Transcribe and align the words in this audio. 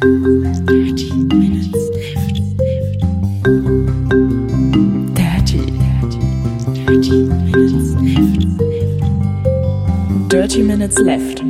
Dirty 0.00 1.12
Minutes 1.12 1.76
Left. 1.92 2.40
Dirty, 5.14 5.60
dirty, 5.76 6.20
dirty 6.72 7.22
Minutes 7.44 7.92
Left. 8.00 8.42
Dirty 10.30 10.62
Minutes 10.62 10.98
Left. 11.00 11.44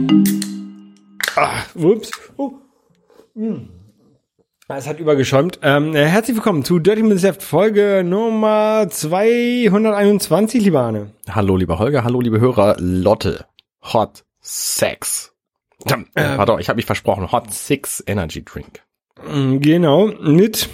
Ah, 1.37 1.63
ups. 1.77 2.11
Oh. 2.39 2.55
Hm. 3.37 3.69
Es 4.67 4.89
hat 4.89 4.99
übergeschäumt. 4.99 5.61
Ähm, 5.63 5.95
äh, 5.95 6.07
herzlich 6.07 6.37
willkommen 6.37 6.65
zu 6.65 6.81
Dirty 6.81 7.03
Minutes 7.05 7.23
Left, 7.23 7.45
Folge 7.45 8.03
Nummer 8.05 8.89
221, 8.91 10.65
lieber 10.65 10.81
Arne. 10.81 11.13
Hallo, 11.29 11.57
lieber 11.57 11.79
Holger, 11.79 12.03
hallo, 12.03 12.21
liebe 12.21 12.41
Hörer. 12.41 12.75
Lotte, 12.81 13.47
Hot 13.93 14.25
Sex. 14.41 15.30
Ähm, 15.89 16.07
äh, 16.15 16.37
pardon, 16.37 16.61
ich 16.61 16.69
habe 16.69 16.77
mich 16.77 16.87
versprochen. 16.87 17.33
Hot 17.33 17.53
Six 17.53 18.03
Energy 18.07 18.45
Drink. 18.45 18.83
Mm, 19.27 19.59
Genau, 19.59 20.07
mit, 20.07 20.69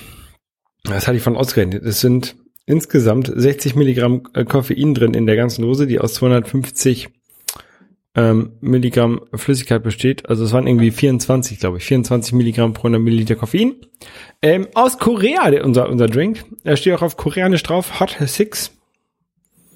das 0.84 1.06
hatte 1.06 1.16
ich 1.16 1.22
von 1.22 1.36
ausgerechnet, 1.36 1.84
es 1.84 2.00
sind 2.00 2.36
insgesamt 2.66 3.32
60 3.34 3.76
Milligramm 3.76 4.22
äh, 4.34 4.44
Koffein 4.44 4.94
drin 4.94 5.14
in 5.14 5.26
der 5.26 5.36
ganzen 5.36 5.62
Dose, 5.62 5.86
die 5.86 6.00
aus 6.00 6.14
250 6.14 7.08
ähm, 8.16 8.52
Milligramm 8.60 9.20
Flüssigkeit 9.34 9.82
besteht. 9.82 10.28
Also 10.28 10.44
es 10.44 10.52
waren 10.52 10.66
irgendwie 10.66 10.90
24, 10.90 11.60
glaube 11.60 11.76
ich, 11.78 11.84
24 11.84 12.32
Milligramm 12.32 12.72
pro 12.72 12.82
100 12.88 13.00
Milliliter 13.00 13.36
Koffein. 13.36 13.74
Ähm, 14.42 14.66
aus 14.74 14.98
Korea, 14.98 15.50
der, 15.50 15.64
unser, 15.64 15.88
unser 15.88 16.06
Drink. 16.06 16.44
Er 16.64 16.76
steht 16.76 16.94
auch 16.94 17.02
auf 17.02 17.16
Koreanisch 17.16 17.62
drauf, 17.62 18.00
Hot 18.00 18.16
Six. 18.20 18.72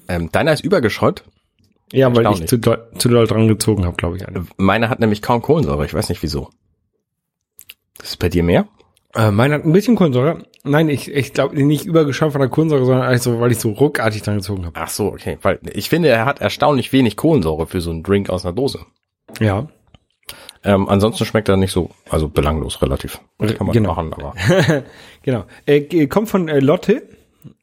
Ähm, 0.07 0.31
deiner 0.31 0.53
ist 0.53 0.63
übergeschäumt. 0.63 1.23
Ja, 1.91 2.15
weil 2.15 2.25
ich 2.33 2.47
zu 2.47 2.57
doll, 2.57 2.87
zu 2.97 3.09
doll 3.09 3.27
dran 3.27 3.47
gezogen 3.47 3.85
habe, 3.85 3.97
glaube 3.97 4.17
ich. 4.17 4.27
Eine. 4.27 4.45
Meiner 4.57 4.89
hat 4.89 4.99
nämlich 4.99 5.21
kaum 5.21 5.41
Kohlensäure. 5.41 5.85
Ich 5.85 5.93
weiß 5.93 6.09
nicht 6.09 6.23
wieso. 6.23 6.49
Das 7.97 8.09
ist 8.11 8.17
bei 8.17 8.29
dir 8.29 8.43
mehr? 8.43 8.67
Äh, 9.13 9.31
meine 9.31 9.55
hat 9.55 9.65
ein 9.65 9.73
bisschen 9.73 9.95
Kohlensäure. 9.95 10.43
Nein, 10.63 10.89
ich, 10.89 11.11
ich 11.11 11.33
glaube 11.33 11.61
nicht 11.61 11.85
übergeschäumt 11.85 12.31
von 12.31 12.39
der 12.41 12.49
Kohlensäure, 12.49 12.85
sondern 12.85 13.05
also, 13.05 13.39
weil 13.39 13.51
ich 13.51 13.59
so 13.59 13.71
ruckartig 13.71 14.21
dran 14.21 14.37
gezogen 14.37 14.65
habe. 14.65 14.79
Ach 14.79 14.89
so, 14.89 15.07
okay. 15.07 15.37
Weil 15.41 15.59
ich 15.73 15.89
finde, 15.89 16.07
er 16.09 16.25
hat 16.25 16.39
erstaunlich 16.39 16.93
wenig 16.93 17.17
Kohlensäure 17.17 17.67
für 17.67 17.81
so 17.81 17.91
einen 17.91 18.03
Drink 18.03 18.29
aus 18.29 18.45
einer 18.45 18.53
Dose. 18.53 18.79
Ja. 19.39 19.67
Ähm, 20.63 20.87
ansonsten 20.87 21.25
schmeckt 21.25 21.49
er 21.49 21.57
nicht 21.57 21.71
so, 21.71 21.89
also 22.09 22.29
belanglos 22.29 22.81
relativ. 22.81 23.19
Kann 23.39 23.55
man 23.65 23.71
Genau. 23.71 23.89
machen, 23.95 24.13
aber. 24.13 24.33
Genau. 25.23 25.43
Äh, 25.65 26.07
kommt 26.07 26.29
von 26.29 26.47
äh, 26.47 26.59
Lotte. 26.59 27.01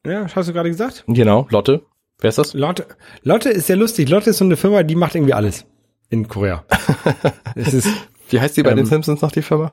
Ja, 0.04 0.26
hast 0.34 0.48
du 0.48 0.52
gerade 0.52 0.68
gesagt? 0.68 1.04
Genau, 1.06 1.46
Lotte. 1.50 1.82
Wer 2.20 2.28
ist 2.30 2.38
das? 2.38 2.54
Lotte. 2.54 2.86
Lotte 3.22 3.48
ist 3.50 3.66
sehr 3.66 3.76
lustig. 3.76 4.08
Lotte 4.08 4.30
ist 4.30 4.38
so 4.38 4.44
eine 4.44 4.56
Firma, 4.56 4.82
die 4.82 4.94
macht 4.96 5.14
irgendwie 5.14 5.34
alles 5.34 5.64
in 6.10 6.26
Korea. 6.26 6.64
es 7.54 7.74
ist, 7.74 7.88
Wie 8.30 8.40
heißt 8.40 8.56
die 8.56 8.62
bei 8.62 8.70
Ähm, 8.70 8.78
den 8.78 8.86
Simpsons 8.86 9.20
noch, 9.22 9.30
die 9.32 9.42
Firma? 9.42 9.72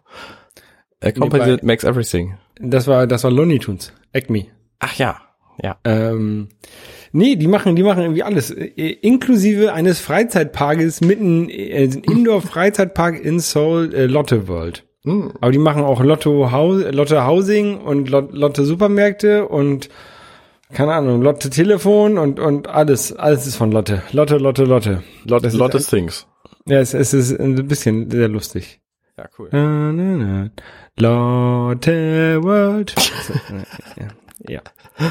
A 1.02 1.12
company 1.12 1.40
bei- 1.44 1.52
that 1.56 1.64
makes 1.64 1.84
everything. 1.84 2.36
das 2.60 2.88
war, 2.88 3.08
das 3.08 3.24
war 3.24 3.32
Looney 3.32 3.60
Tunes. 3.60 3.92
Acme. 4.14 4.46
Ach 4.80 4.96
ja, 4.98 5.18
ja. 5.62 5.78
Ähm, 5.86 6.50
nee, 7.12 7.36
die 7.36 7.48
machen, 7.48 7.76
die 7.76 7.84
machen 7.84 8.02
irgendwie 8.04 8.24
alles. 8.24 8.52
Äh, 8.52 8.66
inklusive 9.02 9.74
eines 9.74 10.00
Freizeitparkes 10.00 11.02
mitten, 11.02 11.50
äh, 11.50 11.86
Indoor-Freizeitpark 11.86 13.20
in 13.24 13.40
Seoul, 13.40 13.94
äh, 13.94 14.06
Lotte 14.06 14.48
World. 14.48 14.84
Hm. 15.04 15.34
Aber 15.42 15.52
die 15.52 15.58
machen 15.59 15.84
auch 15.84 16.02
Lotto, 16.04 16.52
Haus, 16.52 16.84
Lotte 16.92 17.26
Housing 17.26 17.78
und 17.80 18.09
Lot, 18.09 18.34
Lotte 18.34 18.66
Supermärkte 18.66 19.48
und 19.48 19.90
keine 20.74 20.94
Ahnung, 20.94 21.22
Lotte 21.22 21.50
Telefon 21.50 22.18
und, 22.18 22.40
und 22.40 22.68
alles, 22.68 23.14
alles 23.14 23.48
ist 23.48 23.56
von 23.56 23.72
Lotte. 23.72 24.02
Lotte, 24.12 24.38
Lotte, 24.38 24.64
Lotte. 24.64 25.04
Lotte, 25.24 25.50
Lotte 25.50 25.80
Things. 25.80 26.28
Ja, 26.68 26.80
es, 26.80 26.94
es 26.94 27.14
ist 27.14 27.40
ein 27.40 27.68
bisschen 27.68 28.10
sehr 28.10 28.28
lustig. 28.28 28.82
Ja, 29.18 29.30
cool. 29.38 29.50
Na, 29.52 29.92
na, 29.92 30.18
na. 30.18 30.52
Lotte 30.98 32.44
World. 32.44 32.96
ja, 33.98 34.08
ja. 34.48 34.62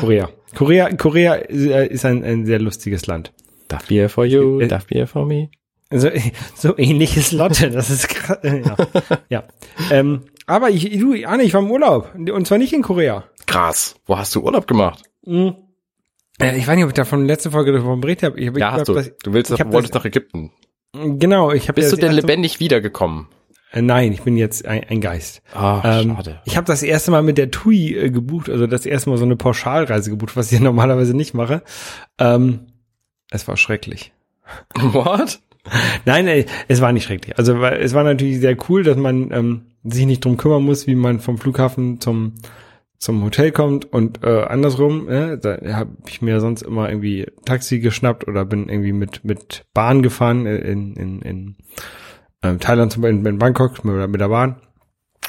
Korea. 0.01 0.29
Korea, 0.55 0.93
Korea 0.95 1.35
äh, 1.35 1.87
ist 1.87 2.05
ein, 2.05 2.25
ein 2.25 2.45
sehr 2.47 2.59
lustiges 2.61 3.07
Land. 3.07 3.33
Darf 3.69 3.87
Bier 3.87 4.09
for 4.09 4.25
you, 4.25 4.61
Äh, 4.61 4.69
darf 4.69 4.87
Bier 4.87 5.07
for 5.07 5.25
me. 5.25 5.51
So, 5.91 6.11
so 6.55 6.77
ähnlich 6.77 7.17
ist 7.17 7.33
Lotte, 7.33 7.71
das 7.71 7.91
ist 7.91 8.09
krass. 8.09 8.39
Ja. 8.43 8.77
ja. 9.29 9.45
Ähm, 9.91 10.23
aber 10.47 10.71
ich, 10.71 10.99
du, 10.99 11.15
Arne, 11.25 11.45
ich 11.45 11.55
war 11.55 11.63
im 11.63 11.71
Urlaub. 11.71 12.15
Und 12.15 12.47
zwar 12.47 12.59
nicht 12.59 12.73
in 12.73 12.83
Korea. 12.83 13.25
Krass. 13.47 13.95
Wo 14.07 14.19
hast 14.19 14.35
du 14.35 14.43
Urlaub 14.43 14.67
gemacht? 14.67 15.03
Mhm. 15.27 15.55
Äh, 16.41 16.57
ich 16.59 16.67
weiß 16.67 16.75
nicht, 16.77 16.85
ob 16.85 16.91
ich 16.91 16.95
davon 16.95 17.27
letzte 17.27 17.51
Folge 17.51 17.73
davon 17.73 18.01
berichtet 18.01 18.31
habe. 18.33 18.41
Ich, 18.41 18.49
hab- 18.49 18.57
ich 18.57 18.61
Ja, 18.61 18.73
hast 18.73 18.85
glaub, 18.85 18.87
du. 18.87 18.95
das- 18.95 19.13
Du 19.23 19.33
willst, 19.33 19.51
ich 19.53 19.61
hab 19.61 19.73
wolltest 19.73 19.95
das- 19.95 20.01
nach 20.01 20.07
Ägypten. 20.07 20.51
Genau, 20.93 21.51
ich 21.53 21.69
habe 21.69 21.81
Bist 21.81 21.93
du 21.93 21.97
das 21.97 22.07
denn 22.07 22.15
lebendig 22.15 22.61
wiedergekommen? 22.61 23.27
Äh, 23.73 23.83
nein, 23.83 24.13
ich 24.13 24.23
bin 24.23 24.37
jetzt 24.37 24.65
ein, 24.67 24.85
ein 24.89 25.01
Geist. 25.01 25.43
Ah, 25.53 26.01
Ähm, 26.01 26.17
ich 26.45 26.57
habe 26.57 26.67
das 26.67 26.83
erste 26.85 27.11
Mal 27.11 27.23
mit 27.23 27.37
der 27.39 27.51
TUI 27.51 27.95
äh, 27.97 28.11
gebucht, 28.11 28.49
also 28.49 28.67
das 28.69 28.87
erste 28.87 29.11
Mal 29.11 29.17
so 29.17 29.25
eine 29.25 29.35
Pauschalreise 29.37 30.11
gebucht, 30.11 30.37
was 30.37 30.53
ich 30.53 30.61
normalerweise 30.61 31.17
nicht 31.17 31.35
mache. 31.35 31.63
Ähm, 32.19 32.67
es 33.31 33.49
war 33.49 33.57
schrecklich. 33.57 34.13
What? 34.81 35.41
Nein, 36.05 36.29
äh, 36.29 36.45
es 36.69 36.81
war 36.81 36.93
nicht 36.93 37.05
schrecklich. 37.05 37.37
Also 37.39 37.61
es 37.65 37.95
war 37.95 38.05
natürlich 38.05 38.39
sehr 38.39 38.57
cool, 38.69 38.83
dass 38.85 38.97
man 38.97 39.31
ähm, 39.33 39.63
sich 39.83 40.07
nicht 40.07 40.25
drum 40.25 40.37
kümmern 40.37 40.63
muss, 40.63 40.87
wie 40.87 40.95
man 40.95 41.19
vom 41.21 41.39
Flughafen 41.39 42.01
zum 42.01 42.35
zum 42.99 43.23
Hotel 43.23 43.53
kommt 43.53 43.93
und 43.93 44.25
äh, 44.25 44.45
andersrum. 44.45 45.09
Äh, 45.09 45.39
da 45.39 45.59
habe 45.75 45.91
ich 46.07 46.23
mir 46.23 46.41
sonst 46.41 46.63
immer 46.63 46.89
irgendwie 46.89 47.27
Taxi 47.45 47.81
geschnappt 47.81 48.27
oder 48.27 48.45
bin 48.45 48.69
irgendwie 48.69 48.93
mit 48.93 49.25
mit 49.25 49.65
Bahn 49.75 50.03
gefahren 50.03 50.47
äh, 50.47 50.57
in 50.57 50.95
in, 50.95 51.23
in 51.23 51.57
ähm, 52.43 52.61
Thailand 52.61 52.93
zum 52.93 53.03
Beispiel 53.03 53.27
in 53.27 53.39
Bangkok 53.39 53.85
mit, 53.85 54.09
mit 54.09 54.21
der 54.21 54.29
Bahn. 54.29 54.57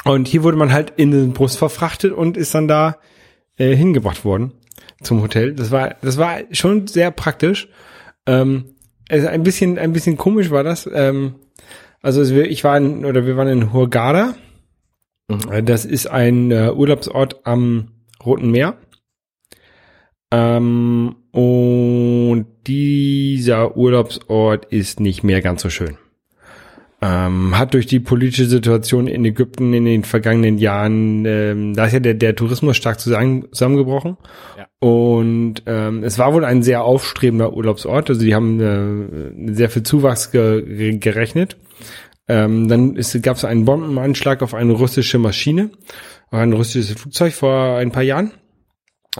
Und 0.04 0.28
hier 0.28 0.42
wurde 0.42 0.56
man 0.56 0.72
halt 0.72 0.92
in 0.96 1.10
den 1.10 1.32
Bus 1.32 1.56
verfrachtet 1.56 2.12
und 2.12 2.36
ist 2.36 2.54
dann 2.54 2.68
da 2.68 2.96
äh, 3.58 3.74
hingebracht 3.74 4.24
worden 4.24 4.52
zum 5.02 5.22
Hotel. 5.22 5.54
Das 5.54 5.70
war 5.70 5.96
das 6.00 6.18
war 6.18 6.38
schon 6.52 6.86
sehr 6.86 7.10
praktisch. 7.10 7.68
Ähm, 8.26 8.76
also 9.08 9.28
ein 9.28 9.42
bisschen, 9.42 9.78
ein 9.78 9.92
bisschen 9.92 10.16
komisch 10.16 10.50
war 10.50 10.64
das. 10.64 10.88
Ähm, 10.92 11.36
also 12.02 12.22
ich 12.22 12.64
war 12.64 12.76
in, 12.76 13.04
oder 13.04 13.26
wir 13.26 13.36
waren 13.36 13.48
in 13.48 13.72
Hurghada. 13.72 14.34
Äh, 15.28 15.62
Das 15.62 15.84
ist 15.84 16.06
ein 16.06 16.50
äh, 16.50 16.70
Urlaubsort 16.70 17.40
am 17.44 17.88
Roten 18.24 18.50
Meer. 18.50 18.76
Ähm, 20.32 21.16
und 21.30 22.46
dieser 22.66 23.76
Urlaubsort 23.76 24.66
ist 24.66 25.00
nicht 25.00 25.22
mehr 25.22 25.40
ganz 25.40 25.62
so 25.62 25.70
schön. 25.70 25.96
Ähm, 27.02 27.56
hat 27.56 27.74
durch 27.74 27.86
die 27.86 28.00
politische 28.00 28.46
Situation 28.46 29.06
in 29.06 29.24
Ägypten 29.24 29.74
in 29.74 29.84
den 29.84 30.02
vergangenen 30.02 30.56
Jahren, 30.56 31.26
ähm, 31.26 31.74
da 31.74 31.84
ist 31.86 31.92
ja 31.92 32.00
der, 32.00 32.14
der 32.14 32.34
Tourismus 32.34 32.76
stark 32.76 32.98
zusammen, 32.98 33.44
zusammengebrochen. 33.52 34.16
Ja. 34.56 34.66
Und 34.80 35.62
ähm, 35.66 36.02
es 36.02 36.18
war 36.18 36.32
wohl 36.32 36.44
ein 36.44 36.62
sehr 36.62 36.84
aufstrebender 36.84 37.52
Urlaubsort. 37.52 38.08
Also 38.08 38.22
die 38.22 38.34
haben 38.34 38.60
äh, 38.60 39.54
sehr 39.54 39.68
viel 39.68 39.82
Zuwachs 39.82 40.32
ge 40.32 40.96
gerechnet. 40.96 41.58
Ähm, 42.28 42.68
dann 42.68 42.94
gab 43.22 43.36
es 43.36 43.44
einen 43.44 43.64
Bombenanschlag 43.64 44.42
auf 44.42 44.54
eine 44.54 44.72
russische 44.72 45.18
Maschine, 45.18 45.70
auf 46.30 46.38
ein 46.38 46.52
russisches 46.52 47.00
Flugzeug 47.00 47.32
vor 47.32 47.76
ein 47.76 47.92
paar 47.92 48.02
Jahren. 48.02 48.32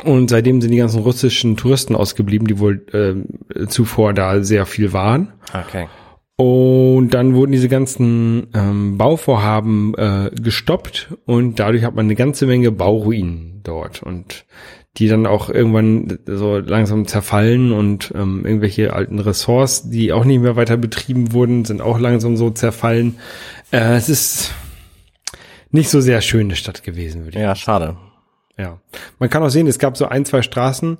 Und 0.05 0.28
seitdem 0.28 0.61
sind 0.61 0.72
die 0.72 0.78
ganzen 0.78 1.00
russischen 1.00 1.56
Touristen 1.56 1.95
ausgeblieben, 1.95 2.47
die 2.47 2.59
wohl 2.59 2.84
ähm, 2.93 3.27
zuvor 3.69 4.12
da 4.12 4.43
sehr 4.43 4.66
viel 4.66 4.93
waren. 4.93 5.33
Okay. 5.55 5.87
Und 6.37 7.15
dann 7.15 7.34
wurden 7.34 7.53
diese 7.53 7.71
ganzen 7.71 8.49
ähm, 8.53 8.99
Bauvorhaben 8.99 9.95
äh, 9.95 10.31
gestoppt 10.34 11.15
und 11.25 11.59
dadurch 11.59 11.83
hat 11.84 11.95
man 11.95 12.05
eine 12.05 12.15
ganze 12.15 12.47
Menge 12.47 12.72
Bauruinen 12.72 13.62
dort 13.62 14.03
und 14.03 14.45
die 14.97 15.09
dann 15.09 15.27
auch 15.27 15.51
irgendwann 15.51 16.19
so 16.27 16.59
langsam 16.59 17.07
zerfallen 17.07 17.73
und 17.73 18.12
ähm, 18.15 18.45
irgendwelche 18.47 18.93
alten 18.93 19.19
Ressorts, 19.19 19.91
die 19.91 20.12
auch 20.12 20.25
nicht 20.25 20.41
mehr 20.41 20.57
weiter 20.57 20.77
betrieben 20.77 21.33
wurden, 21.33 21.65
sind 21.65 21.83
auch 21.83 21.99
langsam 21.99 22.37
so 22.37 22.51
zerfallen. 22.51 23.17
Äh, 23.72 23.97
es 23.97 24.09
ist 24.09 24.54
nicht 25.71 25.91
so 25.91 26.01
sehr 26.01 26.21
schöne 26.22 26.57
Stadt 26.57 26.83
gewesen, 26.83 27.25
würde 27.25 27.39
ich 27.39 27.43
Ja, 27.45 27.54
schade. 27.54 27.97
ja. 28.57 28.78
Man 29.19 29.28
kann 29.28 29.43
auch 29.43 29.51
sehen, 29.51 29.66
es 29.66 29.78
gab 29.78 29.97
so 29.97 30.07
ein, 30.07 30.25
zwei 30.25 30.41
Straßen, 30.43 30.97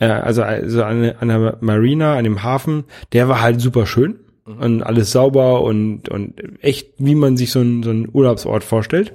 äh, 0.00 0.06
also, 0.06 0.42
also 0.42 0.82
an, 0.84 1.12
an 1.18 1.28
der 1.28 1.56
Marina, 1.60 2.16
an 2.16 2.24
dem 2.24 2.42
Hafen, 2.42 2.84
der 3.12 3.28
war 3.28 3.40
halt 3.40 3.60
super 3.60 3.86
schön 3.86 4.16
und 4.44 4.82
alles 4.82 5.12
sauber 5.12 5.62
und, 5.62 6.08
und 6.08 6.34
echt, 6.62 6.88
wie 6.98 7.14
man 7.14 7.36
sich 7.36 7.50
so 7.50 7.60
einen, 7.60 7.82
so 7.82 7.90
einen 7.90 8.08
Urlaubsort 8.12 8.64
vorstellt. 8.64 9.14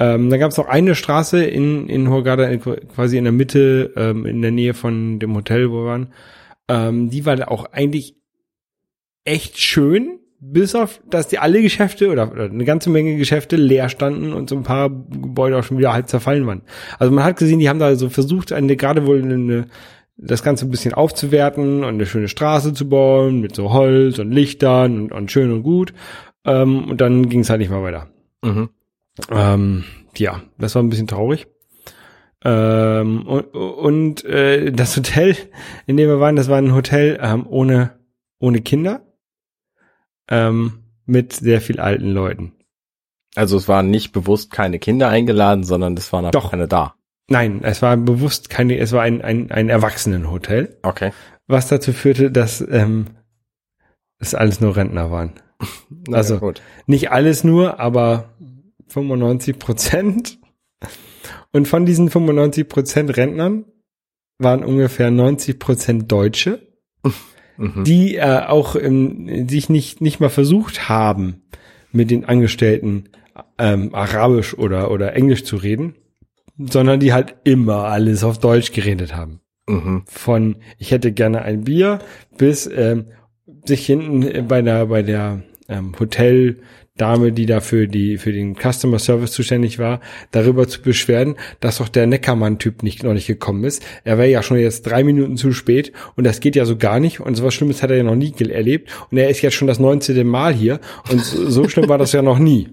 Ähm, 0.00 0.28
dann 0.30 0.40
gab 0.40 0.50
es 0.50 0.56
noch 0.56 0.66
eine 0.66 0.94
Straße 0.94 1.44
in, 1.44 1.88
in 1.88 2.08
Hurghada, 2.10 2.44
in- 2.48 2.60
quasi 2.60 3.16
in 3.16 3.24
der 3.24 3.32
Mitte, 3.32 3.92
ähm, 3.96 4.26
in 4.26 4.42
der 4.42 4.50
Nähe 4.50 4.74
von 4.74 5.18
dem 5.18 5.34
Hotel, 5.36 5.70
wo 5.70 5.82
wir 5.82 5.86
waren. 5.86 6.12
Ähm, 6.68 7.10
die 7.10 7.24
war 7.26 7.50
auch 7.50 7.66
eigentlich 7.72 8.16
echt 9.24 9.58
schön, 9.58 10.18
bis 10.40 10.74
auf, 10.74 11.00
dass 11.08 11.28
die 11.28 11.38
alle 11.38 11.62
Geschäfte 11.62 12.10
oder, 12.10 12.30
oder 12.30 12.44
eine 12.44 12.64
ganze 12.64 12.90
Menge 12.90 13.16
Geschäfte 13.16 13.56
leer 13.56 13.88
standen 13.88 14.32
und 14.32 14.50
so 14.50 14.56
ein 14.56 14.62
paar 14.62 14.90
Gebäude 14.90 15.56
auch 15.58 15.64
schon 15.64 15.78
wieder 15.78 15.92
halb 15.92 16.08
zerfallen 16.08 16.46
waren. 16.46 16.62
Also 16.98 17.12
man 17.12 17.24
hat 17.24 17.38
gesehen, 17.38 17.60
die 17.60 17.68
haben 17.68 17.78
da 17.78 17.94
so 17.96 18.10
versucht, 18.10 18.52
eine, 18.52 18.76
gerade 18.76 19.06
wohl 19.06 19.22
eine, 19.22 19.66
das 20.16 20.42
Ganze 20.42 20.66
ein 20.66 20.70
bisschen 20.70 20.92
aufzuwerten 20.92 21.78
und 21.82 21.94
eine 21.94 22.06
schöne 22.06 22.28
Straße 22.28 22.74
zu 22.74 22.88
bauen 22.88 23.40
mit 23.40 23.54
so 23.54 23.72
Holz 23.72 24.18
und 24.18 24.32
Lichtern 24.32 25.00
und, 25.00 25.12
und 25.12 25.30
schön 25.32 25.50
und 25.50 25.62
gut. 25.62 25.94
Ähm, 26.44 26.90
und 26.90 27.00
dann 27.00 27.28
ging 27.30 27.40
es 27.40 27.48
halt 27.48 27.60
nicht 27.60 27.70
mehr 27.70 27.82
weiter. 27.82 28.08
Mhm. 28.42 28.68
Ähm, 29.30 29.84
ja, 30.16 30.42
das 30.58 30.74
war 30.74 30.82
ein 30.82 30.90
bisschen 30.90 31.06
traurig. 31.06 31.46
Ähm, 32.44 33.26
und 33.26 33.44
und 33.54 34.24
äh, 34.24 34.70
das 34.70 34.96
Hotel, 34.96 35.36
in 35.86 35.96
dem 35.96 36.08
wir 36.08 36.20
waren, 36.20 36.36
das 36.36 36.48
war 36.48 36.58
ein 36.58 36.74
Hotel 36.74 37.18
ähm, 37.22 37.46
ohne, 37.48 37.98
ohne 38.38 38.60
Kinder, 38.60 39.00
ähm, 40.28 40.84
mit 41.06 41.32
sehr 41.32 41.60
viel 41.60 41.80
alten 41.80 42.10
Leuten. 42.10 42.52
Also 43.34 43.56
es 43.56 43.66
waren 43.66 43.90
nicht 43.90 44.12
bewusst 44.12 44.50
keine 44.52 44.78
Kinder 44.78 45.08
eingeladen, 45.08 45.64
sondern 45.64 45.96
es 45.96 46.12
waren 46.12 46.26
einfach 46.26 46.42
Doch. 46.42 46.50
keine 46.50 46.68
da. 46.68 46.94
Nein, 47.28 47.60
es 47.64 47.80
war 47.80 47.96
bewusst 47.96 48.50
keine, 48.50 48.76
es 48.78 48.92
war 48.92 49.02
ein, 49.02 49.22
ein, 49.22 49.50
ein 49.50 49.70
Erwachsenenhotel, 49.70 50.78
Okay. 50.82 51.12
was 51.46 51.68
dazu 51.68 51.92
führte, 51.94 52.30
dass 52.30 52.60
ähm, 52.60 53.06
es 54.18 54.34
alles 54.34 54.60
nur 54.60 54.76
Rentner 54.76 55.10
waren. 55.10 55.32
Na 56.08 56.18
Also- 56.18 56.38
gut. 56.38 56.60
Nicht 56.86 57.10
alles 57.10 57.42
nur, 57.42 57.80
aber 57.80 58.34
95 58.88 59.58
Prozent. 59.58 60.38
Und 61.52 61.68
von 61.68 61.86
diesen 61.86 62.10
95 62.10 62.68
Prozent 62.68 63.16
Rentnern 63.16 63.64
waren 64.38 64.64
ungefähr 64.64 65.10
90 65.10 65.58
Prozent 65.58 66.10
Deutsche, 66.10 66.60
Mhm. 67.56 67.84
die 67.84 68.16
äh, 68.16 68.40
auch 68.46 68.76
ähm, 68.76 69.48
sich 69.48 69.68
nicht, 69.68 70.00
nicht 70.00 70.20
mal 70.20 70.30
versucht 70.30 70.88
haben, 70.88 71.42
mit 71.92 72.10
den 72.10 72.24
Angestellten 72.24 73.04
ähm, 73.58 73.94
Arabisch 73.94 74.54
oder, 74.54 74.90
oder 74.90 75.14
Englisch 75.14 75.44
zu 75.44 75.56
reden, 75.56 75.94
sondern 76.58 77.00
die 77.00 77.12
halt 77.12 77.36
immer 77.44 77.84
alles 77.84 78.24
auf 78.24 78.38
Deutsch 78.38 78.72
geredet 78.72 79.14
haben. 79.14 79.40
Mhm. 79.68 80.02
Von 80.06 80.56
ich 80.78 80.90
hätte 80.90 81.12
gerne 81.12 81.42
ein 81.42 81.64
Bier 81.64 82.00
bis 82.36 82.66
ähm, 82.66 83.06
sich 83.64 83.86
hinten 83.86 84.48
bei 84.48 84.60
der, 84.60 84.86
bei 84.86 85.02
der 85.02 85.42
ähm, 85.68 85.92
Hoteldame, 86.96 87.32
die 87.32 87.46
da 87.46 87.58
für 87.58 87.88
die, 87.88 88.18
für 88.18 88.32
den 88.32 88.54
Customer 88.54 89.00
Service 89.00 89.32
zuständig 89.32 89.80
war, 89.80 90.00
darüber 90.30 90.68
zu 90.68 90.80
beschweren, 90.80 91.34
dass 91.58 91.78
doch 91.78 91.88
der 91.88 92.06
Neckermann-Typ 92.06 92.84
nicht, 92.84 93.02
noch 93.02 93.14
nicht 93.14 93.26
gekommen 93.26 93.64
ist. 93.64 93.82
Er 94.04 94.16
wäre 94.16 94.28
ja 94.28 94.44
schon 94.44 94.58
jetzt 94.58 94.82
drei 94.82 95.02
Minuten 95.02 95.36
zu 95.36 95.50
spät 95.50 95.90
und 96.14 96.22
das 96.22 96.38
geht 96.38 96.54
ja 96.54 96.64
so 96.64 96.76
gar 96.76 97.00
nicht 97.00 97.18
und 97.18 97.34
sowas 97.34 97.52
Schlimmes 97.52 97.82
hat 97.82 97.90
er 97.90 97.96
ja 97.96 98.04
noch 98.04 98.14
nie 98.14 98.32
erlebt 98.38 98.92
und 99.10 99.18
er 99.18 99.28
ist 99.28 99.42
jetzt 99.42 99.54
schon 99.54 99.66
das 99.66 99.80
19. 99.80 100.24
Mal 100.24 100.54
hier 100.54 100.78
und 101.10 101.20
so, 101.24 101.50
so 101.50 101.68
schlimm 101.68 101.88
war 101.88 101.98
das 101.98 102.12
ja 102.12 102.22
noch 102.22 102.38
nie. 102.38 102.68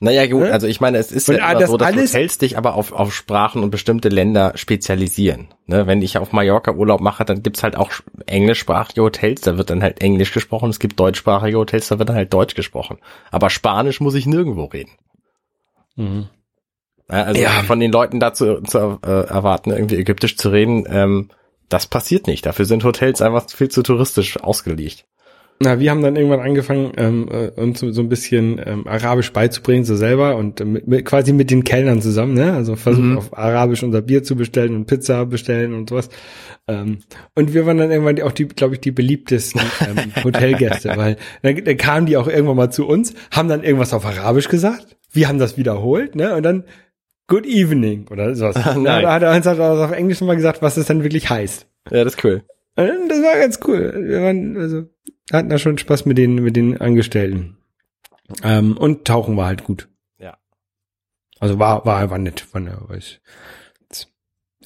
Naja, 0.00 0.26
gut, 0.26 0.42
Ne? 0.44 0.52
also 0.52 0.66
ich 0.66 0.80
meine, 0.80 0.98
es 0.98 1.12
ist 1.12 1.28
Und, 1.28 1.36
ja 1.36 1.44
ah, 1.44 1.50
immer 1.52 1.60
das 1.60 1.70
so, 1.70 1.76
dass 1.76 1.88
alles- 1.88 2.14
Hotels 2.14 2.38
dich 2.38 2.56
aber 2.58 2.74
auf, 2.74 2.92
auf 2.92 3.14
Sprachen 3.14 3.62
und 3.62 3.70
bestimmte 3.70 4.08
Länder 4.08 4.52
spezialisieren. 4.56 5.48
Ne? 5.66 5.86
Wenn 5.86 6.02
ich 6.02 6.18
auf 6.18 6.32
Mallorca 6.32 6.72
Urlaub 6.72 7.00
mache, 7.00 7.24
dann 7.24 7.42
gibt's 7.42 7.62
halt 7.62 7.76
auch 7.76 7.90
englischsprachige 8.26 9.02
Hotels, 9.02 9.40
da 9.42 9.56
wird 9.58 9.70
dann 9.70 9.82
halt 9.82 10.00
Englisch 10.02 10.32
gesprochen. 10.32 10.70
Es 10.70 10.78
gibt 10.78 10.98
deutschsprachige 11.00 11.58
Hotels, 11.58 11.88
da 11.88 11.98
wird 11.98 12.08
dann 12.08 12.16
halt 12.16 12.32
Deutsch 12.32 12.54
gesprochen. 12.54 12.98
Aber 13.30 13.50
Spanisch 13.50 14.00
muss 14.00 14.14
ich 14.14 14.26
nirgendwo 14.26 14.64
reden. 14.64 14.92
Ja, 15.96 16.24
Also 17.08 17.40
Ja. 17.40 17.50
von 17.64 17.80
den 17.80 17.92
Leuten 17.92 18.20
dazu 18.20 18.60
zu 18.62 18.98
äh, 19.04 19.08
erwarten, 19.26 19.70
irgendwie 19.70 19.96
Ägyptisch 19.96 20.36
zu 20.36 20.50
reden, 20.50 20.84
ähm, 20.88 21.28
das 21.68 21.86
passiert 21.86 22.26
nicht. 22.26 22.46
Dafür 22.46 22.64
sind 22.64 22.84
Hotels 22.84 23.20
einfach 23.22 23.48
viel 23.48 23.68
zu 23.68 23.82
touristisch 23.82 24.40
ausgelegt. 24.40 25.04
Na, 25.62 25.78
wir 25.78 25.90
haben 25.90 26.00
dann 26.00 26.16
irgendwann 26.16 26.40
angefangen, 26.40 26.92
ähm, 26.96 27.28
äh, 27.30 27.48
uns 27.60 27.80
so, 27.80 27.92
so 27.92 28.00
ein 28.00 28.08
bisschen 28.08 28.58
ähm, 28.64 28.86
Arabisch 28.86 29.30
beizubringen, 29.30 29.84
so 29.84 29.94
selber 29.94 30.36
und 30.36 30.58
äh, 30.62 30.64
mit, 30.64 30.88
mit, 30.88 31.04
quasi 31.04 31.34
mit 31.34 31.50
den 31.50 31.64
Kellnern 31.64 32.00
zusammen, 32.00 32.32
ne? 32.32 32.54
Also 32.54 32.76
versucht 32.76 33.04
Mhm. 33.04 33.18
auf 33.18 33.36
Arabisch 33.36 33.82
unser 33.82 34.00
Bier 34.00 34.22
zu 34.22 34.36
bestellen 34.36 34.74
und 34.74 34.86
Pizza 34.86 35.26
bestellen 35.26 35.74
und 35.74 35.90
sowas. 35.90 36.08
Ähm, 36.66 37.00
und 37.34 37.52
wir 37.52 37.66
waren 37.66 37.76
dann 37.76 37.90
irgendwann 37.90 38.22
auch 38.22 38.32
die, 38.32 38.48
glaube 38.48 38.74
ich, 38.76 38.80
die 38.80 38.90
beliebtesten 38.90 39.60
ähm, 39.82 40.12
Hotelgäste, 40.24 40.92
weil 40.96 41.16
dann, 41.42 41.62
dann 41.62 41.76
kamen 41.76 42.06
die 42.06 42.16
auch 42.16 42.26
irgendwann 42.26 42.56
mal 42.56 42.70
zu 42.70 42.86
uns, 42.88 43.12
haben 43.30 43.50
dann 43.50 43.62
irgendwas 43.62 43.92
auf 43.92 44.06
Arabisch 44.06 44.48
gesagt, 44.48 44.96
wir 45.12 45.28
haben 45.28 45.38
das 45.38 45.58
wiederholt, 45.58 46.14
ne? 46.14 46.34
Und 46.36 46.42
dann 46.42 46.64
Good 47.26 47.44
Evening 47.44 48.06
oder 48.10 48.34
sowas. 48.34 48.56
Nein. 48.76 49.02
Da 49.02 49.12
hat 49.12 49.22
er 49.22 49.36
uns 49.36 49.46
auch 49.46 49.58
auf 49.58 49.92
Englisch 49.92 50.22
mal 50.22 50.36
gesagt, 50.36 50.62
was 50.62 50.78
es 50.78 50.86
dann 50.86 51.02
wirklich 51.02 51.28
heißt. 51.28 51.66
Ja, 51.90 52.02
das 52.02 52.14
ist 52.14 52.24
cool. 52.24 52.44
Das 52.76 52.86
war 52.88 53.38
ganz 53.38 53.60
cool. 53.66 53.92
Wir 54.06 54.22
waren, 54.22 54.56
also, 54.56 54.84
hatten 55.32 55.48
da 55.48 55.58
schon 55.58 55.78
Spaß 55.78 56.06
mit 56.06 56.18
den, 56.18 56.36
mit 56.36 56.56
den 56.56 56.80
Angestellten. 56.80 57.56
Ähm, 58.42 58.76
und 58.76 59.04
Tauchen 59.04 59.36
war 59.36 59.46
halt 59.46 59.64
gut. 59.64 59.88
Ja. 60.18 60.36
Also 61.38 61.58
war, 61.58 61.84
war, 61.84 62.10
war 62.10 62.18
nett. 62.18 62.46
War, 62.52 62.62
war 62.88 62.96
ich, 62.96 63.20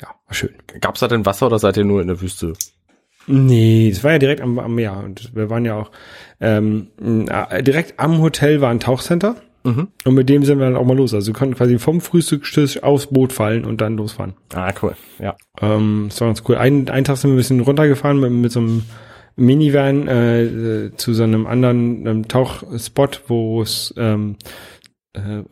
ja, 0.00 0.08
war 0.08 0.34
schön. 0.34 0.54
Gab's 0.80 1.00
da 1.00 1.08
denn 1.08 1.26
Wasser 1.26 1.46
oder 1.46 1.58
seid 1.58 1.76
ihr 1.76 1.84
nur 1.84 2.00
in 2.02 2.08
der 2.08 2.20
Wüste? 2.20 2.54
Nee, 3.26 3.88
es 3.88 4.04
war 4.04 4.12
ja 4.12 4.18
direkt 4.18 4.42
am, 4.42 4.58
am 4.58 4.74
Meer 4.74 4.98
und 4.98 5.34
wir 5.34 5.48
waren 5.48 5.64
ja 5.64 5.76
auch 5.76 5.90
ähm, 6.40 6.88
äh, 7.28 7.62
direkt 7.62 7.98
am 7.98 8.20
Hotel 8.20 8.60
war 8.60 8.70
ein 8.70 8.80
Tauchcenter 8.80 9.36
Mhm. 9.66 9.88
und 10.04 10.14
mit 10.14 10.28
dem 10.28 10.44
sind 10.44 10.58
wir 10.58 10.66
dann 10.66 10.76
auch 10.76 10.84
mal 10.84 10.94
los. 10.94 11.14
Also 11.14 11.28
wir 11.28 11.38
konnten 11.38 11.54
quasi 11.54 11.78
vom 11.78 12.02
Frühstückstisch 12.02 12.82
aufs 12.82 13.06
Boot 13.06 13.32
fallen 13.32 13.64
und 13.64 13.80
dann 13.80 13.96
losfahren. 13.96 14.34
Ah, 14.52 14.70
cool. 14.82 14.94
Ja. 15.18 15.36
Ähm, 15.58 16.08
das 16.10 16.20
war 16.20 16.28
ganz 16.28 16.42
cool. 16.46 16.56
Ein, 16.56 16.90
einen 16.90 17.04
Tag 17.06 17.16
sind 17.16 17.30
wir 17.30 17.34
ein 17.34 17.38
bisschen 17.38 17.60
runtergefahren 17.60 18.20
mit, 18.20 18.30
mit 18.30 18.52
so 18.52 18.60
einem 18.60 18.82
Minivan 19.36 20.08
äh, 20.08 20.42
äh, 20.42 20.96
zu 20.96 21.14
so 21.14 21.22
einem 21.22 21.46
anderen 21.46 22.06
ähm, 22.06 22.28
Tauchspot, 22.28 23.24
wo 23.28 23.62
es 23.62 23.92
ähm, 23.96 24.36
äh, 25.12 25.42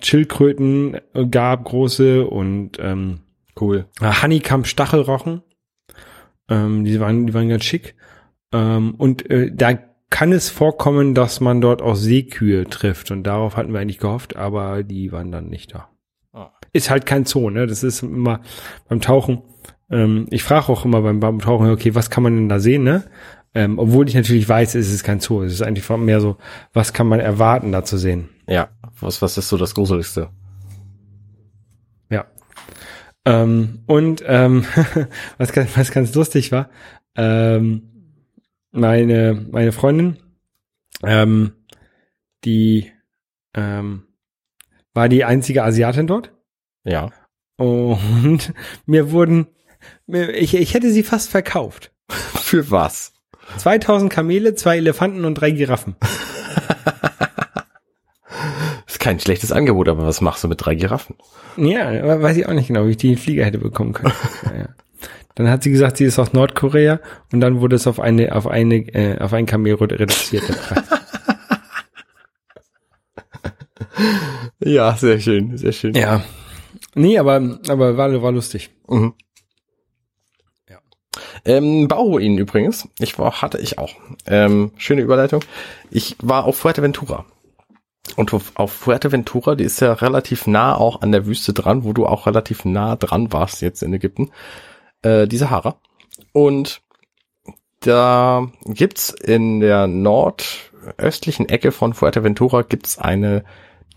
Schildkröten 0.00 0.98
gab, 1.30 1.64
große 1.64 2.26
und 2.26 2.78
ähm, 2.80 3.20
Cool. 3.60 3.86
Honeycomb 4.00 4.66
Stachelrochen. 4.66 5.42
Ähm, 6.48 6.84
die 6.84 6.98
waren, 7.00 7.26
die 7.26 7.34
waren 7.34 7.48
ganz 7.48 7.64
schick. 7.64 7.94
Ähm, 8.52 8.94
und 8.96 9.28
äh, 9.30 9.50
da 9.52 9.78
kann 10.10 10.32
es 10.32 10.50
vorkommen, 10.50 11.14
dass 11.14 11.40
man 11.40 11.60
dort 11.60 11.80
auch 11.82 11.94
Seekühe 11.94 12.64
trifft. 12.64 13.10
Und 13.10 13.24
darauf 13.24 13.56
hatten 13.56 13.72
wir 13.72 13.80
eigentlich 13.80 13.98
gehofft, 13.98 14.36
aber 14.36 14.82
die 14.82 15.12
waren 15.12 15.32
dann 15.32 15.48
nicht 15.48 15.74
da. 15.74 15.88
Ah. 16.32 16.50
Ist 16.72 16.90
halt 16.90 17.06
kein 17.06 17.24
Zoo, 17.24 17.50
ne? 17.50 17.66
Das 17.66 17.82
ist 17.82 18.02
immer 18.02 18.40
beim 18.88 19.00
Tauchen. 19.00 19.42
Ähm, 19.92 20.26
ich 20.30 20.42
frage 20.42 20.70
auch 20.70 20.84
immer 20.84 21.02
beim, 21.02 21.20
beim 21.20 21.38
Tauchen, 21.38 21.70
okay, 21.70 21.94
was 21.94 22.10
kann 22.10 22.22
man 22.22 22.34
denn 22.34 22.48
da 22.48 22.58
sehen, 22.58 22.82
ne? 22.82 23.04
Ähm, 23.54 23.78
obwohl 23.78 24.08
ich 24.08 24.14
natürlich 24.14 24.48
weiß, 24.48 24.74
es 24.74 24.92
ist 24.92 25.04
kein 25.04 25.20
Zoo. 25.20 25.42
Es 25.42 25.52
ist 25.52 25.62
eigentlich 25.62 25.88
mehr 25.90 26.20
so, 26.20 26.38
was 26.72 26.94
kann 26.94 27.06
man 27.06 27.20
erwarten, 27.20 27.70
da 27.70 27.84
zu 27.84 27.98
sehen. 27.98 28.30
Ja. 28.48 28.70
Was, 28.98 29.20
was 29.20 29.36
ist 29.36 29.48
so 29.48 29.58
das 29.58 29.74
Gruseligste? 29.74 30.30
Ja. 32.08 32.24
Ähm, 33.26 33.80
und 33.86 34.24
ähm, 34.26 34.64
was, 35.38 35.52
ganz, 35.52 35.76
was 35.76 35.90
ganz 35.90 36.14
lustig 36.14 36.50
war, 36.50 36.70
ähm, 37.14 37.82
meine, 38.70 39.46
meine 39.50 39.72
Freundin, 39.72 40.16
ähm, 41.02 41.52
die 42.44 42.90
ähm, 43.54 44.04
war 44.94 45.10
die 45.10 45.24
einzige 45.24 45.62
Asiatin 45.62 46.06
dort. 46.06 46.32
Ja. 46.84 47.10
Und 47.56 48.54
mir 48.86 49.12
wurden, 49.12 49.48
ich, 50.06 50.54
ich 50.54 50.74
hätte 50.74 50.90
sie 50.90 51.02
fast 51.02 51.30
verkauft. 51.30 51.92
Für 52.08 52.70
was? 52.70 53.12
2000 53.58 54.12
Kamele, 54.12 54.54
zwei 54.54 54.76
Elefanten 54.78 55.24
und 55.24 55.34
drei 55.34 55.50
Giraffen. 55.50 55.96
Ist 58.86 59.00
kein 59.00 59.20
schlechtes 59.20 59.52
Angebot, 59.52 59.88
aber 59.88 60.06
was 60.06 60.20
machst 60.20 60.44
du 60.44 60.48
mit 60.48 60.64
drei 60.64 60.74
Giraffen? 60.74 61.16
Ja, 61.56 62.22
weiß 62.22 62.36
ich 62.36 62.46
auch 62.46 62.52
nicht 62.52 62.68
genau, 62.68 62.86
wie 62.86 62.90
ich 62.90 62.96
die 62.96 63.08
in 63.08 63.14
den 63.14 63.20
Flieger 63.20 63.44
hätte 63.44 63.58
bekommen 63.58 63.92
können. 63.92 64.14
naja. 64.44 64.68
Dann 65.34 65.48
hat 65.48 65.62
sie 65.62 65.70
gesagt, 65.70 65.96
sie 65.96 66.04
ist 66.04 66.18
aus 66.18 66.34
Nordkorea 66.34 67.00
und 67.32 67.40
dann 67.40 67.60
wurde 67.60 67.76
es 67.76 67.86
auf 67.86 67.98
eine, 68.00 68.34
auf 68.34 68.46
eine, 68.46 68.76
äh, 68.94 69.18
auf 69.18 69.32
ein 69.32 69.46
Kamel 69.46 69.74
reduziert. 69.74 70.44
Ja, 74.64 74.94
sehr 74.96 75.18
schön, 75.20 75.56
sehr 75.56 75.72
schön. 75.72 75.94
ja. 75.94 76.22
Nee, 76.94 77.18
aber, 77.18 77.58
aber 77.68 77.96
war, 77.96 78.22
war 78.22 78.32
lustig. 78.32 78.70
Mhm. 78.88 79.14
Ähm, 81.44 81.88
Bauruinen 81.88 82.38
übrigens. 82.38 82.88
Ich 82.98 83.18
war, 83.18 83.42
hatte 83.42 83.58
ich 83.58 83.78
auch. 83.78 83.94
Ähm, 84.26 84.72
schöne 84.76 85.02
Überleitung. 85.02 85.44
Ich 85.90 86.16
war 86.20 86.44
auf 86.44 86.56
Fuerteventura. 86.56 87.24
Und 88.16 88.34
auf, 88.34 88.52
auf 88.54 88.72
Fuerteventura, 88.72 89.54
die 89.54 89.64
ist 89.64 89.80
ja 89.80 89.92
relativ 89.92 90.46
nah 90.46 90.74
auch 90.74 91.02
an 91.02 91.12
der 91.12 91.26
Wüste 91.26 91.52
dran, 91.52 91.84
wo 91.84 91.92
du 91.92 92.06
auch 92.06 92.26
relativ 92.26 92.64
nah 92.64 92.96
dran 92.96 93.32
warst 93.32 93.62
jetzt 93.62 93.82
in 93.82 93.92
Ägypten. 93.92 94.30
Äh, 95.02 95.26
die 95.26 95.36
Sahara. 95.36 95.76
Und 96.32 96.82
da 97.80 98.48
gibt's 98.64 99.10
in 99.10 99.60
der 99.60 99.86
nordöstlichen 99.86 101.48
Ecke 101.48 101.72
von 101.72 101.94
Fuerteventura 101.94 102.62
gibt's 102.62 102.98
eine 102.98 103.44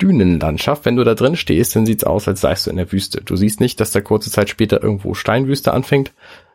Dünenlandschaft. 0.01 0.85
Wenn 0.85 0.95
du 0.95 1.03
da 1.03 1.13
drin 1.13 1.35
stehst, 1.35 1.75
dann 1.75 1.85
sieht's 1.85 2.03
aus, 2.03 2.27
als 2.27 2.41
seist 2.41 2.65
du 2.65 2.71
in 2.71 2.77
der 2.77 2.91
Wüste. 2.91 3.21
Du 3.21 3.35
siehst 3.35 3.59
nicht, 3.59 3.79
dass 3.79 3.91
da 3.91 4.01
kurze 4.01 4.31
Zeit 4.31 4.49
später 4.49 4.81
irgendwo 4.81 5.13
Steinwüste 5.13 5.73
anfängt, 5.73 6.13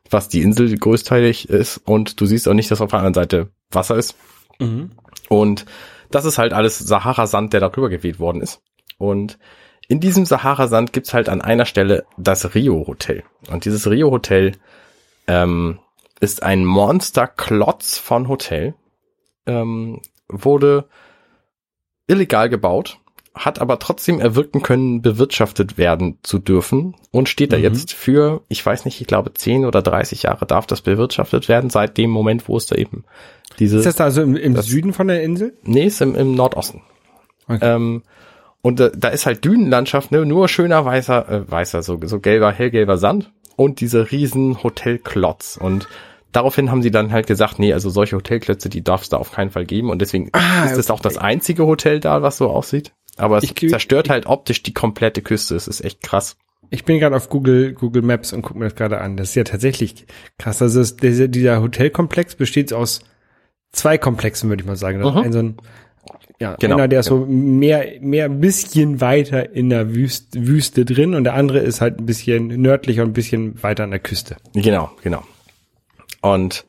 was 0.08 0.28
die 0.28 0.42
Insel 0.42 0.76
größteilig 0.76 1.48
ist. 1.48 1.78
Und 1.78 2.20
du 2.20 2.26
siehst 2.26 2.48
auch 2.48 2.54
nicht, 2.54 2.70
dass 2.70 2.80
auf 2.80 2.90
der 2.90 3.00
anderen 3.00 3.14
Seite 3.14 3.50
Wasser 3.70 3.96
ist. 3.96 4.16
Mhm. 4.58 4.92
Und 5.28 5.66
das 6.10 6.24
ist 6.24 6.38
halt 6.38 6.52
alles 6.52 6.78
Sahara-Sand, 6.78 7.52
der 7.52 7.60
darüber 7.60 7.88
geweht 7.88 8.18
worden 8.18 8.42
ist. 8.42 8.62
Und 8.98 9.38
in 9.88 10.00
diesem 10.00 10.24
Sahara-Sand 10.24 10.92
gibt's 10.92 11.14
halt 11.14 11.28
an 11.28 11.40
einer 11.40 11.64
Stelle 11.64 12.04
das 12.16 12.54
Rio-Hotel. 12.54 13.24
Und 13.50 13.64
dieses 13.64 13.88
Rio-Hotel 13.88 14.52
ähm, 15.26 15.80
ist 16.20 16.42
ein 16.42 16.64
Monster-Klotz 16.64 17.98
von 17.98 18.28
Hotel. 18.28 18.74
Ähm, 19.46 20.00
wurde 20.28 20.88
illegal 22.06 22.48
gebaut, 22.48 22.99
hat 23.44 23.58
aber 23.60 23.78
trotzdem 23.78 24.20
erwirken 24.20 24.62
können, 24.62 25.02
bewirtschaftet 25.02 25.78
werden 25.78 26.18
zu 26.22 26.38
dürfen 26.38 26.94
und 27.10 27.28
steht 27.28 27.52
da 27.52 27.56
Mhm. 27.56 27.62
jetzt 27.64 27.92
für, 27.92 28.42
ich 28.48 28.64
weiß 28.64 28.84
nicht, 28.84 29.00
ich 29.00 29.06
glaube 29.06 29.32
10 29.34 29.64
oder 29.64 29.80
30 29.82 30.24
Jahre 30.24 30.46
darf 30.46 30.66
das 30.66 30.82
bewirtschaftet 30.82 31.48
werden, 31.48 31.70
seit 31.70 31.96
dem 31.96 32.10
Moment, 32.10 32.48
wo 32.48 32.56
es 32.56 32.66
da 32.66 32.76
eben 32.76 33.04
diese, 33.58 33.78
Ist 33.78 33.86
das 33.86 33.96
da 33.96 34.04
also 34.04 34.22
im, 34.22 34.36
im 34.36 34.54
Das- 34.54 34.66
Süden 34.66 34.92
von 34.92 35.08
der 35.08 35.22
Insel? 35.22 35.54
nee, 35.62 35.84
ist 35.86 36.00
im, 36.02 36.14
im 36.14 36.34
Nordosten. 36.34 36.82
Okay. 37.48 37.58
Ähm, 37.62 38.02
und 38.62 38.78
da, 38.78 38.90
da 38.90 39.08
ist 39.08 39.24
halt 39.24 39.44
Dünenlandschaft, 39.44 40.12
ne, 40.12 40.26
nur 40.26 40.46
schöner 40.48 40.84
weißer, 40.84 41.28
äh, 41.30 41.50
weißer, 41.50 41.82
so, 41.82 41.98
so 42.04 42.20
gelber, 42.20 42.52
hellgelber 42.52 42.98
Sand 42.98 43.32
und 43.56 43.80
diese 43.80 44.10
riesen 44.12 44.62
Hotelklotz 44.62 45.58
und 45.60 45.88
Daraufhin 46.32 46.70
haben 46.70 46.80
sie 46.80 46.92
dann 46.92 47.10
halt 47.10 47.26
gesagt, 47.26 47.58
nee, 47.58 47.72
also 47.72 47.90
solche 47.90 48.14
Hotelklötze, 48.14 48.68
die 48.68 48.84
darf 48.84 49.02
es 49.02 49.08
da 49.08 49.16
auf 49.16 49.32
keinen 49.32 49.50
Fall 49.50 49.64
geben. 49.64 49.90
Und 49.90 50.00
deswegen 50.00 50.28
Ah, 50.30 50.64
ist 50.64 50.76
es 50.78 50.88
auch 50.88 51.00
okay. 51.00 51.08
das 51.08 51.18
einzige 51.18 51.66
Hotel 51.66 51.98
da, 51.98 52.22
was 52.22 52.36
so 52.36 52.48
aussieht. 52.48 52.92
Aber 53.16 53.38
es 53.38 53.44
Ich 53.44 53.54
zerstört 53.68 54.08
halt 54.08 54.26
optisch 54.26 54.62
die 54.62 54.72
komplette 54.74 55.22
Küste. 55.22 55.56
Es 55.56 55.68
ist 55.68 55.84
echt 55.84 56.02
krass. 56.02 56.36
Ich 56.70 56.84
bin 56.84 57.00
gerade 57.00 57.16
auf 57.16 57.28
Google, 57.28 57.72
Google 57.74 58.02
Maps 58.02 58.32
und 58.32 58.42
gucke 58.42 58.58
mir 58.58 58.66
das 58.66 58.76
gerade 58.76 59.00
an. 59.00 59.16
Das 59.16 59.30
ist 59.30 59.34
ja 59.34 59.44
tatsächlich 59.44 60.06
krass. 60.38 60.62
Also 60.62 60.80
es, 60.80 60.96
dieser, 60.96 61.26
dieser 61.28 61.60
Hotelkomplex 61.60 62.36
besteht 62.36 62.72
aus 62.72 63.00
zwei 63.72 63.98
Komplexen, 63.98 64.48
würde 64.48 64.62
ich 64.62 64.66
mal 64.66 64.76
sagen. 64.76 65.00
Das 65.00 65.12
Mhm. 65.12 65.20
ein 65.20 65.32
so 65.32 65.38
ein, 65.40 65.56
ja, 66.40 66.56
Genau. 66.60 66.76
einer, 66.76 66.88
der 66.88 67.00
ist 67.00 67.06
so 67.06 67.26
mehr, 67.26 68.00
mehr 68.00 68.26
ein 68.26 68.40
bisschen 68.40 69.00
weiter 69.00 69.52
in 69.52 69.68
der 69.68 69.94
Wüste, 69.94 70.46
Wüste 70.46 70.84
drin 70.84 71.14
und 71.14 71.24
der 71.24 71.34
andere 71.34 71.58
ist 71.58 71.80
halt 71.80 71.98
ein 71.98 72.06
bisschen 72.06 72.46
nördlicher 72.46 73.02
und 73.02 73.10
ein 73.10 73.14
bisschen 73.14 73.62
weiter 73.62 73.84
an 73.84 73.90
der 73.90 74.00
Küste. 74.00 74.36
Genau, 74.54 74.90
genau. 75.02 75.22
Und 76.22 76.64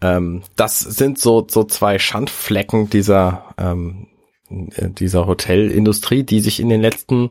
ähm, 0.00 0.42
das 0.56 0.80
sind 0.80 1.18
so 1.18 1.46
so 1.48 1.64
zwei 1.64 1.98
Schandflecken 1.98 2.90
dieser 2.90 3.54
ähm, 3.56 4.08
äh, 4.08 4.11
dieser 4.52 5.26
Hotelindustrie, 5.26 6.22
die 6.22 6.40
sich 6.40 6.60
in 6.60 6.68
den 6.68 6.80
letzten 6.80 7.30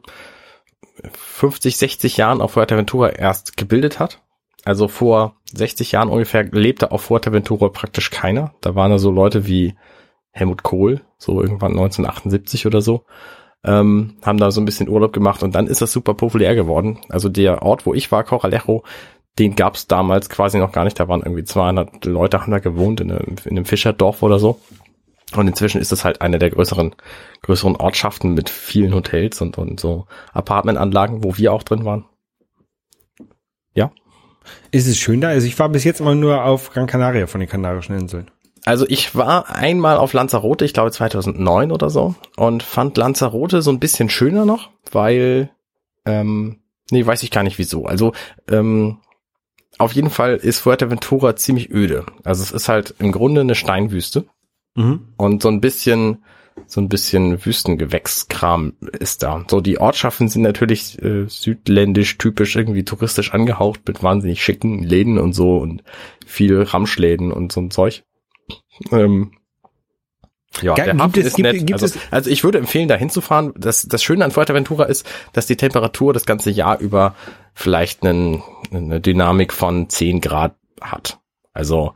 50, 1.12 1.78
60 1.78 2.18
Jahren 2.18 2.42
auf 2.42 2.52
Fuerteventura 2.52 3.10
erst 3.10 3.58
gebildet 3.58 4.00
hat. 4.00 4.22
Also 4.64 4.88
vor 4.88 5.36
60 5.54 5.92
Jahren 5.94 6.10
ungefähr 6.10 6.44
lebte 6.44 6.92
auf 6.92 7.02
Fuerteventura 7.02 7.70
praktisch 7.70 8.12
keiner. 8.12 8.54
Da 8.62 8.76
waren 8.76 8.92
da 8.92 9.00
so 9.00 9.10
Leute 9.12 9.48
wie 9.48 9.76
Helmut 10.32 10.64
Kohl, 10.64 11.02
so 11.18 11.42
irgendwann 11.42 11.72
1978 11.72 12.66
oder 12.66 12.82
so, 12.82 13.06
ähm, 13.64 14.16
haben 14.22 14.38
da 14.38 14.52
so 14.52 14.62
ein 14.62 14.66
bisschen 14.66 14.88
Urlaub 14.90 15.14
gemacht 15.14 15.44
und 15.44 15.56
dann 15.56 15.68
ist 15.68 15.82
das 15.82 15.92
super 15.92 16.14
populär 16.14 16.56
geworden. 16.56 17.00
Also 17.10 17.28
der 17.28 17.64
Ort, 17.64 17.86
wo 17.86 17.94
ich 17.94 18.12
war, 18.12 18.24
Coralejo, 18.24 18.84
den 19.40 19.56
gab 19.56 19.76
es 19.76 19.88
damals 19.88 20.30
quasi 20.30 20.58
noch 20.58 20.72
gar 20.72 20.84
nicht. 20.84 21.00
Da 21.00 21.08
waren 21.08 21.22
irgendwie 21.22 21.44
200 21.44 22.06
Leute 22.06 22.42
haben 22.42 22.52
da 22.52 22.60
gewohnt 22.60 23.02
in 23.02 23.12
einem, 23.12 23.36
in 23.46 23.52
einem 23.52 23.66
Fischerdorf 23.66 24.24
oder 24.24 24.40
so. 24.40 24.60
Und 25.36 25.48
inzwischen 25.48 25.82
ist 25.82 25.92
es 25.92 26.04
halt 26.04 26.22
eine 26.22 26.40
der 26.40 26.50
größeren, 26.50 26.96
größeren 27.42 27.76
Ortschaften 27.76 28.34
mit 28.34 28.50
vielen 28.50 28.94
Hotels 28.94 29.42
und, 29.42 29.58
und 29.58 29.80
so 29.80 30.06
Apartmentanlagen, 30.34 31.24
wo 31.24 31.38
wir 31.38 31.54
auch 31.54 31.64
drin 31.64 31.86
waren. 31.86 32.06
Ist 34.72 34.88
es 34.88 34.98
schön 34.98 35.22
da? 35.22 35.30
Also 35.30 35.48
ich 35.48 35.58
war 35.60 35.70
bis 35.70 35.84
jetzt 35.84 36.00
immer 36.00 36.16
nur 36.16 36.44
auf 36.44 36.72
Gran 36.72 36.88
Canaria 36.88 37.28
von 37.28 37.40
den 37.40 37.50
Kanarischen 37.50 37.98
Inseln. 37.98 38.32
Also 38.64 38.86
ich 38.88 39.16
war 39.16 39.50
einmal 39.50 39.98
auf 39.98 40.14
Lanzarote, 40.14 40.66
ich 40.66 40.74
glaube 40.74 40.92
2009 40.92 41.72
oder 41.72 41.90
so, 41.90 42.16
und 42.38 42.64
fand 42.64 42.96
Lanzarote 42.98 43.62
so 43.62 43.72
ein 43.72 43.80
bisschen 43.80 44.10
schöner 44.10 44.46
noch, 44.46 44.70
weil, 44.92 45.50
ähm, 46.06 46.60
nee, 46.92 47.06
weiß 47.06 47.24
ich 47.24 47.32
gar 47.32 47.44
nicht 47.44 47.58
wieso. 47.58 47.86
Also, 47.86 48.14
ähm, 48.50 49.00
auf 49.80 49.94
jeden 49.94 50.12
Fall 50.12 50.36
ist 50.36 50.60
Fuerteventura 50.60 51.36
ziemlich 51.36 51.72
öde. 51.72 52.06
Also 52.24 52.44
es 52.44 52.52
ist 52.52 52.70
halt 52.70 52.94
im 53.00 53.12
Grunde 53.12 53.42
eine 53.42 53.56
Steinwüste 53.56 54.26
Mhm. 54.76 55.10
und 55.18 55.42
so 55.44 55.50
ein 55.50 55.60
bisschen, 55.62 56.24
so 56.68 56.80
ein 56.82 56.88
bisschen 56.90 57.46
Wüstengewächskram 57.46 58.74
ist 59.00 59.24
da. 59.24 59.44
So 59.50 59.62
die 59.62 59.80
Ortschaften 59.80 60.28
sind 60.30 60.44
natürlich 60.44 61.02
äh, 61.02 61.26
südländisch 61.28 62.18
typisch 62.18 62.56
irgendwie 62.56 62.86
touristisch 62.86 63.34
angehaucht 63.34 63.82
mit 63.88 64.02
wahnsinnig 64.04 64.44
schicken 64.44 64.82
Läden 64.84 65.18
und 65.18 65.34
so 65.34 65.58
und 65.58 65.84
viel 66.26 66.62
Ramschläden 66.62 67.32
und 67.32 67.52
so 67.52 67.62
ein 67.62 67.72
Zeug. 67.72 68.04
Ähm, 68.92 69.34
ja, 70.62 70.74
Ge- 70.74 70.84
der 70.86 70.94
gibt 70.94 71.02
Hafen 71.04 71.20
es- 71.22 71.28
ist 71.28 71.36
gibt- 71.36 71.44
nett. 71.52 71.58
gibt 71.68 71.74
also, 71.74 71.86
es- 71.86 71.98
also 72.12 72.30
ich 72.30 72.44
würde 72.44 72.58
empfehlen, 72.58 72.88
da 72.88 72.96
hinzufahren. 72.96 73.54
Das, 73.58 73.88
das 73.88 74.04
Schöne 74.04 74.26
an 74.26 74.32
Fuerteventura 74.32 74.84
ist, 74.86 75.06
dass 75.34 75.48
die 75.48 75.56
Temperatur 75.56 76.14
das 76.14 76.26
ganze 76.26 76.52
Jahr 76.52 76.80
über 76.80 77.16
vielleicht 77.54 78.04
einen, 78.06 78.44
eine 78.74 79.00
Dynamik 79.02 79.54
von 79.54 79.90
10 79.90 80.20
Grad 80.22 80.56
hat. 80.82 81.20
Also 81.54 81.94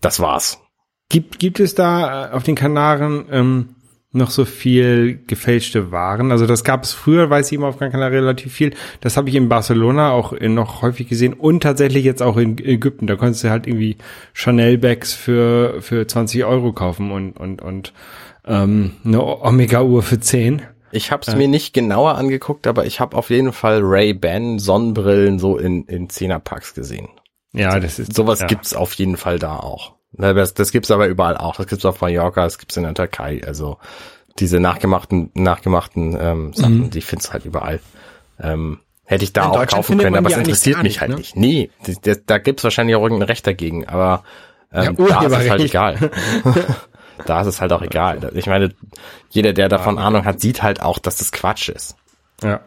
das 0.00 0.20
war's. 0.20 0.60
Gibt, 1.08 1.38
gibt 1.38 1.60
es 1.60 1.74
da 1.74 2.30
äh, 2.30 2.32
auf 2.32 2.42
den 2.42 2.56
Kanaren 2.56 3.26
ähm, 3.30 3.68
noch 4.12 4.30
so 4.30 4.44
viel 4.44 5.20
gefälschte 5.26 5.92
Waren? 5.92 6.32
Also 6.32 6.46
das 6.46 6.64
gab 6.64 6.82
es 6.82 6.92
früher, 6.92 7.30
weiß 7.30 7.46
ich 7.46 7.52
immer 7.52 7.68
auf 7.68 7.78
Gran 7.78 7.92
Canaria 7.92 8.20
relativ 8.20 8.52
viel. 8.52 8.74
Das 9.00 9.16
habe 9.16 9.28
ich 9.28 9.36
in 9.36 9.48
Barcelona 9.48 10.10
auch 10.10 10.32
äh, 10.32 10.48
noch 10.48 10.82
häufig 10.82 11.08
gesehen 11.08 11.32
und 11.32 11.62
tatsächlich 11.62 12.04
jetzt 12.04 12.22
auch 12.22 12.36
in 12.36 12.58
Ägypten. 12.58 13.06
Da 13.06 13.16
konntest 13.16 13.44
du 13.44 13.50
halt 13.50 13.66
irgendwie 13.66 13.96
Chanel-Bags 14.32 15.14
für, 15.14 15.80
für 15.80 16.06
20 16.06 16.44
Euro 16.44 16.72
kaufen 16.72 17.12
und, 17.12 17.32
und, 17.32 17.62
und 17.62 17.92
ähm, 18.44 18.92
eine 19.04 19.22
Omega-Uhr 19.22 20.02
für 20.02 20.18
10. 20.18 20.62
Ich 20.92 21.12
habe 21.12 21.22
es 21.26 21.36
mir 21.36 21.48
nicht 21.48 21.74
genauer 21.74 22.16
angeguckt, 22.16 22.66
aber 22.66 22.86
ich 22.86 23.00
habe 23.00 23.16
auf 23.16 23.30
jeden 23.30 23.52
Fall 23.52 23.80
Ray-Ban 23.82 24.58
Sonnenbrillen 24.58 25.38
so 25.38 25.58
in 25.58 25.84
in 25.84 26.08
Zehnerpacks 26.08 26.74
gesehen. 26.74 27.08
Ja, 27.52 27.78
das 27.80 27.98
ist 27.98 28.14
Sowas 28.14 28.40
ja. 28.40 28.46
gibt's 28.46 28.74
auf 28.74 28.94
jeden 28.94 29.16
Fall 29.16 29.38
da 29.38 29.56
auch. 29.56 29.96
Das, 30.18 30.54
das 30.54 30.72
gibt's 30.72 30.90
aber 30.90 31.06
überall 31.08 31.36
auch. 31.36 31.56
Das 31.56 31.66
gibt's 31.66 31.84
auf 31.84 32.00
Mallorca, 32.00 32.44
das 32.44 32.58
gibt's 32.58 32.76
in 32.76 32.84
der 32.84 32.94
Türkei. 32.94 33.42
Also 33.46 33.78
diese 34.38 34.60
nachgemachten 34.60 35.30
nachgemachten 35.34 36.16
ähm, 36.20 36.52
Sachen, 36.52 36.78
Mhm. 36.78 36.90
die 36.90 37.00
findest 37.00 37.32
halt 37.32 37.44
überall. 37.44 37.80
Ähm, 38.40 38.80
hätte 39.04 39.24
ich 39.24 39.32
da 39.32 39.44
In 39.46 39.50
auch 39.50 39.66
kaufen 39.66 39.98
können, 39.98 40.16
aber 40.16 40.30
es 40.30 40.36
interessiert 40.36 40.78
mich 40.78 40.84
nicht, 40.84 41.00
halt 41.00 41.10
ne? 41.10 41.16
nicht. 41.16 41.36
Nee, 41.36 41.70
das, 42.02 42.20
da 42.26 42.38
gibt's 42.38 42.64
wahrscheinlich 42.64 42.96
auch 42.96 43.02
irgendein 43.02 43.28
Recht 43.28 43.46
dagegen, 43.46 43.86
aber 43.86 44.24
ähm, 44.72 44.96
Ja, 44.98 45.20
da 45.20 45.26
ist 45.26 45.32
es 45.44 45.50
halt 45.50 45.60
egal. 45.62 46.10
da 47.26 47.40
ist 47.40 47.46
es 47.46 47.60
halt 47.60 47.72
auch 47.72 47.82
egal. 47.82 48.30
Ich 48.34 48.46
meine, 48.46 48.74
jeder, 49.30 49.52
der 49.52 49.68
davon 49.68 49.98
Ahnung 49.98 50.24
hat, 50.24 50.40
sieht 50.40 50.62
halt 50.62 50.82
auch, 50.82 50.98
dass 50.98 51.16
das 51.18 51.32
Quatsch 51.32 51.68
ist. 51.68 51.96
Ja. 52.42 52.60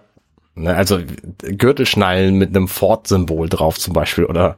Ne, 0.56 0.76
also 0.76 1.00
Gürtelschnallen 1.40 2.36
mit 2.36 2.50
einem 2.56 2.68
Ford-Symbol 2.68 3.50
drauf 3.50 3.78
zum 3.78 3.94
Beispiel 3.94 4.26
oder 4.26 4.58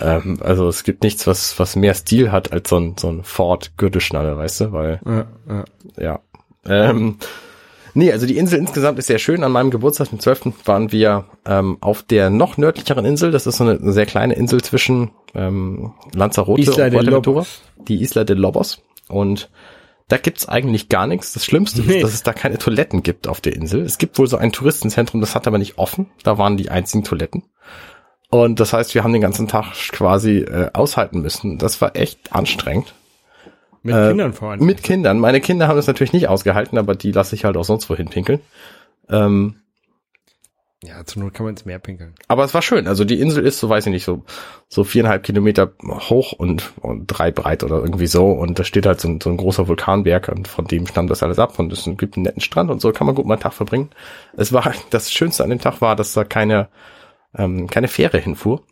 ähm, 0.00 0.38
also 0.40 0.68
es 0.68 0.84
gibt 0.84 1.02
nichts, 1.02 1.26
was 1.26 1.58
was 1.58 1.76
mehr 1.76 1.94
Stil 1.94 2.32
hat 2.32 2.52
als 2.52 2.68
so 2.68 2.76
ein 2.78 2.96
so 2.98 3.08
ein 3.08 3.22
Ford-Gürtelschnalle, 3.24 4.36
weißt 4.36 4.60
du, 4.62 4.72
weil 4.72 5.00
Ja, 5.06 5.26
ja. 5.48 5.64
ja. 5.96 6.20
Ähm, 6.66 7.18
nee, 7.94 8.10
also 8.10 8.26
die 8.26 8.36
Insel 8.38 8.58
insgesamt 8.58 8.98
ist 8.98 9.06
sehr 9.06 9.18
schön. 9.18 9.44
An 9.44 9.52
meinem 9.52 9.70
Geburtstag, 9.70 10.08
dem 10.10 10.18
12. 10.20 10.52
waren 10.64 10.90
wir 10.92 11.26
ähm, 11.46 11.76
auf 11.80 12.02
der 12.02 12.30
noch 12.30 12.56
nördlicheren 12.56 13.04
Insel. 13.04 13.30
Das 13.30 13.46
ist 13.46 13.58
so 13.58 13.64
eine, 13.64 13.92
sehr 13.92 14.06
kleine 14.06 14.34
Insel 14.34 14.62
zwischen 14.62 15.10
ähm, 15.34 15.92
Lanzarote 16.14 16.62
Isla 16.62 16.72
und 16.72 16.78
de 16.78 16.90
Fuerteventura. 16.92 17.34
Lobos. 17.36 17.62
Die 17.88 18.02
Isla 18.02 18.24
de 18.24 18.36
Lobos. 18.36 18.82
Und 19.08 19.50
da 20.08 20.16
gibt's 20.18 20.48
eigentlich 20.48 20.88
gar 20.88 21.06
nichts. 21.06 21.32
Das 21.32 21.44
Schlimmste 21.44 21.82
Nee. 21.82 21.96
ist, 21.96 22.02
dass 22.04 22.14
es 22.14 22.22
da 22.22 22.32
keine 22.32 22.58
Toiletten 22.58 23.02
gibt 23.02 23.28
auf 23.28 23.40
der 23.40 23.54
Insel. 23.54 23.82
Es 23.82 23.98
gibt 23.98 24.18
wohl 24.18 24.26
so 24.26 24.36
ein 24.36 24.52
Touristenzentrum, 24.52 25.20
das 25.20 25.34
hat 25.34 25.46
aber 25.46 25.58
nicht 25.58 25.78
offen. 25.78 26.06
Da 26.22 26.36
waren 26.38 26.56
die 26.56 26.70
einzigen 26.70 27.04
Toiletten. 27.04 27.44
Und 28.34 28.58
das 28.58 28.72
heißt, 28.72 28.96
wir 28.96 29.04
haben 29.04 29.12
den 29.12 29.22
ganzen 29.22 29.46
Tag 29.46 29.66
quasi 29.92 30.38
äh, 30.38 30.68
aushalten 30.72 31.20
müssen. 31.20 31.56
Das 31.56 31.80
war 31.80 31.94
echt 31.94 32.32
anstrengend. 32.32 32.92
Mit 33.84 33.94
Äh, 33.94 34.08
Kindern 34.08 34.32
vor 34.32 34.50
allem. 34.50 34.66
Mit 34.66 34.82
Kindern. 34.82 35.20
Meine 35.20 35.40
Kinder 35.40 35.68
haben 35.68 35.76
das 35.76 35.86
natürlich 35.86 36.12
nicht 36.12 36.26
ausgehalten, 36.26 36.76
aber 36.76 36.96
die 36.96 37.12
lasse 37.12 37.36
ich 37.36 37.44
halt 37.44 37.56
auch 37.56 37.62
sonst 37.62 37.88
wohin 37.88 38.08
pinkeln. 38.08 38.40
Ähm, 39.08 39.54
ja, 40.82 41.04
zur 41.04 41.22
Not 41.22 41.34
kann 41.34 41.44
man 41.44 41.52
ins 41.54 41.64
Meer 41.64 41.78
pinkeln. 41.78 42.14
aber 42.26 42.42
es 42.42 42.52
war 42.52 42.60
schön. 42.60 42.88
Also 42.88 43.04
die 43.04 43.20
Insel 43.20 43.46
ist, 43.46 43.60
so 43.60 43.68
weiß 43.68 43.86
ich 43.86 43.92
nicht, 43.92 44.04
so, 44.04 44.24
so 44.68 44.82
viereinhalb 44.82 45.22
Kilometer 45.22 45.70
hoch 45.86 46.32
und, 46.32 46.72
und 46.80 47.06
drei 47.06 47.30
breit 47.30 47.62
oder 47.62 47.76
irgendwie 47.76 48.08
so. 48.08 48.32
Und 48.32 48.58
da 48.58 48.64
steht 48.64 48.84
halt 48.84 49.00
so 49.00 49.06
ein, 49.06 49.20
so 49.20 49.30
ein 49.30 49.36
großer 49.36 49.68
Vulkanberg 49.68 50.28
und 50.28 50.48
von 50.48 50.66
dem 50.66 50.88
stammt 50.88 51.08
das 51.10 51.22
alles 51.22 51.38
ab 51.38 51.56
und 51.60 51.72
es 51.72 51.84
gibt 51.98 52.16
einen 52.16 52.24
netten 52.24 52.40
Strand 52.42 52.68
und 52.72 52.80
so 52.80 52.90
kann 52.90 53.06
man 53.06 53.14
gut 53.14 53.26
mal 53.26 53.34
einen 53.34 53.42
Tag 53.42 53.54
verbringen. 53.54 53.90
Es 54.36 54.52
war, 54.52 54.72
das 54.90 55.12
Schönste 55.12 55.44
an 55.44 55.50
dem 55.50 55.60
Tag 55.60 55.80
war, 55.80 55.94
dass 55.94 56.12
da 56.14 56.24
keine, 56.24 56.66
ähm, 57.36 57.68
keine 57.68 57.88
Fähre 57.88 58.18
hinfuhr. 58.18 58.62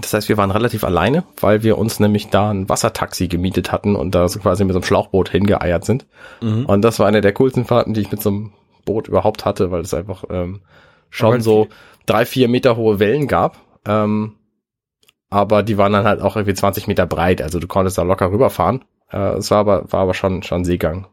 Das 0.00 0.14
heißt, 0.14 0.28
wir 0.30 0.38
waren 0.38 0.50
relativ 0.50 0.84
alleine, 0.84 1.24
weil 1.40 1.62
wir 1.62 1.76
uns 1.76 2.00
nämlich 2.00 2.30
da 2.30 2.50
ein 2.50 2.68
Wassertaxi 2.68 3.28
gemietet 3.28 3.72
hatten 3.72 3.94
und 3.94 4.14
da 4.14 4.26
so 4.28 4.40
quasi 4.40 4.64
mit 4.64 4.72
so 4.72 4.78
einem 4.78 4.84
Schlauchboot 4.84 5.28
hingeeiert 5.28 5.84
sind. 5.84 6.06
Und 6.64 6.82
das 6.82 6.98
war 6.98 7.06
eine 7.06 7.20
der 7.20 7.34
coolsten 7.34 7.66
Fahrten, 7.66 7.92
die 7.92 8.00
ich 8.00 8.10
mit 8.10 8.22
so 8.22 8.30
einem 8.30 8.52
Boot 8.86 9.08
überhaupt 9.08 9.44
hatte, 9.44 9.70
weil 9.70 9.82
es 9.82 9.92
einfach 9.92 10.24
ähm, 10.30 10.62
schon 11.10 11.34
Aber 11.34 11.42
so 11.42 11.68
drei, 12.06 12.24
vier 12.24 12.48
Meter 12.48 12.76
hohe 12.76 12.98
Wellen 13.00 13.28
gab. 13.28 13.58
Ähm, 13.86 14.36
aber 15.28 15.62
die 15.62 15.76
waren 15.78 15.92
dann 15.92 16.04
halt 16.04 16.20
auch 16.20 16.36
irgendwie 16.36 16.54
20 16.54 16.86
Meter 16.88 17.06
breit, 17.06 17.42
also 17.42 17.58
du 17.58 17.66
konntest 17.66 17.98
da 17.98 18.02
locker 18.02 18.30
rüberfahren. 18.30 18.84
Äh, 19.10 19.36
es 19.36 19.50
war 19.50 19.58
aber, 19.58 19.92
war 19.92 20.00
aber 20.00 20.14
schon, 20.14 20.42
schon 20.42 20.64
Seegang. 20.64 21.06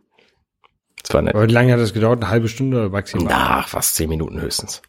Es 1.03 1.13
war 1.13 1.21
nett. 1.21 1.35
Aber 1.35 1.47
wie 1.47 1.51
lange 1.51 1.73
hat 1.73 1.79
das 1.79 1.93
gedauert? 1.93 2.21
Eine 2.21 2.29
halbe 2.29 2.47
Stunde 2.47 2.89
maximal? 2.89 3.33
Ach, 3.33 3.67
fast 3.67 3.95
zehn 3.95 4.09
Minuten 4.09 4.41
höchstens. 4.41 4.81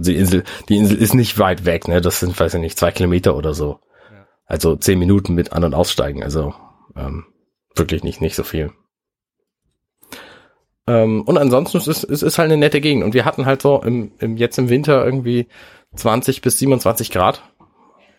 Also 0.00 0.12
die 0.12 0.16
Insel, 0.16 0.44
die 0.68 0.78
Insel 0.78 0.96
ist 0.96 1.14
nicht 1.14 1.38
weit 1.38 1.66
weg, 1.66 1.86
ne? 1.86 2.00
Das 2.00 2.20
sind, 2.20 2.38
weiß 2.38 2.54
ich 2.54 2.60
nicht, 2.60 2.78
zwei 2.78 2.90
Kilometer 2.90 3.36
oder 3.36 3.52
so. 3.52 3.80
Ja. 4.10 4.26
Also 4.46 4.76
zehn 4.76 4.98
Minuten 4.98 5.34
mit 5.34 5.52
An- 5.52 5.64
und 5.64 5.74
Aussteigen. 5.74 6.22
Also 6.22 6.54
ähm, 6.96 7.26
wirklich 7.74 8.02
nicht, 8.02 8.22
nicht 8.22 8.34
so 8.34 8.42
viel. 8.42 8.72
Ähm, 10.86 11.22
und 11.22 11.36
ansonsten 11.36 11.76
ist 11.76 11.86
es 11.86 12.02
ist, 12.02 12.22
ist 12.22 12.38
halt 12.38 12.50
eine 12.50 12.56
nette 12.56 12.80
Gegend. 12.80 13.04
Und 13.04 13.12
wir 13.12 13.26
hatten 13.26 13.44
halt 13.44 13.60
so 13.60 13.82
im, 13.82 14.12
im 14.20 14.38
jetzt 14.38 14.58
im 14.58 14.70
Winter 14.70 15.04
irgendwie 15.04 15.48
20 15.94 16.40
bis 16.40 16.58
27 16.58 17.10
Grad. 17.10 17.42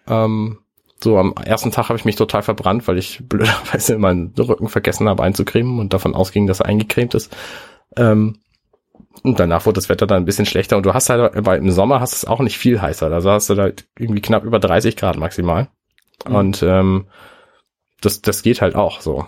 Ähm, 0.07 0.59
so 1.03 1.17
am 1.17 1.33
ersten 1.33 1.71
Tag 1.71 1.89
habe 1.89 1.97
ich 1.97 2.05
mich 2.05 2.15
total 2.15 2.43
verbrannt, 2.43 2.87
weil 2.87 2.99
ich 2.99 3.21
blöderweise 3.27 3.97
meinen 3.97 4.35
Rücken 4.37 4.69
vergessen 4.69 5.09
habe 5.09 5.23
einzucremen 5.23 5.79
und 5.79 5.93
davon 5.93 6.13
ausging, 6.13 6.45
dass 6.45 6.59
er 6.59 6.67
eingecremt 6.67 7.15
ist. 7.15 7.35
Ähm, 7.97 8.37
und 9.23 9.39
danach 9.39 9.65
wurde 9.65 9.75
das 9.75 9.89
Wetter 9.89 10.07
dann 10.07 10.23
ein 10.23 10.25
bisschen 10.25 10.45
schlechter 10.45 10.77
und 10.77 10.85
du 10.85 10.93
hast 10.93 11.09
halt, 11.09 11.33
weil 11.45 11.59
im 11.59 11.71
Sommer 11.71 11.99
hast 11.99 12.13
es 12.13 12.25
auch 12.25 12.39
nicht 12.39 12.57
viel 12.57 12.81
heißer. 12.81 13.11
Also 13.11 13.29
hast 13.31 13.49
du 13.49 13.55
da 13.55 13.69
irgendwie 13.97 14.21
knapp 14.21 14.43
über 14.43 14.59
30 14.59 14.95
Grad 14.95 15.17
maximal. 15.17 15.67
Mhm. 16.27 16.35
Und 16.35 16.63
ähm, 16.63 17.05
das, 18.01 18.21
das 18.21 18.41
geht 18.41 18.61
halt 18.61 18.75
auch 18.75 19.01
so. 19.01 19.25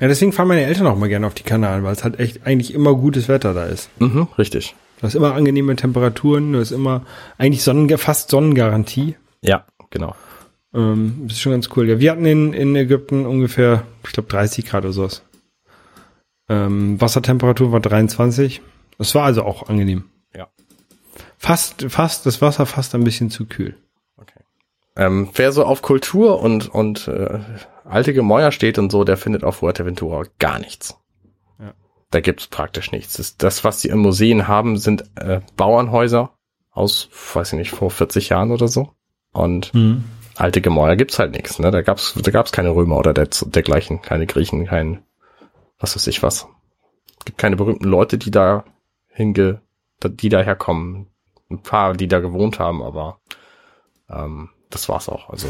Ja, 0.00 0.08
deswegen 0.08 0.32
fahren 0.32 0.48
meine 0.48 0.64
Eltern 0.64 0.86
auch 0.86 0.98
mal 0.98 1.08
gerne 1.08 1.26
auf 1.26 1.34
die 1.34 1.44
Kanaren, 1.44 1.84
weil 1.84 1.92
es 1.92 2.04
halt 2.04 2.18
echt 2.18 2.46
eigentlich 2.46 2.74
immer 2.74 2.94
gutes 2.94 3.28
Wetter 3.28 3.54
da 3.54 3.64
ist. 3.64 3.88
Mhm, 4.00 4.28
richtig. 4.36 4.74
Du 4.98 5.04
hast 5.04 5.14
immer 5.14 5.34
angenehme 5.34 5.76
Temperaturen, 5.76 6.52
du 6.52 6.60
hast 6.60 6.72
immer 6.72 7.02
eigentlich 7.38 7.62
Sonnen, 7.62 7.88
fast 7.96 8.30
Sonnengarantie. 8.30 9.16
Ja, 9.40 9.64
genau. 9.90 10.14
Ähm, 10.74 11.22
das 11.24 11.34
ist 11.34 11.40
schon 11.40 11.52
ganz 11.52 11.68
cool. 11.76 11.88
Ja, 11.88 12.00
wir 12.00 12.10
hatten 12.10 12.26
in, 12.26 12.52
in 12.52 12.74
Ägypten 12.74 13.24
ungefähr, 13.24 13.84
ich 14.04 14.12
glaube, 14.12 14.28
30 14.28 14.66
Grad 14.66 14.84
oder 14.84 14.92
sowas. 14.92 15.22
Ähm, 16.48 17.00
Wassertemperatur 17.00 17.72
war 17.72 17.80
23. 17.80 18.60
Das 18.98 19.14
war 19.14 19.24
also 19.24 19.44
auch 19.44 19.68
angenehm. 19.68 20.04
Ja. 20.34 20.48
Fast, 21.38 21.86
fast, 21.88 22.26
das 22.26 22.42
Wasser 22.42 22.66
fast 22.66 22.94
ein 22.94 23.04
bisschen 23.04 23.30
zu 23.30 23.46
kühl. 23.46 23.76
Okay. 24.16 24.40
Ähm, 24.96 25.30
wer 25.34 25.52
so 25.52 25.64
auf 25.64 25.82
Kultur 25.82 26.40
und, 26.40 26.68
und 26.68 27.08
äh, 27.08 27.40
alte 27.84 28.14
Gemäuer 28.14 28.52
steht 28.52 28.78
und 28.78 28.90
so, 28.92 29.04
der 29.04 29.16
findet 29.16 29.44
auf 29.44 29.56
Fuerteventura 29.56 30.24
gar 30.38 30.58
nichts. 30.58 30.96
Ja. 31.58 31.74
Da 32.10 32.20
gibt's 32.20 32.46
praktisch 32.46 32.92
nichts. 32.92 33.16
Das, 33.16 33.36
das, 33.36 33.64
was 33.64 33.80
sie 33.80 33.88
in 33.88 33.98
Museen 33.98 34.46
haben, 34.46 34.76
sind 34.76 35.04
äh, 35.16 35.40
Bauernhäuser 35.56 36.34
aus, 36.70 37.08
weiß 37.34 37.52
ich 37.52 37.58
nicht, 37.58 37.70
vor 37.70 37.90
40 37.90 38.28
Jahren 38.28 38.50
oder 38.50 38.68
so. 38.68 38.90
Und 39.32 39.72
alte 40.36 40.60
Gemäuer 40.60 40.96
gibt's 40.96 41.18
halt 41.18 41.32
nichts. 41.32 41.58
Ne? 41.58 41.70
Da 41.70 41.82
gab's 41.82 42.14
da 42.14 42.30
gab's 42.30 42.52
keine 42.52 42.74
Römer 42.74 42.98
oder 42.98 43.14
der, 43.14 43.28
dergleichen, 43.46 44.02
keine 44.02 44.26
Griechen, 44.26 44.66
kein 44.66 45.02
was 45.78 45.96
weiß 45.96 46.06
ich 46.06 46.22
was. 46.22 46.46
Gibt 47.24 47.38
keine 47.38 47.56
berühmten 47.56 47.84
Leute, 47.84 48.18
die 48.18 48.30
da 48.30 48.64
hinge, 49.08 49.60
die 50.02 50.28
da 50.28 50.40
herkommen. 50.40 51.06
Ein 51.50 51.62
paar, 51.62 51.94
die 51.94 52.08
da 52.08 52.20
gewohnt 52.20 52.58
haben, 52.58 52.82
aber 52.82 53.20
ähm, 54.10 54.50
das 54.70 54.88
war's 54.88 55.08
auch. 55.08 55.30
Also 55.30 55.48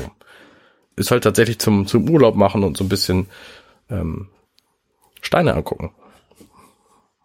ist 0.97 1.11
halt 1.11 1.25
tatsächlich 1.25 1.59
zum, 1.59 1.87
zum 1.87 2.09
Urlaub 2.09 2.37
machen 2.37 2.63
und 2.63 2.77
so 2.77 2.85
ein 2.85 2.89
bisschen 2.89 3.27
ähm, 3.91 4.29
Steine 5.21 5.55
angucken. 5.55 5.93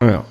Ja. 0.02 0.26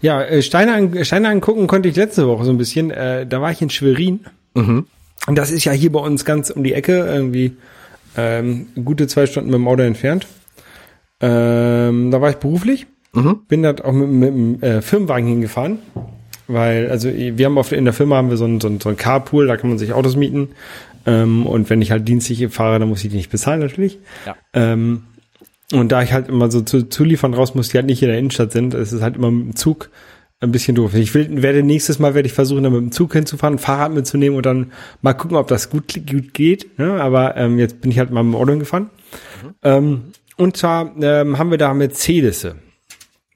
Ja, 0.00 0.22
äh, 0.22 0.42
Steine, 0.42 0.74
an, 0.74 1.04
Steine 1.04 1.28
angucken 1.28 1.66
konnte 1.66 1.88
ich 1.88 1.96
letzte 1.96 2.26
Woche 2.26 2.44
so 2.44 2.50
ein 2.50 2.58
bisschen. 2.58 2.90
Äh, 2.90 3.26
da 3.26 3.40
war 3.40 3.50
ich 3.50 3.60
in 3.60 3.70
Schwerin. 3.70 4.24
Mhm. 4.54 4.86
Und 5.26 5.34
das 5.36 5.50
ist 5.50 5.64
ja 5.64 5.72
hier 5.72 5.92
bei 5.92 6.00
uns 6.00 6.24
ganz 6.24 6.50
um 6.50 6.64
die 6.64 6.72
Ecke, 6.72 7.04
irgendwie 7.04 7.56
ähm, 8.16 8.68
gute 8.82 9.06
zwei 9.06 9.26
Stunden 9.26 9.50
mit 9.50 9.56
dem 9.56 9.68
Auto 9.68 9.82
entfernt. 9.82 10.26
Ähm, 11.20 12.10
da 12.10 12.20
war 12.20 12.30
ich 12.30 12.36
beruflich, 12.36 12.86
Mhm. 13.14 13.40
bin 13.48 13.62
da 13.62 13.74
auch 13.82 13.92
mit, 13.92 14.08
mit 14.08 14.28
dem 14.28 14.62
äh, 14.62 14.82
Firmenwagen 14.82 15.26
hingefahren, 15.26 15.78
weil, 16.46 16.90
also 16.90 17.08
wir 17.10 17.46
haben 17.46 17.58
auf, 17.58 17.72
in 17.72 17.84
der 17.84 17.94
Firma 17.94 18.16
haben 18.16 18.30
wir 18.30 18.36
so 18.36 18.44
ein, 18.44 18.60
so 18.60 18.68
ein, 18.68 18.80
so 18.80 18.90
ein 18.90 18.96
Carpool, 18.96 19.46
da 19.46 19.56
kann 19.56 19.70
man 19.70 19.78
sich 19.78 19.92
Autos 19.94 20.14
mieten. 20.16 20.50
Ähm, 21.06 21.46
und 21.46 21.70
wenn 21.70 21.80
ich 21.82 21.90
halt 21.90 22.06
dienstlich 22.06 22.46
fahre, 22.52 22.78
dann 22.78 22.88
muss 22.88 23.02
ich 23.02 23.10
die 23.10 23.16
nicht 23.16 23.30
bezahlen 23.30 23.60
natürlich. 23.60 23.98
Ja. 24.26 24.36
Ähm, 24.52 25.04
und 25.72 25.90
da 25.90 26.02
ich 26.02 26.12
halt 26.12 26.28
immer 26.28 26.50
so 26.50 26.60
zu 26.60 26.88
Zuliefern 26.88 27.34
raus 27.34 27.54
muss, 27.54 27.68
die 27.70 27.78
halt 27.78 27.86
nicht 27.86 28.02
in 28.02 28.08
der 28.08 28.18
Innenstadt 28.18 28.52
sind, 28.52 28.74
ist 28.74 28.92
es 28.92 29.02
halt 29.02 29.16
immer 29.16 29.30
mit 29.30 29.46
dem 29.46 29.56
Zug 29.56 29.90
ein 30.40 30.52
bisschen 30.52 30.74
doof. 30.76 30.94
Ich 30.94 31.14
will, 31.14 31.42
werde 31.42 31.62
nächstes 31.62 31.98
Mal 31.98 32.14
werde 32.14 32.26
ich 32.26 32.32
versuchen, 32.32 32.62
dann 32.62 32.72
mit 32.72 32.80
dem 32.82 32.92
Zug 32.92 33.12
hinzufahren, 33.12 33.56
ein 33.56 33.58
Fahrrad 33.58 33.92
mitzunehmen 33.92 34.36
und 34.36 34.46
dann 34.46 34.72
mal 35.02 35.14
gucken, 35.14 35.36
ob 35.36 35.48
das 35.48 35.68
gut, 35.70 35.94
gut 36.08 36.32
geht. 36.32 36.78
Ne? 36.78 37.00
Aber 37.02 37.36
ähm, 37.36 37.58
jetzt 37.58 37.80
bin 37.80 37.90
ich 37.90 37.98
halt 37.98 38.10
mal 38.10 38.22
mit 38.22 38.34
dem 38.34 38.40
Auto 38.40 38.50
hingefahren. 38.50 38.90
Ähm, 39.62 40.12
und 40.38 40.56
zwar 40.56 40.94
ähm, 41.00 41.38
haben 41.38 41.50
wir 41.50 41.58
da 41.58 41.74
Mercedes. 41.74 42.46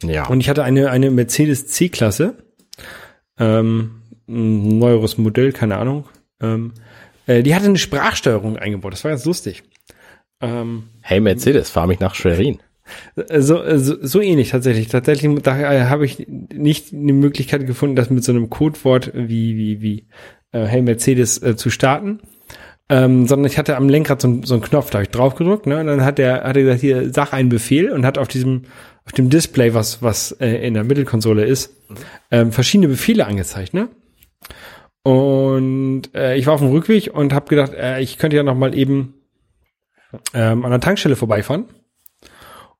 Ja. 0.02 0.26
Und 0.28 0.40
ich 0.40 0.48
hatte 0.48 0.64
eine, 0.64 0.90
eine 0.90 1.10
Mercedes 1.10 1.66
C-Klasse. 1.66 2.36
Ähm, 3.38 4.02
ein 4.28 4.78
neueres 4.78 5.18
Modell, 5.18 5.52
keine 5.52 5.76
Ahnung. 5.76 6.08
Ähm, 6.40 6.72
äh, 7.26 7.42
die 7.42 7.54
hatte 7.54 7.66
eine 7.66 7.78
Sprachsteuerung 7.78 8.56
eingebaut. 8.56 8.92
Das 8.92 9.04
war 9.04 9.10
ganz 9.10 9.24
lustig. 9.24 9.62
Ähm, 10.40 10.84
hey 11.00 11.20
Mercedes, 11.20 11.70
fahr 11.70 11.86
mich 11.86 12.00
nach 12.00 12.14
Schwerin. 12.14 12.58
so, 13.38 13.78
so, 13.78 13.96
so 14.00 14.20
ähnlich 14.20 14.50
tatsächlich. 14.50 14.88
Tatsächlich, 14.88 15.42
da 15.42 15.58
äh, 15.58 15.84
habe 15.84 16.04
ich 16.04 16.26
nicht 16.28 16.92
eine 16.92 17.12
Möglichkeit 17.12 17.66
gefunden, 17.66 17.96
das 17.96 18.10
mit 18.10 18.24
so 18.24 18.32
einem 18.32 18.50
Codewort 18.50 19.12
wie, 19.14 19.56
wie, 19.56 19.80
wie 19.82 20.06
äh, 20.52 20.64
Hey 20.66 20.82
Mercedes 20.82 21.40
äh, 21.42 21.56
zu 21.56 21.70
starten. 21.70 22.20
Ähm, 22.92 23.26
sondern 23.26 23.50
ich 23.50 23.56
hatte 23.56 23.78
am 23.78 23.88
Lenkrad 23.88 24.20
so, 24.20 24.42
so 24.44 24.52
einen 24.52 24.62
Knopf, 24.62 24.90
da 24.90 24.98
habe 24.98 25.04
ich 25.04 25.10
drauf 25.10 25.34
gedrückt, 25.34 25.66
ne? 25.66 25.80
Und 25.80 25.86
dann 25.86 26.04
hat 26.04 26.18
er, 26.18 26.44
hat 26.44 26.58
er 26.58 26.62
gesagt, 26.62 26.82
hier, 26.82 27.10
sag 27.10 27.32
einen 27.32 27.48
Befehl 27.48 27.90
und 27.90 28.04
hat 28.04 28.18
auf 28.18 28.28
diesem, 28.28 28.64
auf 29.06 29.12
dem 29.12 29.30
Display, 29.30 29.72
was, 29.72 30.02
was 30.02 30.32
äh, 30.32 30.66
in 30.66 30.74
der 30.74 30.84
Mittelkonsole 30.84 31.46
ist, 31.46 31.74
ähm, 32.30 32.52
verschiedene 32.52 32.88
Befehle 32.88 33.26
angezeigt, 33.26 33.72
ne? 33.72 33.88
Und 35.04 36.14
äh, 36.14 36.36
ich 36.36 36.46
war 36.46 36.52
auf 36.52 36.60
dem 36.60 36.68
Rückweg 36.68 37.14
und 37.14 37.32
habe 37.32 37.48
gedacht, 37.48 37.72
äh, 37.72 38.00
ich 38.00 38.18
könnte 38.18 38.36
ja 38.36 38.42
noch 38.42 38.56
mal 38.56 38.76
eben 38.76 39.14
ähm, 40.34 40.62
an 40.62 40.70
der 40.70 40.80
Tankstelle 40.80 41.16
vorbeifahren 41.16 41.64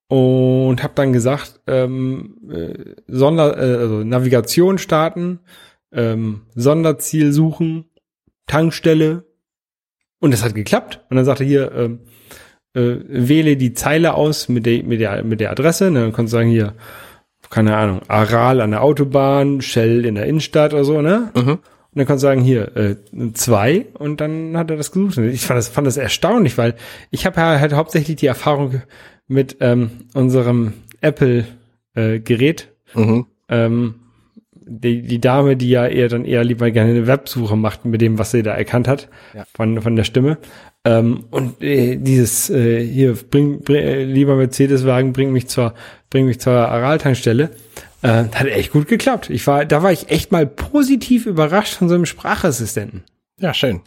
und 0.09 0.83
habe 0.83 0.93
dann 0.95 1.15
gesagt, 1.15 1.61
ähm, 1.67 2.37
äh, 2.51 2.75
Sonder, 3.09 3.57
äh, 3.57 3.77
also 3.79 4.05
Navigation 4.05 4.77
starten, 4.77 5.41
ähm, 5.91 6.43
Sonderziel 6.55 7.33
suchen, 7.33 7.87
Tankstelle 8.47 9.25
und 10.23 10.33
es 10.33 10.45
hat 10.45 10.55
geklappt. 10.55 11.01
Und 11.11 11.17
dann 11.17 11.25
sagte 11.25 11.43
hier, 11.43 11.73
ähm, 11.73 11.99
äh, 12.75 12.97
wähle 13.09 13.57
die 13.57 13.75
Zeile 13.75 14.15
aus 14.15 14.49
mit 14.49 14.65
der, 14.65 14.85
mit 14.85 15.01
der, 15.01 15.25
mit 15.25 15.41
der 15.41 15.51
Adresse. 15.51 15.89
Und 15.89 15.97
dann 15.97 16.13
konntest 16.13 16.33
du 16.33 16.39
sagen 16.39 16.49
hier, 16.49 16.75
keine 17.51 17.77
Ahnung, 17.77 18.03
Aral 18.07 18.61
an 18.61 18.71
der 18.71 18.83
Autobahn, 18.83 19.61
Shell 19.61 20.07
in 20.07 20.15
der 20.15 20.27
Innenstadt 20.27 20.73
oder 20.73 20.85
so, 20.85 21.03
ne? 21.03 21.31
Mhm. 21.35 21.51
Und 21.51 21.99
dann 21.99 22.07
kannst 22.07 22.23
du 22.23 22.29
sagen, 22.29 22.41
hier, 22.41 22.75
äh, 22.77 22.97
zwei, 23.35 23.87
und 23.95 24.21
dann 24.21 24.57
hat 24.57 24.71
er 24.71 24.77
das 24.77 24.93
gesucht. 24.93 25.19
Ich 25.19 25.45
fand 25.45 25.59
das, 25.59 25.69
fand 25.69 25.89
das 25.89 25.97
erstaunlich, 25.97 26.57
weil 26.57 26.77
ich 27.11 27.27
habe 27.27 27.41
ja 27.41 27.59
halt 27.59 27.75
hauptsächlich 27.75 28.17
die 28.17 28.27
Erfahrung 28.27 28.81
mit 29.27 29.57
ähm, 29.61 29.91
unserem 30.15 30.73
Apple-Gerät. 31.01 32.69
Mhm. 32.95 33.27
ähm, 33.49 33.95
die, 34.67 35.03
die 35.03 35.21
Dame, 35.21 35.57
die 35.57 35.71
ja 35.71 35.87
eher 35.87 36.09
dann 36.09 36.25
eher 36.25 36.45
lieber 36.45 36.71
gerne 36.71 36.91
eine 36.91 37.07
Websuche 37.07 37.57
macht 37.57 37.85
mit 37.85 38.01
dem, 38.01 38.19
was 38.19 38.31
sie 38.31 38.43
da 38.43 38.55
erkannt 38.55 38.89
hat 38.89 39.09
Ja. 39.35 39.45
von, 39.55 39.81
von 39.83 39.97
der 39.97 40.05
Stimme. 40.05 40.39
Ähm, 40.85 41.25
und 41.31 41.63
äh, 41.63 41.97
dieses 41.97 42.51
äh, 42.51 42.85
hier, 42.85 43.15
bring, 43.31 43.61
bring 43.61 43.77
äh, 43.85 44.05
lieber 44.05 44.35
Mercedes-Wagen, 44.37 45.13
bring 45.13 45.33
mich 45.33 45.49
zur, 45.49 45.75
bring 46.11 46.27
mich 46.27 46.41
zur 46.41 46.53
Aral-Tankstelle. 46.55 47.51
Äh, 48.03 48.09
hat 48.09 48.47
echt 48.47 48.73
gut 48.73 48.89
geklappt. 48.89 49.31
Ich 49.31 49.47
war, 49.47 49.65
da 49.65 49.83
war 49.85 49.93
ich 49.93 50.11
echt 50.11 50.33
mal 50.33 50.45
positiv 50.47 51.27
überrascht 51.27 51.75
von 51.75 51.89
so 51.89 51.95
einem 51.95 52.07
Sprachassistenten. 52.07 53.05
Ja, 53.39 53.55
schön. 53.55 53.81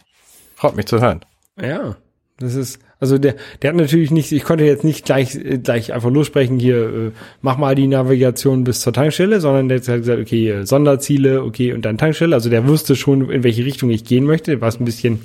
Freut 0.54 0.74
mich 0.76 0.86
zu 0.86 1.00
hören. 1.00 1.20
Ja, 1.60 1.96
das 2.38 2.54
ist, 2.54 2.78
also 2.98 3.18
der, 3.18 3.34
der 3.60 3.70
hat 3.70 3.76
natürlich 3.76 4.10
nicht, 4.10 4.32
ich 4.32 4.44
konnte 4.44 4.64
jetzt 4.64 4.84
nicht 4.84 5.04
gleich, 5.04 5.34
äh, 5.34 5.58
gleich 5.58 5.92
einfach 5.92 6.10
lossprechen, 6.10 6.58
hier, 6.58 6.76
äh, 6.76 7.10
mach 7.42 7.58
mal 7.58 7.74
die 7.74 7.86
Navigation 7.86 8.64
bis 8.64 8.80
zur 8.80 8.92
Tankstelle, 8.92 9.40
sondern 9.40 9.68
der 9.68 9.78
hat 9.78 9.86
gesagt, 9.86 10.20
okay, 10.20 10.64
Sonderziele, 10.64 11.42
okay, 11.42 11.74
und 11.74 11.84
dann 11.84 11.98
Tankstelle. 11.98 12.34
Also 12.34 12.48
der 12.48 12.66
wusste 12.66 12.96
schon, 12.96 13.30
in 13.30 13.44
welche 13.44 13.64
Richtung 13.64 13.90
ich 13.90 14.04
gehen 14.04 14.24
möchte. 14.24 14.60
War 14.62 14.68
es 14.68 14.80
ein 14.80 14.86
bisschen, 14.86 15.20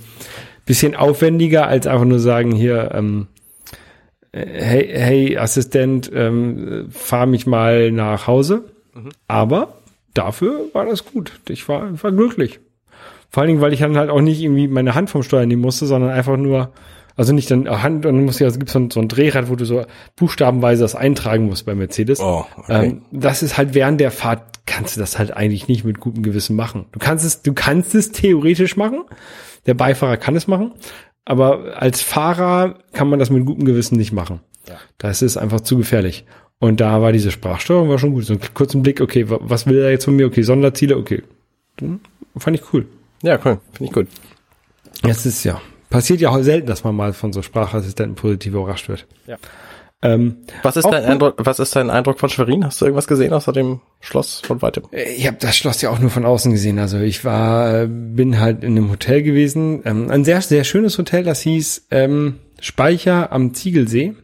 bisschen 0.65 0.95
aufwendiger, 0.95 1.67
als 1.67 1.87
einfach 1.87 2.05
nur 2.05 2.19
sagen, 2.19 2.51
hier, 2.51 2.91
ähm, 2.93 3.27
äh, 4.33 4.45
hey, 4.45 4.89
hey, 4.91 5.37
Assistent, 5.37 6.11
ähm, 6.13 6.87
fahr 6.89 7.25
mich 7.25 7.47
mal 7.47 7.91
nach 7.91 8.27
Hause. 8.27 8.65
Aber 9.29 9.75
dafür 10.13 10.65
war 10.73 10.85
das 10.85 11.05
gut. 11.05 11.39
Ich 11.47 11.69
war, 11.69 12.03
war 12.03 12.11
glücklich. 12.11 12.59
Vor 13.29 13.41
allen 13.41 13.47
Dingen, 13.47 13.61
weil 13.61 13.71
ich 13.71 13.79
dann 13.79 13.97
halt 13.97 14.09
auch 14.09 14.19
nicht 14.19 14.41
irgendwie 14.41 14.67
meine 14.67 14.93
Hand 14.93 15.09
vom 15.09 15.23
Steuer 15.23 15.45
nehmen 15.45 15.61
musste, 15.61 15.85
sondern 15.85 16.11
einfach 16.11 16.35
nur, 16.35 16.73
also 17.15 17.33
nicht 17.33 17.49
dann 17.51 17.67
Hand, 17.69 18.05
und 18.05 18.15
dann 18.15 18.25
muss 18.25 18.39
ja, 18.39 18.47
also 18.47 18.59
gibt's 18.59 18.73
so 18.73 18.79
ein, 18.79 18.91
so 18.91 18.99
ein 18.99 19.07
Drehrad, 19.07 19.49
wo 19.49 19.55
du 19.55 19.65
so 19.65 19.85
buchstabenweise 20.15 20.83
das 20.83 20.95
eintragen 20.95 21.45
musst 21.45 21.65
bei 21.65 21.75
Mercedes. 21.75 22.19
Oh, 22.19 22.45
okay. 22.57 22.87
Ähm, 22.87 23.01
das 23.11 23.43
ist 23.43 23.57
halt 23.57 23.73
während 23.73 23.99
der 23.99 24.11
Fahrt 24.11 24.43
kannst 24.65 24.95
du 24.95 24.99
das 24.99 25.17
halt 25.19 25.31
eigentlich 25.35 25.67
nicht 25.67 25.83
mit 25.83 25.99
gutem 25.99 26.23
Gewissen 26.23 26.55
machen. 26.55 26.85
Du 26.91 26.99
kannst 26.99 27.25
es, 27.25 27.41
du 27.41 27.53
kannst 27.53 27.93
es 27.95 28.11
theoretisch 28.11 28.77
machen. 28.77 29.03
Der 29.65 29.73
Beifahrer 29.73 30.17
kann 30.17 30.35
es 30.35 30.47
machen. 30.47 30.73
Aber 31.25 31.75
als 31.81 32.01
Fahrer 32.01 32.79
kann 32.93 33.09
man 33.09 33.19
das 33.19 33.29
mit 33.29 33.45
gutem 33.45 33.65
Gewissen 33.65 33.97
nicht 33.97 34.11
machen. 34.11 34.39
Ja. 34.67 34.75
Das 34.97 35.21
ist 35.21 35.37
einfach 35.37 35.61
zu 35.61 35.77
gefährlich. 35.77 36.25
Und 36.59 36.79
da 36.79 37.01
war 37.01 37.11
diese 37.11 37.31
Sprachsteuerung 37.31 37.89
war 37.89 37.97
schon 37.99 38.13
gut. 38.13 38.25
So 38.25 38.33
einen 38.33 38.41
kurzen 38.53 38.83
Blick, 38.83 39.01
okay, 39.01 39.29
wa- 39.29 39.39
was 39.41 39.65
will 39.65 39.77
er 39.79 39.89
jetzt 39.91 40.05
von 40.05 40.15
mir? 40.15 40.27
Okay, 40.27 40.43
Sonderziele, 40.43 40.95
okay. 40.97 41.23
Hm, 41.79 41.99
Fand 42.37 42.55
ich 42.57 42.73
cool. 42.73 42.87
Ja, 43.23 43.35
cool. 43.43 43.59
Finde 43.73 43.85
ich 43.85 43.91
gut. 43.91 44.07
Es 45.03 45.25
ist 45.25 45.43
ja, 45.43 45.59
passiert 45.91 46.21
ja 46.21 46.29
auch 46.29 46.41
selten, 46.41 46.65
dass 46.65 46.83
man 46.83 46.95
mal 46.95 47.13
von 47.13 47.31
so 47.31 47.43
Sprachassistenten 47.43 48.15
positiv 48.15 48.53
überrascht 48.53 48.89
wird. 48.89 49.05
Ja. 49.27 49.37
Ähm, 50.03 50.37
Was 50.63 50.77
ist 50.77 50.87
dein. 50.87 51.05
Eindruck, 51.05 51.35
was 51.37 51.59
ist 51.59 51.75
dein 51.75 51.91
Eindruck 51.91 52.19
von 52.19 52.29
Schwerin? 52.29 52.65
Hast 52.65 52.81
du 52.81 52.85
irgendwas 52.85 53.05
gesehen 53.05 53.33
außer 53.33 53.53
dem 53.53 53.81
Schloss 53.99 54.41
von 54.43 54.59
weitem? 54.63 54.85
Ich 54.91 55.27
habe 55.27 55.37
das 55.39 55.55
Schloss 55.55 55.79
ja 55.83 55.91
auch 55.91 55.99
nur 55.99 56.09
von 56.09 56.25
außen 56.25 56.51
gesehen. 56.51 56.79
Also 56.79 56.97
ich 56.97 57.23
war, 57.23 57.83
äh, 57.83 57.87
bin 57.87 58.39
halt 58.39 58.63
in 58.63 58.71
einem 58.71 58.89
Hotel 58.89 59.21
gewesen. 59.21 59.83
Ähm, 59.85 60.09
ein 60.09 60.25
sehr, 60.25 60.41
sehr 60.41 60.63
schönes 60.63 60.97
Hotel, 60.97 61.23
das 61.23 61.41
hieß 61.41 61.87
ähm, 61.91 62.39
Speicher 62.59 63.31
am 63.31 63.53
Ziegelsee. 63.53 64.15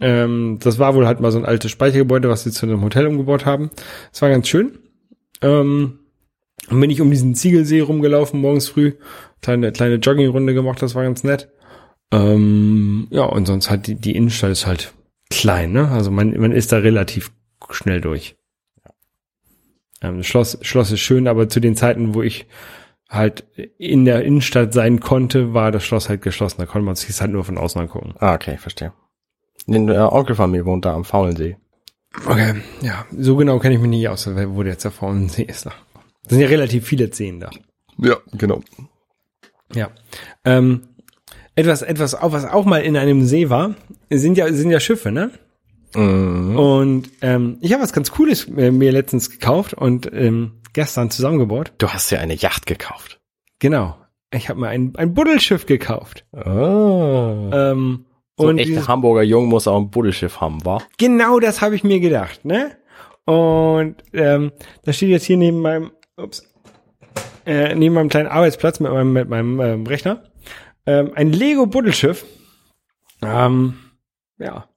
Ähm, 0.00 0.58
das 0.62 0.78
war 0.78 0.94
wohl 0.94 1.06
halt 1.06 1.20
mal 1.20 1.32
so 1.32 1.38
ein 1.38 1.46
altes 1.46 1.70
Speichergebäude, 1.70 2.28
was 2.28 2.42
sie 2.42 2.52
zu 2.52 2.66
einem 2.66 2.84
Hotel 2.84 3.06
umgebaut 3.06 3.46
haben. 3.46 3.70
Das 4.12 4.20
war 4.20 4.28
ganz 4.28 4.46
schön. 4.46 4.78
Ähm, 5.40 6.00
dann 6.68 6.80
bin 6.80 6.90
ich 6.90 7.00
um 7.00 7.10
diesen 7.10 7.34
Ziegelsee 7.34 7.80
rumgelaufen 7.80 8.40
morgens 8.40 8.68
früh. 8.68 8.92
Kleine, 9.42 9.72
kleine 9.72 9.96
Joggingrunde 9.96 10.54
gemacht, 10.54 10.82
das 10.82 10.94
war 10.94 11.04
ganz 11.04 11.24
nett. 11.24 11.48
Ähm, 12.10 13.06
ja, 13.10 13.24
und 13.24 13.46
sonst 13.46 13.70
halt 13.70 13.86
die, 13.86 13.94
die 13.94 14.16
Innenstadt 14.16 14.50
ist 14.50 14.66
halt 14.66 14.94
klein, 15.30 15.72
ne? 15.72 15.88
Also 15.90 16.10
man, 16.10 16.38
man 16.38 16.52
ist 16.52 16.72
da 16.72 16.78
relativ 16.78 17.30
schnell 17.70 18.00
durch. 18.00 18.36
Ähm, 20.00 20.18
das 20.18 20.26
Schloss, 20.26 20.58
Schloss 20.62 20.90
ist 20.90 21.00
schön, 21.00 21.28
aber 21.28 21.48
zu 21.48 21.60
den 21.60 21.76
Zeiten, 21.76 22.14
wo 22.14 22.22
ich 22.22 22.46
halt 23.08 23.46
in 23.78 24.04
der 24.04 24.24
Innenstadt 24.24 24.72
sein 24.72 25.00
konnte, 25.00 25.54
war 25.54 25.70
das 25.72 25.84
Schloss 25.84 26.08
halt 26.08 26.22
geschlossen. 26.22 26.56
Da 26.58 26.66
konnte 26.66 26.84
man 26.84 26.94
sich 26.94 27.20
halt 27.20 27.30
nur 27.30 27.44
von 27.44 27.58
außen 27.58 27.80
angucken. 27.80 28.14
Ah, 28.18 28.34
okay, 28.34 28.56
verstehe. 28.58 28.92
Ein 29.66 29.88
äh, 29.88 29.98
Onkel 29.98 30.36
von 30.36 30.50
mir 30.50 30.64
wohnt 30.64 30.84
da 30.84 30.94
am 30.94 31.04
Faulensee. 31.04 31.56
Okay, 32.26 32.54
ja, 32.80 33.04
so 33.16 33.36
genau 33.36 33.58
kenne 33.58 33.74
ich 33.74 33.80
mich 33.80 33.90
nicht 33.90 34.08
aus, 34.08 34.26
wo 34.26 34.62
der 34.62 34.72
jetzt 34.72 34.84
der 34.84 34.92
See 35.28 35.42
ist. 35.42 35.66
Da 35.66 35.72
sind 36.28 36.40
ja 36.40 36.48
relativ 36.48 36.86
viele 36.86 37.12
Seen 37.12 37.40
da. 37.40 37.50
Ja, 37.98 38.16
genau. 38.32 38.62
Ja. 39.74 39.90
Ähm, 40.44 40.82
etwas, 41.54 41.82
etwas, 41.82 42.14
auch, 42.14 42.32
was 42.32 42.44
auch 42.44 42.64
mal 42.64 42.82
in 42.82 42.96
einem 42.96 43.24
See 43.24 43.50
war, 43.50 43.74
sind 44.10 44.38
ja, 44.38 44.52
sind 44.52 44.70
ja 44.70 44.80
Schiffe, 44.80 45.10
ne? 45.10 45.30
Mhm. 45.94 46.58
Und 46.58 47.10
ähm, 47.22 47.58
ich 47.60 47.72
habe 47.72 47.82
was 47.82 47.92
ganz 47.92 48.10
Cooles 48.12 48.46
äh, 48.48 48.70
mir 48.70 48.92
letztens 48.92 49.30
gekauft 49.30 49.74
und 49.74 50.10
ähm, 50.12 50.60
gestern 50.72 51.10
zusammengebaut. 51.10 51.72
Du 51.78 51.88
hast 51.88 52.10
ja 52.10 52.18
eine 52.18 52.34
Yacht 52.34 52.66
gekauft. 52.66 53.20
Genau. 53.58 53.96
Ich 54.32 54.48
habe 54.48 54.60
mir 54.60 54.68
ein, 54.68 54.92
ein 54.96 55.14
Buddelschiff 55.14 55.66
gekauft. 55.66 56.24
Ah. 56.32 57.72
Ähm, 57.72 58.04
So 58.38 58.44
ein 58.44 58.50
und 58.50 58.58
echter 58.58 58.72
dieses, 58.72 58.88
Hamburger 58.88 59.22
Jung 59.22 59.46
muss 59.46 59.66
auch 59.66 59.78
ein 59.78 59.90
Buddelschiff 59.90 60.40
haben, 60.40 60.64
wa? 60.64 60.82
genau 60.98 61.40
das 61.40 61.60
habe 61.62 61.74
ich 61.74 61.82
mir 61.82 61.98
gedacht, 61.98 62.44
ne? 62.44 62.76
Und 63.24 63.96
ähm, 64.12 64.52
das 64.84 64.96
steht 64.96 65.08
jetzt 65.10 65.24
hier 65.24 65.36
neben 65.38 65.60
meinem, 65.60 65.90
ups, 66.16 66.47
äh, 67.48 67.74
neben 67.74 67.94
meinem 67.94 68.10
kleinen 68.10 68.28
Arbeitsplatz 68.28 68.78
mit 68.78 68.92
meinem, 68.92 69.12
mit 69.14 69.28
meinem 69.28 69.58
ähm, 69.60 69.86
Rechner. 69.86 70.22
Ähm, 70.84 71.12
ein 71.14 71.32
Lego 71.32 71.66
Buddelschiff. 71.66 72.26
Ähm, 73.22 73.74
ja. 74.38 74.68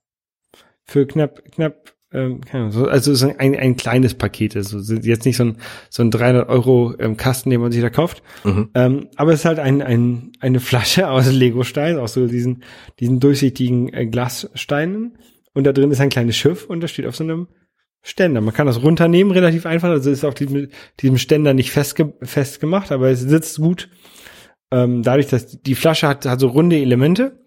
Für 0.85 1.05
knapp, 1.05 1.43
knapp, 1.51 1.93
ähm, 2.13 2.39
also 2.53 3.13
so 3.13 3.27
ein, 3.37 3.55
ein 3.57 3.75
kleines 3.75 4.13
Paket. 4.13 4.55
Also 4.55 4.79
jetzt 4.95 5.25
nicht 5.25 5.35
so 5.35 5.43
ein, 5.43 5.57
so 5.89 6.01
ein 6.01 6.11
300 6.11 6.47
Euro 6.47 6.93
ähm, 6.97 7.17
Kasten, 7.17 7.49
den 7.49 7.59
man 7.59 7.73
sich 7.73 7.81
da 7.81 7.89
kauft. 7.89 8.23
Mhm. 8.45 8.69
Ähm, 8.73 9.09
aber 9.17 9.33
es 9.33 9.41
ist 9.41 9.45
halt 9.45 9.59
ein, 9.59 9.81
ein, 9.81 10.31
eine 10.39 10.61
Flasche 10.61 11.09
aus 11.09 11.29
Lego-Stein, 11.29 11.97
aus 11.97 12.13
so 12.13 12.25
diesen, 12.25 12.63
diesen 13.01 13.19
durchsichtigen 13.19 13.93
äh, 13.93 14.05
Glassteinen. 14.05 15.17
Und 15.53 15.65
da 15.65 15.73
drin 15.73 15.91
ist 15.91 15.99
ein 15.99 16.09
kleines 16.09 16.37
Schiff 16.37 16.65
und 16.65 16.79
das 16.79 16.91
steht 16.91 17.05
auf 17.05 17.17
so 17.17 17.25
einem 17.25 17.47
Ständer. 18.01 18.41
Man 18.41 18.53
kann 18.53 18.67
das 18.67 18.81
runternehmen, 18.81 19.31
relativ 19.31 19.65
einfach. 19.65 19.89
Also 19.89 20.09
ist 20.09 20.25
auf 20.25 20.33
diesem, 20.33 20.69
diesem 20.99 21.17
Ständer 21.17 21.53
nicht 21.53 21.71
festge 21.71 22.13
festgemacht, 22.21 22.91
aber 22.91 23.09
es 23.09 23.21
sitzt 23.21 23.57
gut. 23.57 23.89
Ähm, 24.71 25.03
dadurch, 25.03 25.27
dass 25.27 25.61
die 25.61 25.75
Flasche 25.75 26.07
hat, 26.07 26.25
hat 26.25 26.39
so 26.39 26.47
runde 26.47 26.77
Elemente. 26.77 27.39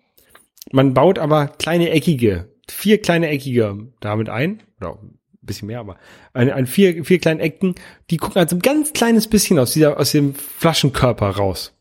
Man 0.71 0.95
baut 0.95 1.19
aber 1.19 1.49
kleine 1.49 1.91
eckige, 1.91 2.49
vier 2.69 3.01
kleine 3.01 3.29
eckige 3.29 3.89
damit 4.01 4.29
ein. 4.29 4.63
Oder 4.81 4.99
ein 5.03 5.19
bisschen 5.47 5.67
mehr, 5.67 5.81
aber 5.81 5.97
ein, 6.33 6.51
ein 6.51 6.67
vier, 6.67 7.05
vier 7.05 7.19
kleinen 7.19 7.41
Ecken, 7.41 7.75
die 8.11 8.17
gucken 8.17 8.37
halt 8.37 8.51
so 8.51 8.57
ein 8.57 8.63
ganz 8.63 8.93
kleines 8.93 9.29
bisschen 9.29 9.59
aus 9.59 9.73
dieser, 9.73 9.99
aus 9.99 10.13
dem 10.13 10.35
Flaschenkörper 10.35 11.31
raus. 11.31 11.74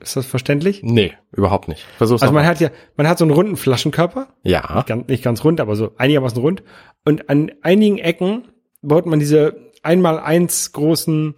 Ist 0.00 0.16
das 0.16 0.26
verständlich? 0.26 0.82
Nee, 0.82 1.12
überhaupt 1.32 1.68
nicht. 1.68 1.84
Versuch's 1.96 2.22
Also 2.22 2.34
man 2.34 2.42
mal. 2.44 2.48
hat 2.50 2.60
ja, 2.60 2.70
man 2.96 3.08
hat 3.08 3.18
so 3.18 3.24
einen 3.24 3.32
runden 3.32 3.56
Flaschenkörper, 3.56 4.28
Ja. 4.42 4.84
ganz, 4.86 5.08
nicht 5.08 5.24
ganz 5.24 5.42
rund, 5.44 5.60
aber 5.60 5.74
so 5.76 5.92
einigermaßen 5.96 6.38
rund. 6.40 6.62
Und 7.04 7.28
an 7.30 7.50
einigen 7.62 7.98
Ecken 7.98 8.48
baut 8.82 9.06
man 9.06 9.18
diese 9.18 9.70
einmal 9.82 10.18
eins 10.20 10.72
großen 10.72 11.34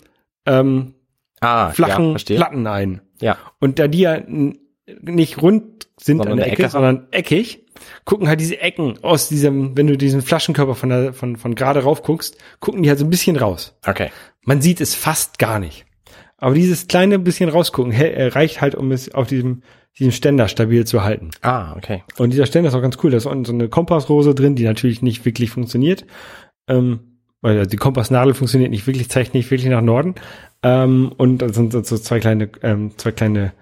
ähm, 0.47 0.95
Ah, 1.41 1.67
ja, 1.67 1.71
flachen 1.71 2.11
verstehe. 2.13 2.37
Platten 2.37 2.67
ein. 2.67 3.01
Ja. 3.21 3.37
Und 3.61 3.79
da 3.79 3.89
die 3.89 4.01
ja 4.01 4.21
nicht 5.03 5.41
rund 5.43 5.89
sind 5.99 6.19
Sondern 6.19 6.33
an 6.33 6.37
der 6.39 6.47
Ecke, 6.53 6.63
Ecke 6.65 6.71
sondern 6.71 7.07
eckig, 7.11 7.65
gucken 8.05 8.29
halt 8.29 8.41
diese 8.41 8.61
Ecken 8.61 9.03
aus 9.03 9.29
diesem, 9.29 9.77
wenn 9.77 9.87
du 9.87 9.97
diesen 9.97 10.21
Flaschenkörper 10.23 10.75
von, 10.75 10.89
der, 10.91 11.13
von, 11.15 11.37
von 11.37 11.55
gerade 11.55 11.83
rauf 11.83 12.03
guckst, 12.03 12.37
gucken 12.61 12.83
die 12.83 12.89
halt 12.89 12.99
so 12.99 13.05
ein 13.05 13.11
bisschen 13.11 13.37
raus. 13.37 13.77
Okay. 13.87 14.11
Man 14.43 14.61
sieht 14.61 14.81
es 14.81 14.95
fast 14.95 15.39
gar 15.39 15.59
nicht. 15.59 15.86
Aber 16.39 16.55
dieses 16.55 16.87
kleine 16.87 17.19
bisschen 17.19 17.49
rausgucken 17.49 17.93
äh, 17.93 18.27
reicht 18.29 18.61
halt, 18.61 18.75
um 18.75 18.93
es 18.93 19.15
auf 19.15 19.27
diesem, 19.27 19.63
diesem 19.99 20.13
Ständer 20.13 20.49
stabil 20.49 20.87
zu 20.87 21.03
halten. 21.03 21.31
Ah, 21.43 21.75
okay. 21.77 22.03
Und 22.19 22.33
dieser 22.33 22.47
Ständer 22.47 22.69
ist 22.69 22.75
auch 22.75 22.83
ganz 22.83 22.99
cool. 23.03 23.11
Da 23.11 23.17
ist 23.17 23.27
unten 23.27 23.45
so 23.45 23.53
eine 23.53 23.69
Kompassrose 23.69 24.35
drin, 24.35 24.55
die 24.55 24.65
natürlich 24.65 25.03
nicht 25.03 25.25
wirklich 25.25 25.51
funktioniert. 25.51 26.05
Ähm, 26.69 27.01
weil 27.41 27.67
die 27.67 27.77
Kompassnadel 27.77 28.35
funktioniert 28.35 28.71
nicht 28.71 28.87
wirklich, 28.87 29.09
zeigt 29.09 29.35
nicht 29.35 29.51
wirklich 29.51 29.71
nach 29.71 29.83
Norden. 29.83 30.15
Ähm, 30.63 31.13
und 31.17 31.39
da 31.39 31.49
sind 31.51 31.73
so 31.73 31.83
so 31.83 31.97
zwei 31.97 32.19
kleine, 32.19 32.49
ähm, 32.63 32.93
zwei 32.97 33.13
kleine 33.13 33.53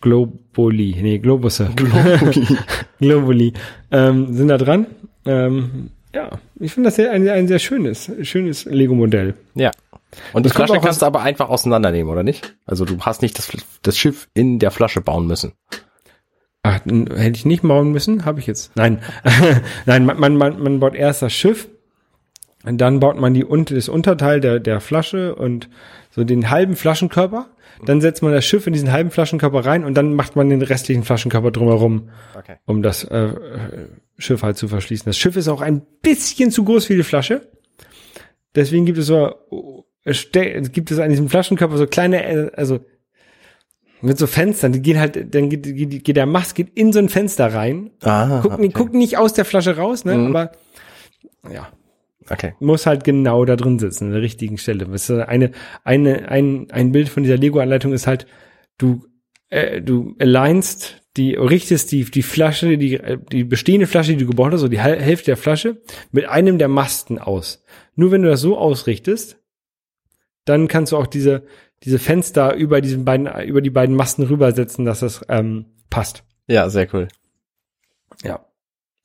Globuli, 0.00 0.96
nee, 1.00 1.18
Globusse. 1.18 1.70
Globuli. 1.74 2.46
Globuli. 3.00 3.52
Ähm, 3.90 4.34
sind 4.34 4.48
da 4.48 4.58
dran. 4.58 4.86
Ähm, 5.24 5.90
ja, 6.14 6.38
ich 6.60 6.72
finde 6.72 6.88
das 6.88 6.96
sehr, 6.96 7.12
ein, 7.12 7.28
ein 7.28 7.48
sehr 7.48 7.58
schönes, 7.58 8.10
schönes 8.22 8.64
Lego-Modell. 8.64 9.34
Ja. 9.54 9.70
Und 10.32 10.44
die 10.44 10.48
Das 10.48 10.54
kommt 10.56 10.68
Flasche 10.68 10.82
kannst 10.82 11.02
du 11.02 11.06
aber 11.06 11.20
einfach 11.22 11.48
auseinandernehmen, 11.48 12.10
oder 12.10 12.22
nicht? 12.22 12.56
Also 12.64 12.84
du 12.84 13.00
hast 13.00 13.22
nicht 13.22 13.38
das, 13.38 13.50
das 13.82 13.98
Schiff 13.98 14.28
in 14.34 14.58
der 14.58 14.70
Flasche 14.70 15.00
bauen 15.00 15.26
müssen. 15.26 15.52
Ach, 16.62 16.80
hätte 16.84 17.36
ich 17.36 17.44
nicht 17.44 17.62
bauen 17.62 17.92
müssen, 17.92 18.24
habe 18.24 18.40
ich 18.40 18.46
jetzt. 18.46 18.74
Nein, 18.76 19.00
nein, 19.86 20.04
man, 20.06 20.18
man, 20.18 20.36
man, 20.36 20.62
man 20.62 20.80
baut 20.80 20.94
erst 20.94 21.22
das 21.22 21.32
Schiff, 21.32 21.68
und 22.66 22.78
dann 22.78 22.98
baut 22.98 23.16
man 23.16 23.32
die 23.32 23.46
das 23.70 23.88
Unterteil 23.88 24.40
der 24.40 24.58
der 24.58 24.80
Flasche 24.80 25.36
und 25.36 25.70
so 26.10 26.24
den 26.24 26.50
halben 26.50 26.74
Flaschenkörper. 26.74 27.46
Dann 27.84 28.00
setzt 28.00 28.22
man 28.22 28.32
das 28.32 28.44
Schiff 28.44 28.66
in 28.66 28.72
diesen 28.72 28.90
halben 28.90 29.10
Flaschenkörper 29.10 29.64
rein 29.64 29.84
und 29.84 29.94
dann 29.94 30.14
macht 30.14 30.34
man 30.34 30.48
den 30.48 30.62
restlichen 30.62 31.04
Flaschenkörper 31.04 31.52
drumherum, 31.52 32.08
Okay. 32.36 32.56
um 32.64 32.82
das 32.82 33.04
äh, 33.04 33.28
Schiff 34.18 34.42
halt 34.42 34.56
zu 34.56 34.66
verschließen. 34.66 35.04
Das 35.06 35.16
Schiff 35.16 35.36
ist 35.36 35.46
auch 35.46 35.60
ein 35.60 35.82
bisschen 36.02 36.50
zu 36.50 36.64
groß 36.64 36.86
für 36.86 36.96
die 36.96 37.02
Flasche. 37.04 37.48
Deswegen 38.56 38.86
gibt 38.86 38.98
es 38.98 39.06
so 39.06 39.85
gibt 40.72 40.90
es 40.90 40.98
an 40.98 41.10
diesem 41.10 41.28
Flaschenkörper 41.28 41.76
so 41.76 41.86
kleine, 41.86 42.24
äh, 42.24 42.50
also 42.54 42.80
mit 44.00 44.18
so 44.18 44.26
Fenstern, 44.26 44.72
die 44.72 44.82
gehen 44.82 45.00
halt, 45.00 45.34
dann 45.34 45.48
geht, 45.48 45.62
geht, 45.62 46.04
geht 46.04 46.16
der 46.16 46.26
Mast 46.26 46.54
geht 46.54 46.70
in 46.74 46.92
so 46.92 46.98
ein 46.98 47.08
Fenster 47.08 47.52
rein. 47.52 47.90
Ah, 48.02 48.40
Gucken, 48.40 48.62
die 48.62 48.70
gucken 48.70 48.98
nicht 48.98 49.16
aus 49.16 49.32
der 49.32 49.44
Flasche 49.44 49.76
raus, 49.76 50.04
ne? 50.04 50.16
Mhm. 50.16 50.26
Aber 50.36 50.52
ja, 51.52 51.68
Okay. 52.28 52.54
muss 52.60 52.86
halt 52.86 53.04
genau 53.04 53.44
da 53.44 53.56
drin 53.56 53.78
sitzen, 53.78 54.06
an 54.06 54.12
der 54.12 54.22
richtigen 54.22 54.58
Stelle. 54.58 54.86
Das 54.86 55.08
ist 55.08 55.18
eine, 55.18 55.52
eine, 55.84 56.28
ein, 56.28 56.66
ein 56.70 56.92
Bild 56.92 57.08
von 57.08 57.22
dieser 57.22 57.36
Lego-Anleitung 57.36 57.92
ist 57.92 58.06
halt, 58.06 58.26
du, 58.78 59.04
äh, 59.48 59.80
du 59.80 60.14
alignst 60.18 61.02
die, 61.16 61.34
richtest 61.34 61.92
die, 61.92 62.04
die 62.04 62.22
Flasche, 62.22 62.76
die, 62.76 63.00
die 63.32 63.44
bestehende 63.44 63.86
Flasche, 63.86 64.12
die 64.12 64.18
du 64.18 64.26
gebaut 64.26 64.52
hast, 64.52 64.60
so 64.60 64.68
die 64.68 64.80
Hälfte 64.80 65.26
der 65.26 65.36
Flasche, 65.36 65.80
mit 66.12 66.28
einem 66.28 66.58
der 66.58 66.68
Masten 66.68 67.18
aus. 67.18 67.64
Nur 67.94 68.10
wenn 68.10 68.22
du 68.22 68.28
das 68.28 68.40
so 68.40 68.58
ausrichtest, 68.58 69.38
dann 70.46 70.66
kannst 70.68 70.92
du 70.92 70.96
auch 70.96 71.06
diese, 71.06 71.42
diese 71.82 71.98
Fenster 71.98 72.54
über 72.54 72.80
diesen 72.80 73.04
beiden, 73.04 73.26
über 73.46 73.60
die 73.60 73.70
beiden 73.70 73.94
Masten 73.94 74.24
rübersetzen, 74.24 74.84
dass 74.86 75.00
das 75.00 75.20
ähm, 75.28 75.66
passt. 75.90 76.24
Ja, 76.46 76.70
sehr 76.70 76.88
cool. 76.94 77.08
Ja. 78.24 78.46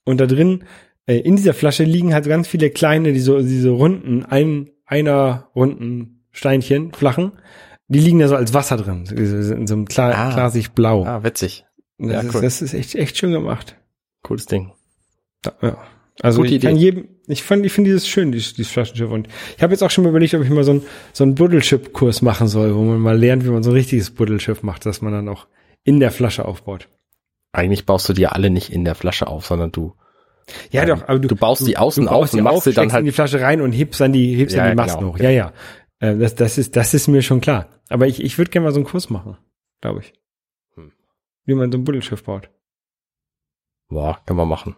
Und 0.05 0.19
da 0.21 0.25
drin, 0.27 0.63
äh, 1.05 1.17
in 1.19 1.35
dieser 1.35 1.53
Flasche 1.53 1.83
liegen 1.83 2.13
halt 2.13 2.25
ganz 2.27 2.47
viele 2.47 2.69
kleine, 2.69 3.11
diese, 3.13 3.43
diese 3.43 3.69
runden, 3.71 4.23
ein, 4.25 4.69
einer 4.85 5.49
runden 5.55 6.23
Steinchen, 6.31 6.93
flachen, 6.93 7.33
die 7.87 7.99
liegen 7.99 8.19
da 8.19 8.27
so 8.29 8.35
als 8.37 8.53
Wasser 8.53 8.77
drin, 8.77 9.05
in 9.05 9.67
so 9.67 9.73
einem 9.73 9.85
klar, 9.85 10.13
Ah. 10.15 10.33
glasig 10.33 10.71
blau. 10.71 11.03
Ah, 11.05 11.23
witzig. 11.23 11.65
das, 11.97 12.11
ja, 12.11 12.19
ist, 12.21 12.35
cool. 12.35 12.41
das 12.41 12.61
ist 12.61 12.73
echt, 12.73 12.95
echt 12.95 13.17
schön 13.17 13.31
gemacht. 13.31 13.75
Cooles 14.23 14.45
Ding. 14.45 14.71
Ja. 15.61 15.77
Also 16.21 16.41
Gute 16.41 16.55
ich 16.55 16.61
kann 16.61 16.75
Idee. 16.75 16.83
jedem, 16.85 17.07
ich 17.27 17.43
fand, 17.43 17.65
ich 17.65 17.71
finde 17.71 17.89
dieses 17.89 18.07
schön, 18.07 18.31
dieses, 18.31 18.53
dieses 18.53 18.71
Flaschenschiff. 18.71 19.09
Und 19.11 19.27
ich 19.55 19.63
habe 19.63 19.73
jetzt 19.73 19.83
auch 19.83 19.91
schon 19.91 20.03
mal 20.03 20.09
überlegt, 20.09 20.33
ob 20.33 20.43
ich 20.43 20.49
mal 20.49 20.63
so 20.63 20.71
einen 20.71 20.85
so 21.13 21.23
einen 21.23 21.35
Buddelschiff-Kurs 21.35 22.21
machen 22.21 22.47
soll, 22.47 22.75
wo 22.75 22.81
man 22.83 22.99
mal 22.99 23.17
lernt, 23.17 23.45
wie 23.45 23.49
man 23.49 23.63
so 23.63 23.69
ein 23.71 23.75
richtiges 23.75 24.11
Buddelschiff 24.11 24.63
macht, 24.63 24.85
dass 24.85 25.01
man 25.01 25.13
dann 25.13 25.29
auch 25.29 25.47
in 25.83 25.99
der 25.99 26.11
Flasche 26.11 26.45
aufbaut. 26.45 26.87
Eigentlich 27.53 27.85
baust 27.85 28.07
du 28.09 28.13
die 28.13 28.27
alle 28.27 28.49
nicht 28.49 28.71
in 28.71 28.85
der 28.85 28.95
Flasche 28.95 29.27
auf, 29.27 29.45
sondern 29.45 29.71
du. 29.71 29.93
Ja, 30.71 30.83
Ähm, 30.83 30.89
doch, 30.89 31.07
aber 31.07 31.19
du, 31.19 31.27
du 31.27 31.35
baust 31.35 31.65
die 31.67 31.77
außen 31.77 32.05
baust 32.05 32.33
auf 32.33 32.37
und 32.37 32.43
machst 32.43 32.63
sie 32.63 32.73
dann 32.73 32.91
halt- 32.91 33.01
in 33.01 33.05
die 33.05 33.11
Flasche 33.11 33.39
rein 33.41 33.61
und 33.61 33.71
hebst 33.71 33.99
dann 34.01 34.13
die, 34.13 34.35
hebst 34.35 34.55
Ja, 34.55 34.63
dann 34.65 34.75
die 34.75 34.77
ja, 34.79 34.83
Masten 34.85 34.99
genau, 35.01 35.13
hoch. 35.13 35.19
Ja, 35.19 35.29
ja. 35.29 35.53
Äh, 35.99 36.17
Das, 36.17 36.35
das 36.35 36.57
ist, 36.57 36.75
das 36.75 36.93
ist 36.93 37.07
mir 37.07 37.21
schon 37.21 37.41
klar. 37.41 37.67
Aber 37.89 38.07
ich, 38.07 38.23
ich 38.23 38.37
würde 38.37 38.49
gerne 38.51 38.65
mal 38.65 38.71
so 38.71 38.79
einen 38.79 38.85
Kurs 38.85 39.09
machen, 39.09 39.37
glaube 39.81 39.99
ich. 39.99 40.13
Hm. 40.75 40.91
Wie 41.45 41.53
man 41.53 41.71
so 41.71 41.77
ein 41.77 41.83
Buddelschiff 41.83 42.23
baut. 42.23 42.49
Boah, 43.89 44.19
kann 44.25 44.37
man 44.37 44.47
machen. 44.47 44.75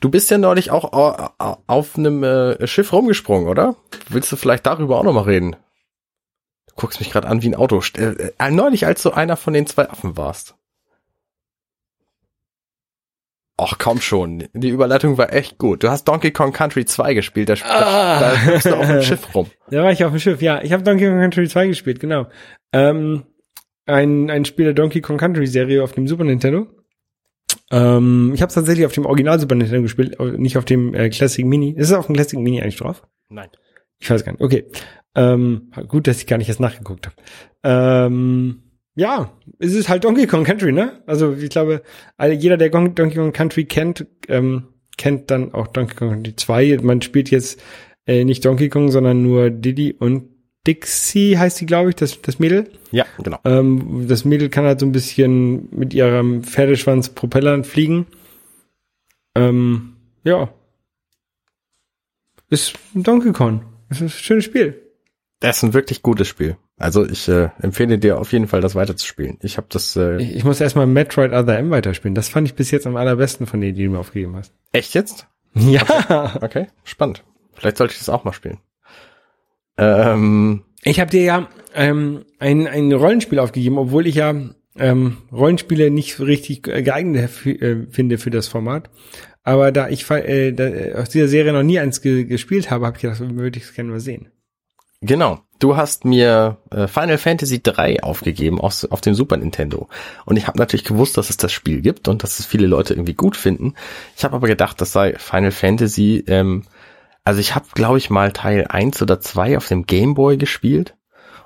Du 0.00 0.08
bist 0.08 0.30
ja 0.30 0.38
neulich 0.38 0.70
auch 0.70 0.92
au- 0.92 1.30
au- 1.38 1.56
auf 1.66 1.96
einem 1.96 2.22
äh, 2.22 2.66
Schiff 2.66 2.92
rumgesprungen, 2.92 3.48
oder? 3.48 3.76
Willst 4.08 4.30
du 4.30 4.36
vielleicht 4.36 4.66
darüber 4.66 4.98
auch 4.98 5.04
nochmal 5.04 5.24
reden? 5.24 5.56
Du 6.68 6.74
guckst 6.76 7.00
mich 7.00 7.10
gerade 7.10 7.28
an 7.28 7.42
wie 7.42 7.48
ein 7.48 7.54
Auto. 7.54 7.80
Äh, 7.96 8.30
äh, 8.38 8.50
neulich, 8.50 8.86
als 8.86 9.02
du 9.02 9.10
einer 9.10 9.36
von 9.36 9.52
den 9.52 9.66
zwei 9.66 9.88
Affen 9.90 10.16
warst. 10.16 10.54
Ach 13.56 13.78
komm 13.78 14.00
schon, 14.00 14.48
die 14.52 14.68
Überleitung 14.70 15.16
war 15.16 15.32
echt 15.32 15.58
gut. 15.58 15.84
Du 15.84 15.88
hast 15.88 16.04
Donkey 16.08 16.32
Kong 16.32 16.52
Country 16.52 16.84
2 16.86 17.14
gespielt, 17.14 17.48
da, 17.48 17.54
Ah. 17.64 18.18
da, 18.20 18.34
da 18.34 18.50
bist 18.50 18.66
du 18.66 18.74
auf 18.76 18.86
dem 18.86 19.02
Schiff 19.02 19.32
rum. 19.34 19.48
Da 19.70 19.82
war 19.84 19.92
ich 19.92 20.04
auf 20.04 20.10
dem 20.10 20.18
Schiff, 20.18 20.42
ja. 20.42 20.60
Ich 20.62 20.72
habe 20.72 20.82
Donkey 20.82 21.06
Kong 21.06 21.20
Country 21.20 21.48
2 21.48 21.68
gespielt, 21.68 22.00
genau. 22.00 22.26
Ähm, 22.72 23.22
ein, 23.86 24.28
ein 24.28 24.44
Spiel 24.44 24.64
der 24.64 24.74
Donkey 24.74 25.00
Kong 25.02 25.18
Country 25.18 25.46
Serie 25.46 25.84
auf 25.84 25.92
dem 25.92 26.08
Super 26.08 26.24
Nintendo. 26.24 26.66
Ähm, 27.70 28.32
ich 28.34 28.42
habe 28.42 28.48
es 28.48 28.54
tatsächlich 28.54 28.86
auf 28.86 28.92
dem 28.92 29.06
Original 29.06 29.38
Super 29.40 29.54
Nintendo 29.54 29.82
gespielt, 29.82 30.18
nicht 30.38 30.56
auf 30.56 30.64
dem 30.64 30.94
äh, 30.94 31.08
Classic 31.10 31.44
Mini. 31.44 31.72
Ist 31.72 31.90
es 31.90 31.96
auf 31.96 32.06
dem 32.06 32.14
Classic 32.14 32.38
Mini 32.38 32.60
eigentlich 32.60 32.76
drauf? 32.76 33.06
Nein. 33.28 33.48
Ich 33.98 34.10
weiß 34.10 34.24
gar 34.24 34.32
nicht. 34.32 34.42
Okay. 34.42 34.66
Ähm, 35.14 35.70
gut, 35.88 36.06
dass 36.06 36.18
ich 36.18 36.26
gar 36.26 36.38
nicht 36.38 36.48
erst 36.48 36.60
nachgeguckt 36.60 37.06
habe. 37.06 37.16
Ähm, 37.62 38.62
ja, 38.96 39.32
es 39.58 39.74
ist 39.74 39.88
halt 39.88 40.04
Donkey 40.04 40.26
Kong 40.26 40.44
Country, 40.44 40.72
ne? 40.72 41.02
Also 41.06 41.32
ich 41.32 41.50
glaube, 41.50 41.82
jeder, 42.20 42.56
der 42.56 42.68
Donkey 42.70 43.14
Kong 43.16 43.32
Country 43.32 43.64
kennt, 43.64 44.06
ähm, 44.28 44.68
kennt 44.96 45.30
dann 45.30 45.52
auch 45.52 45.68
Donkey 45.68 45.94
Kong 45.94 46.10
Country 46.10 46.36
2. 46.36 46.78
Man 46.82 47.02
spielt 47.02 47.30
jetzt 47.30 47.60
äh, 48.06 48.24
nicht 48.24 48.44
Donkey 48.44 48.68
Kong, 48.68 48.90
sondern 48.90 49.22
nur 49.22 49.50
Diddy 49.50 49.94
und 49.98 50.33
Dixie 50.66 51.38
heißt 51.38 51.60
die, 51.60 51.66
glaube 51.66 51.90
ich, 51.90 51.96
das, 51.96 52.20
das 52.22 52.38
Mädel. 52.38 52.70
Ja, 52.90 53.04
genau. 53.22 53.38
Ähm, 53.44 54.06
das 54.08 54.24
Mädel 54.24 54.48
kann 54.48 54.64
halt 54.64 54.80
so 54.80 54.86
ein 54.86 54.92
bisschen 54.92 55.68
mit 55.70 55.92
ihrem 55.92 56.42
Pferdeschwanz 56.42 57.10
Propellern 57.10 57.64
fliegen. 57.64 58.06
Ähm, 59.34 59.96
ja. 60.22 60.52
Ist 62.48 62.74
ein 62.94 63.02
Donkey 63.02 63.32
Kong. 63.32 63.64
Ist 63.90 64.00
ein 64.00 64.08
schönes 64.08 64.44
Spiel. 64.44 64.80
Das 65.40 65.58
ist 65.58 65.62
ein 65.64 65.74
wirklich 65.74 66.02
gutes 66.02 66.28
Spiel. 66.28 66.56
Also 66.78 67.04
ich 67.06 67.28
äh, 67.28 67.50
empfehle 67.60 67.98
dir 67.98 68.18
auf 68.18 68.32
jeden 68.32 68.48
Fall, 68.48 68.60
das 68.60 68.74
weiterzuspielen. 68.74 69.38
Ich 69.42 69.58
habe 69.58 69.66
das 69.70 69.94
äh, 69.96 70.16
Ich, 70.16 70.36
ich 70.36 70.44
muss 70.44 70.60
erstmal 70.60 70.86
Metroid 70.86 71.32
Other 71.32 71.58
M 71.58 71.70
weiterspielen. 71.70 72.14
Das 72.14 72.28
fand 72.28 72.48
ich 72.48 72.54
bis 72.54 72.70
jetzt 72.70 72.86
am 72.86 72.96
allerbesten 72.96 73.46
von 73.46 73.60
denen, 73.60 73.74
die 73.76 73.84
du 73.84 73.90
mir 73.90 73.98
aufgegeben 73.98 74.36
hast. 74.36 74.52
echt 74.72 74.94
jetzt? 74.94 75.26
Ja. 75.54 76.34
Okay, 76.42 76.66
spannend. 76.82 77.22
Vielleicht 77.52 77.76
sollte 77.76 77.92
ich 77.92 77.98
das 77.98 78.08
auch 78.08 78.24
mal 78.24 78.32
spielen. 78.32 78.58
Ähm, 79.76 80.62
Ich 80.82 81.00
habe 81.00 81.10
dir 81.10 81.22
ja 81.22 81.48
ähm, 81.74 82.24
ein, 82.38 82.66
ein 82.66 82.92
Rollenspiel 82.92 83.38
aufgegeben, 83.38 83.78
obwohl 83.78 84.06
ich 84.06 84.16
ja 84.16 84.34
ähm, 84.76 85.16
Rollenspiele 85.32 85.90
nicht 85.90 86.14
so 86.16 86.24
richtig 86.24 86.62
geeignet 86.62 87.30
äh, 87.46 87.86
finde 87.90 88.18
für 88.18 88.30
das 88.30 88.48
Format. 88.48 88.90
Aber 89.42 89.72
da 89.72 89.88
ich 89.88 90.10
äh, 90.10 90.52
da, 90.52 90.64
äh, 90.64 90.94
aus 90.94 91.10
dieser 91.10 91.28
Serie 91.28 91.52
noch 91.52 91.62
nie 91.62 91.78
eins 91.78 92.00
ge 92.00 92.24
gespielt 92.24 92.70
habe, 92.70 92.86
habe 92.86 92.96
ich 92.96 93.02
gedacht, 93.02 93.20
würde 93.20 93.58
ich 93.58 93.64
es 93.64 93.74
gerne 93.74 93.90
mal 93.90 94.00
sehen. 94.00 94.28
Genau. 95.02 95.40
Du 95.60 95.76
hast 95.76 96.04
mir 96.04 96.58
äh, 96.70 96.88
Final 96.88 97.18
Fantasy 97.18 97.62
3 97.62 98.02
aufgegeben 98.02 98.60
aus, 98.60 98.84
auf 98.84 99.00
dem 99.00 99.14
Super 99.14 99.36
Nintendo. 99.36 99.88
Und 100.24 100.36
ich 100.36 100.46
habe 100.46 100.58
natürlich 100.58 100.84
gewusst, 100.84 101.16
dass 101.16 101.30
es 101.30 101.36
das 101.36 101.52
Spiel 101.52 101.80
gibt 101.80 102.08
und 102.08 102.22
dass 102.22 102.38
es 102.38 102.46
viele 102.46 102.66
Leute 102.66 102.94
irgendwie 102.94 103.14
gut 103.14 103.36
finden. 103.36 103.74
Ich 104.16 104.24
habe 104.24 104.34
aber 104.34 104.48
gedacht, 104.48 104.80
das 104.80 104.92
sei 104.92 105.14
Final 105.16 105.52
Fantasy. 105.52 106.24
Ähm, 106.26 106.64
also 107.24 107.40
ich 107.40 107.54
habe, 107.54 107.66
glaube 107.74 107.98
ich, 107.98 108.10
mal 108.10 108.32
Teil 108.32 108.66
1 108.68 109.00
oder 109.02 109.20
2 109.20 109.56
auf 109.56 109.66
dem 109.66 109.86
Game 109.86 110.14
Boy 110.14 110.36
gespielt. 110.36 110.94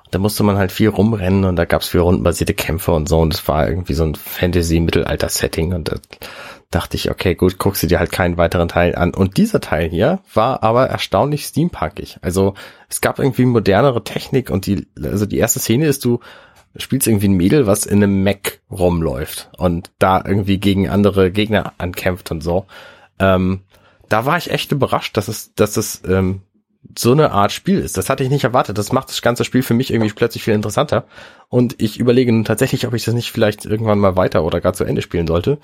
Und 0.05 0.13
da 0.13 0.19
musste 0.19 0.43
man 0.43 0.57
halt 0.57 0.71
viel 0.71 0.89
rumrennen 0.89 1.45
und 1.45 1.55
da 1.55 1.65
gab 1.65 1.81
es 1.81 1.87
viel 1.87 2.01
rundenbasierte 2.01 2.53
Kämpfe 2.53 2.91
und 2.91 3.07
so. 3.07 3.19
Und 3.19 3.33
es 3.33 3.47
war 3.47 3.69
irgendwie 3.69 3.93
so 3.93 4.03
ein 4.03 4.15
Fantasy-Mittelalter-Setting. 4.15 5.73
Und 5.73 5.89
da 5.89 5.95
dachte 6.69 6.97
ich, 6.97 7.09
okay, 7.09 7.33
gut, 7.35 7.57
guckst 7.57 7.81
du 7.81 7.87
dir 7.87 7.99
halt 7.99 8.11
keinen 8.11 8.37
weiteren 8.37 8.67
Teil 8.67 8.95
an. 8.95 9.13
Und 9.13 9.37
dieser 9.37 9.61
Teil 9.61 9.89
hier 9.89 10.19
war 10.33 10.63
aber 10.63 10.87
erstaunlich 10.87 11.45
steampunkig. 11.45 12.17
Also 12.21 12.55
es 12.89 12.99
gab 12.99 13.19
irgendwie 13.19 13.45
modernere 13.45 14.03
Technik 14.03 14.49
und 14.49 14.65
die, 14.65 14.87
also 15.01 15.25
die 15.25 15.37
erste 15.37 15.59
Szene 15.59 15.87
ist, 15.87 16.03
du 16.03 16.19
spielst 16.75 17.07
irgendwie 17.07 17.29
ein 17.29 17.37
Mädel, 17.37 17.67
was 17.67 17.85
in 17.85 18.03
einem 18.03 18.21
Mech 18.23 18.59
rumläuft 18.69 19.49
und 19.57 19.91
da 19.97 20.21
irgendwie 20.25 20.59
gegen 20.59 20.89
andere 20.89 21.31
Gegner 21.31 21.73
ankämpft 21.77 22.31
und 22.31 22.41
so. 22.41 22.65
Ähm, 23.19 23.61
da 24.09 24.25
war 24.25 24.37
ich 24.37 24.51
echt 24.51 24.71
überrascht, 24.71 25.15
dass 25.17 25.27
es, 25.27 25.53
dass 25.53 25.77
es 25.77 26.01
ähm, 26.07 26.41
so 26.97 27.11
eine 27.11 27.31
Art 27.31 27.51
Spiel 27.51 27.79
ist. 27.79 27.97
Das 27.97 28.09
hatte 28.09 28.23
ich 28.23 28.29
nicht 28.29 28.43
erwartet. 28.43 28.77
Das 28.77 28.91
macht 28.91 29.09
das 29.09 29.21
ganze 29.21 29.43
Spiel 29.43 29.63
für 29.63 29.73
mich 29.73 29.91
irgendwie 29.91 30.11
plötzlich 30.13 30.43
viel 30.43 30.53
interessanter. 30.53 31.05
Und 31.49 31.81
ich 31.81 31.99
überlege 31.99 32.31
nun 32.31 32.45
tatsächlich, 32.45 32.87
ob 32.87 32.93
ich 32.93 33.03
das 33.03 33.13
nicht 33.13 33.31
vielleicht 33.31 33.65
irgendwann 33.65 33.99
mal 33.99 34.15
weiter 34.15 34.43
oder 34.43 34.61
gar 34.61 34.73
zu 34.73 34.85
Ende 34.85 35.01
spielen 35.01 35.27
sollte 35.27 35.59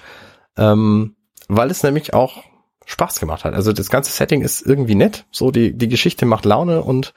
ähm, 0.58 1.16
weil 1.48 1.72
es 1.72 1.84
nämlich 1.84 2.14
auch 2.14 2.44
Spaß 2.86 3.20
gemacht 3.20 3.46
hat. 3.46 3.54
Also 3.54 3.74
das 3.74 3.90
ganze 3.90 4.12
Setting 4.12 4.42
ist 4.42 4.62
irgendwie 4.62 4.96
nett, 4.96 5.26
so 5.32 5.52
die 5.52 5.76
die 5.76 5.88
Geschichte 5.88 6.26
macht 6.26 6.46
Laune 6.46 6.82
und 6.84 7.14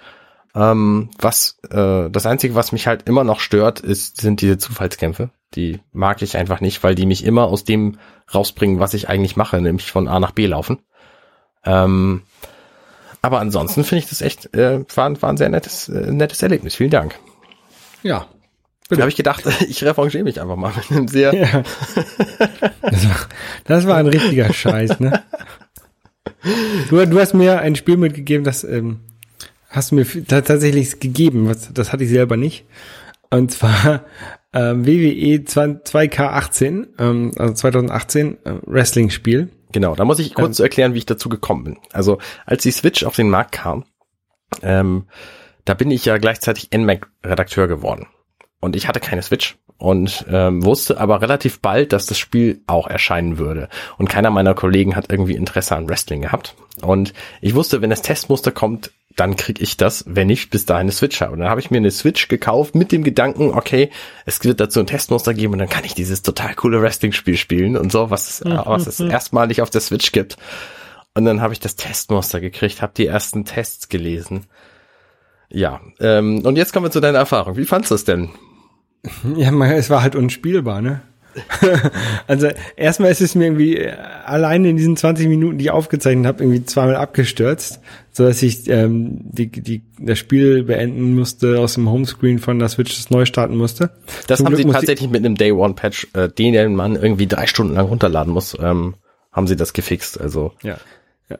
ähm, 0.54 1.10
was 1.18 1.58
äh, 1.70 2.08
das 2.10 2.26
einzige, 2.26 2.54
was 2.54 2.72
mich 2.72 2.86
halt 2.86 3.06
immer 3.08 3.22
noch 3.22 3.40
stört, 3.40 3.80
ist 3.80 4.20
sind 4.20 4.40
diese 4.40 4.58
Zufallskämpfe. 4.58 5.30
Die 5.54 5.80
mag 5.92 6.22
ich 6.22 6.36
einfach 6.36 6.60
nicht, 6.60 6.82
weil 6.82 6.94
die 6.94 7.06
mich 7.06 7.24
immer 7.24 7.44
aus 7.44 7.64
dem 7.64 7.98
rausbringen, 8.34 8.80
was 8.80 8.94
ich 8.94 9.08
eigentlich 9.08 9.36
mache, 9.36 9.60
nämlich 9.60 9.90
von 9.90 10.08
A 10.08 10.20
nach 10.20 10.32
B 10.32 10.46
laufen. 10.46 10.78
Ähm, 11.64 12.22
aber 13.22 13.40
ansonsten 13.40 13.84
finde 13.84 14.04
ich 14.04 14.08
das 14.08 14.22
echt 14.22 14.54
äh, 14.54 14.84
war, 14.94 15.22
war 15.22 15.30
ein 15.30 15.36
sehr 15.36 15.48
nettes 15.48 15.88
äh, 15.88 16.12
nettes 16.12 16.42
Erlebnis. 16.42 16.74
Vielen 16.74 16.90
Dank. 16.90 17.18
Ja. 18.02 18.26
Da 18.88 18.98
habe 18.98 19.10
ich 19.10 19.16
gedacht, 19.16 19.44
ich 19.68 19.84
revanchiere 19.84 20.24
mich 20.24 20.40
einfach 20.40 20.56
mal 20.56 20.72
mit 20.74 20.90
einem 20.90 21.08
sehr 21.08 21.34
ja. 21.34 21.62
Das 22.82 23.08
war, 23.08 23.16
das 23.64 23.86
war 23.86 23.96
ein 23.96 24.06
richtiger 24.06 24.52
Scheiß, 24.52 25.00
ne? 25.00 25.22
Du, 26.88 27.04
du 27.04 27.20
hast 27.20 27.34
mir 27.34 27.58
ein 27.60 27.76
Spiel 27.76 27.96
mitgegeben, 27.96 28.44
das 28.44 28.64
ähm, 28.64 29.00
hast 29.68 29.90
du 29.90 29.96
mir 29.96 30.06
tatsächlich 30.26 31.00
gegeben, 31.00 31.48
was, 31.48 31.72
das 31.72 31.92
hatte 31.92 32.04
ich 32.04 32.10
selber 32.10 32.36
nicht. 32.36 32.64
Und 33.30 33.50
zwar 33.50 34.04
ähm, 34.52 34.86
WWE 34.86 35.42
2K18, 35.44 36.86
ähm, 36.98 37.32
also 37.36 37.54
2018, 37.54 38.38
äh, 38.44 38.52
Wrestling-Spiel. 38.64 39.50
Genau, 39.72 39.94
da 39.94 40.04
muss 40.04 40.18
ich 40.18 40.34
kurz 40.34 40.58
erklären, 40.60 40.94
wie 40.94 40.98
ich 40.98 41.06
dazu 41.06 41.28
gekommen 41.28 41.64
bin. 41.64 41.78
Also 41.92 42.18
als 42.46 42.62
die 42.62 42.70
Switch 42.70 43.04
auf 43.04 43.16
den 43.16 43.28
Markt 43.28 43.52
kam, 43.52 43.84
ähm, 44.62 45.06
da 45.64 45.74
bin 45.74 45.90
ich 45.90 46.04
ja 46.04 46.16
gleichzeitig 46.18 46.70
NMAC-Redakteur 46.74 47.68
geworden. 47.68 48.06
Und 48.60 48.74
ich 48.74 48.88
hatte 48.88 49.00
keine 49.00 49.22
Switch 49.22 49.58
und 49.76 50.24
ähm, 50.28 50.64
wusste 50.64 50.98
aber 50.98 51.22
relativ 51.22 51.60
bald, 51.60 51.92
dass 51.92 52.06
das 52.06 52.18
Spiel 52.18 52.62
auch 52.66 52.88
erscheinen 52.88 53.38
würde. 53.38 53.68
Und 53.96 54.08
keiner 54.08 54.30
meiner 54.30 54.54
Kollegen 54.54 54.96
hat 54.96 55.12
irgendwie 55.12 55.36
Interesse 55.36 55.76
an 55.76 55.88
Wrestling 55.88 56.22
gehabt. 56.22 56.56
Und 56.82 57.12
ich 57.40 57.54
wusste, 57.54 57.80
wenn 57.80 57.90
das 57.90 58.02
Testmuster 58.02 58.50
kommt, 58.50 58.90
dann 59.18 59.34
krieg 59.34 59.60
ich 59.60 59.76
das, 59.76 60.04
wenn 60.06 60.30
ich 60.30 60.48
bis 60.48 60.64
dahin 60.64 60.82
eine 60.82 60.92
Switch 60.92 61.20
habe. 61.20 61.32
Und 61.32 61.40
dann 61.40 61.48
habe 61.50 61.60
ich 61.60 61.70
mir 61.70 61.78
eine 61.78 61.90
Switch 61.90 62.28
gekauft 62.28 62.76
mit 62.76 62.92
dem 62.92 63.02
Gedanken, 63.02 63.50
okay, 63.50 63.90
es 64.26 64.42
wird 64.44 64.60
dazu 64.60 64.78
ein 64.78 64.86
Testmuster 64.86 65.34
geben 65.34 65.54
und 65.54 65.58
dann 65.58 65.68
kann 65.68 65.84
ich 65.84 65.94
dieses 65.94 66.22
total 66.22 66.54
coole 66.54 66.80
Wrestling-Spiel 66.80 67.36
spielen 67.36 67.76
und 67.76 67.90
so, 67.90 68.10
was 68.10 68.28
es, 68.28 68.44
was 68.44 68.86
es 68.86 69.00
erstmalig 69.00 69.60
auf 69.60 69.70
der 69.70 69.80
Switch 69.80 70.12
gibt. 70.12 70.36
Und 71.14 71.24
dann 71.24 71.40
habe 71.40 71.52
ich 71.52 71.58
das 71.58 71.74
Testmuster 71.74 72.40
gekriegt, 72.40 72.80
habe 72.80 72.92
die 72.96 73.06
ersten 73.06 73.44
Tests 73.44 73.88
gelesen. 73.88 74.46
Ja, 75.50 75.80
ähm, 75.98 76.44
und 76.44 76.56
jetzt 76.56 76.72
kommen 76.72 76.86
wir 76.86 76.90
zu 76.92 77.00
deiner 77.00 77.18
Erfahrung. 77.18 77.56
Wie 77.56 77.64
fandst 77.64 77.90
du 77.90 77.96
es 77.96 78.04
denn? 78.04 78.30
Ja, 79.36 79.50
es 79.72 79.90
war 79.90 80.02
halt 80.02 80.14
unspielbar, 80.14 80.80
ne? 80.80 81.02
also 82.26 82.48
erstmal 82.76 83.10
ist 83.10 83.20
es 83.20 83.34
mir 83.34 83.44
irgendwie 83.44 83.76
äh, 83.76 83.92
alleine 84.24 84.70
in 84.70 84.76
diesen 84.76 84.96
20 84.96 85.28
Minuten, 85.28 85.58
die 85.58 85.66
ich 85.66 85.70
aufgezeichnet 85.70 86.26
habe, 86.26 86.42
irgendwie 86.42 86.64
zweimal 86.64 86.96
abgestürzt, 86.96 87.80
so 88.12 88.24
dass 88.24 88.42
ich 88.42 88.68
ähm, 88.68 89.18
die, 89.22 89.48
die, 89.50 89.82
das 89.98 90.18
Spiel 90.18 90.64
beenden 90.64 91.14
musste, 91.14 91.58
aus 91.58 91.74
dem 91.74 91.90
Homescreen 91.90 92.38
von 92.38 92.58
der 92.58 92.68
Switch 92.68 92.96
das 92.96 93.10
neu 93.10 93.24
starten 93.24 93.56
musste. 93.56 93.90
Das 94.26 94.38
Zum 94.38 94.46
haben 94.46 94.54
Glück 94.54 94.66
sie 94.66 94.72
tatsächlich 94.72 95.10
mit 95.10 95.24
einem 95.24 95.36
Day 95.36 95.52
One 95.52 95.74
Patch, 95.74 96.08
äh, 96.14 96.28
den 96.28 96.74
man 96.74 96.96
irgendwie 96.96 97.26
drei 97.26 97.46
Stunden 97.46 97.74
lang 97.74 97.86
runterladen 97.86 98.32
muss, 98.32 98.56
ähm, 98.60 98.94
haben 99.32 99.46
sie 99.46 99.56
das 99.56 99.72
gefixt. 99.72 100.20
Also 100.20 100.52
Ja. 100.62 100.78
ja. 101.28 101.38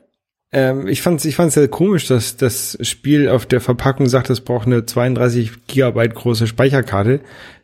Ähm, 0.51 0.87
ich 0.87 1.01
fand's, 1.01 1.25
ich 1.25 1.35
fand's 1.35 1.55
sehr 1.55 1.67
komisch, 1.67 2.07
dass 2.07 2.37
das 2.37 2.77
Spiel 2.81 3.29
auf 3.29 3.45
der 3.45 3.61
Verpackung 3.61 4.07
sagt, 4.07 4.29
es 4.29 4.41
braucht 4.41 4.67
eine 4.67 4.85
32 4.85 5.67
Gigabyte 5.67 6.15
große 6.15 6.47
Speicherkarte. 6.47 7.21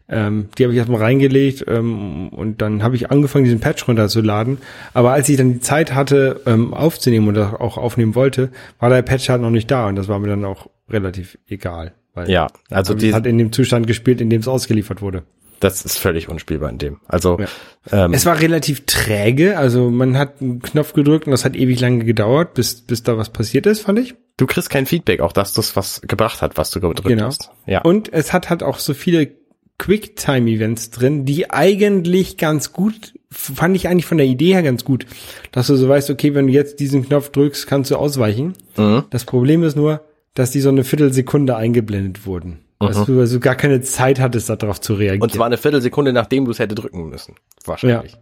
Ähm, 0.08 0.50
die 0.58 0.64
habe 0.64 0.74
ich 0.74 0.78
erstmal 0.78 1.02
reingelegt 1.02 1.66
ähm, 1.68 2.30
und 2.30 2.62
dann 2.62 2.84
habe 2.84 2.96
ich 2.96 3.10
angefangen, 3.10 3.46
diesen 3.46 3.60
Patch 3.60 3.88
runterzuladen. 3.88 4.60
Aber 4.94 5.14
als 5.14 5.28
ich 5.30 5.38
dann 5.38 5.54
die 5.54 5.60
Zeit 5.62 5.96
hatte, 5.96 6.42
ähm, 6.46 6.74
aufzunehmen 6.76 7.28
oder 7.28 7.60
auch 7.60 7.78
aufnehmen 7.78 8.14
wollte, 8.14 8.50
war 8.80 8.90
der 8.90 9.02
Patch 9.02 9.30
halt 9.30 9.42
noch 9.42 9.50
nicht 9.50 9.72
da 9.72 9.88
und 9.88 9.96
das 9.96 10.08
war 10.08 10.20
mir 10.20 10.28
dann 10.28 10.46
auch 10.46 10.68
relativ 10.90 11.38
egal. 11.48 11.94
Weil 12.14 12.30
ja, 12.30 12.48
also 12.70 12.94
es 12.94 13.00
die, 13.00 13.14
hat 13.14 13.26
in 13.26 13.38
dem 13.40 13.52
Zustand 13.52 13.88
gespielt, 13.88 14.22
in 14.22 14.30
dem 14.30 14.42
es 14.42 14.48
ausgeliefert 14.48 15.02
wurde. 15.02 15.24
das 15.60 15.84
ist 15.84 15.98
völlig 15.98 16.30
unspielbar 16.30 16.70
in 16.70 16.78
dem. 16.78 17.00
Also 17.08 17.40
Ja. 17.40 18.06
ähm, 18.06 18.14
Es 18.14 18.28
war 18.28 18.40
relativ 18.40 18.86
träge, 18.86 19.58
also 19.58 19.90
man 19.90 20.18
hat 20.20 20.40
einen 20.40 20.62
Knopf 20.62 20.94
gedrückt 20.94 21.26
und 21.26 21.32
das 21.32 21.44
hat 21.46 21.56
ewig 21.56 21.80
lange 21.80 22.06
gedauert, 22.06 22.54
bis, 22.54 22.82
bis 22.82 23.02
da 23.02 23.18
was 23.18 23.30
passiert 23.32 23.66
ist, 23.66 23.80
fand 23.82 23.98
ich. 24.00 24.14
du 24.38 24.46
kriegst 24.46 24.70
kein 24.70 24.86
Feedback, 24.86 25.22
auch 25.22 25.32
dass 25.32 25.54
das 25.54 25.76
was 25.76 26.02
gebracht 26.02 26.42
hat, 26.44 26.58
was 26.58 26.70
du 26.70 26.80
gedrückt 26.80 27.08
Genau. 27.08 27.26
hast. 27.26 27.50
Ja. 27.66 27.82
Und 27.82 28.14
es 28.14 28.34
hat 28.34 28.50
halt 28.52 28.62
auch 28.62 28.78
so 28.78 28.94
viele 28.94 29.32
Quicktime-Events 29.78 30.90
drin, 30.92 31.26
die 31.26 31.50
eigentlich 31.52 32.38
ganz 32.38 32.72
gut, 32.74 33.14
fand 33.30 33.76
ich 33.76 33.88
eigentlich 33.88 34.06
von 34.06 34.18
der 34.18 34.28
Idee 34.28 34.54
her 34.54 34.64
ganz 34.64 34.86
gut, 34.86 35.06
dass 35.52 35.68
du 35.68 35.76
so 35.76 35.90
weißt, 35.90 36.10
okay, 36.10 36.34
wenn 36.34 36.48
du 36.48 36.54
jetzt 36.54 36.80
diesen 36.80 37.04
Knopf 37.06 37.30
drückst, 37.30 37.68
kannst 37.68 37.92
du 37.92 37.98
ausweichen. 37.98 38.54
Mhm. 38.78 39.04
Das 39.10 39.26
Problem 39.26 39.64
ist 39.64 39.76
nur, 39.76 40.02
dass 40.34 40.52
die 40.52 40.62
so 40.62 40.70
eine 40.70 40.84
Viertelsekunde 40.84 41.56
eingeblendet 41.56 42.26
wurden. 42.26 42.60
Dass 42.80 43.00
Mhm. 43.00 43.06
du 43.16 43.20
also 43.20 43.40
gar 43.40 43.56
keine 43.56 43.82
Zeit 43.82 44.20
hattest, 44.20 44.50
darauf 44.50 44.82
zu 44.82 44.94
reagieren. 44.96 45.22
Und 45.22 45.34
zwar 45.34 45.46
eine 45.46 45.58
Viertelsekunde, 45.58 46.14
nachdem 46.14 46.46
du 46.46 46.52
es 46.52 46.60
hätte 46.60 46.76
drücken 46.76 47.10
müssen. 47.10 47.36
Wahrscheinlich. 47.64 48.18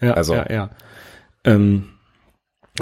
Ja, 0.00 0.14
Also- 0.14 0.34
ja, 0.34 0.50
ja. 0.52 0.70
Ähm, 1.44 1.84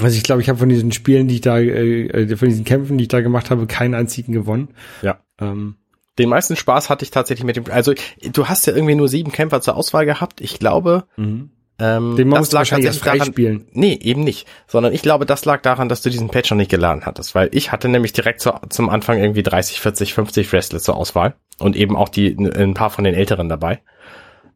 also 0.00 0.16
ich 0.16 0.22
glaube, 0.22 0.40
ich 0.40 0.48
habe 0.48 0.58
von 0.58 0.68
diesen 0.68 0.92
Spielen, 0.92 1.28
die 1.28 1.36
ich 1.36 1.40
da, 1.42 1.58
äh, 1.58 2.06
äh, 2.06 2.36
von 2.36 2.48
diesen 2.48 2.64
Kämpfen, 2.64 2.96
die 2.96 3.02
ich 3.02 3.08
da 3.08 3.20
gemacht 3.20 3.50
habe, 3.50 3.66
keinen 3.66 3.94
einzigen 3.94 4.32
gewonnen. 4.32 4.68
Ja. 5.02 5.20
Ähm, 5.40 5.76
Den 6.18 6.28
meisten 6.28 6.56
Spaß 6.56 6.90
hatte 6.90 7.04
ich 7.04 7.10
tatsächlich 7.10 7.44
mit 7.44 7.56
dem, 7.56 7.64
also 7.70 7.94
du 8.32 8.48
hast 8.48 8.66
ja 8.66 8.74
irgendwie 8.74 8.94
nur 8.94 9.08
sieben 9.08 9.32
Kämpfer 9.32 9.60
zur 9.60 9.76
Auswahl 9.76 10.04
gehabt. 10.06 10.40
Ich 10.40 10.58
glaube, 10.58 11.04
ähm, 11.16 11.50
Mhm. 11.78 12.16
den 12.16 12.28
man 12.28 12.40
muss 12.40 12.52
wahrscheinlich 12.52 12.86
erst 12.86 13.06
daran, 13.06 13.18
freispielen. 13.20 13.68
Nee, 13.72 13.98
eben 14.02 14.22
nicht. 14.22 14.46
Sondern 14.66 14.92
ich 14.92 15.02
glaube, 15.02 15.24
das 15.24 15.44
lag 15.44 15.62
daran, 15.62 15.88
dass 15.88 16.02
du 16.02 16.10
diesen 16.10 16.28
Patch 16.28 16.50
noch 16.50 16.58
nicht 16.58 16.70
geladen 16.70 17.06
hattest. 17.06 17.34
Weil 17.34 17.48
ich 17.52 17.72
hatte 17.72 17.88
nämlich 17.88 18.12
direkt 18.12 18.40
zu, 18.40 18.52
zum 18.68 18.90
Anfang 18.90 19.18
irgendwie 19.18 19.42
30, 19.42 19.80
40, 19.80 20.12
50 20.14 20.52
Wrestler 20.52 20.80
zur 20.80 20.96
Auswahl. 20.96 21.36
Und 21.58 21.76
eben 21.76 21.96
auch 21.96 22.08
die, 22.08 22.36
ein 22.36 22.74
paar 22.74 22.90
von 22.90 23.04
den 23.04 23.14
Älteren 23.14 23.48
dabei. 23.48 23.80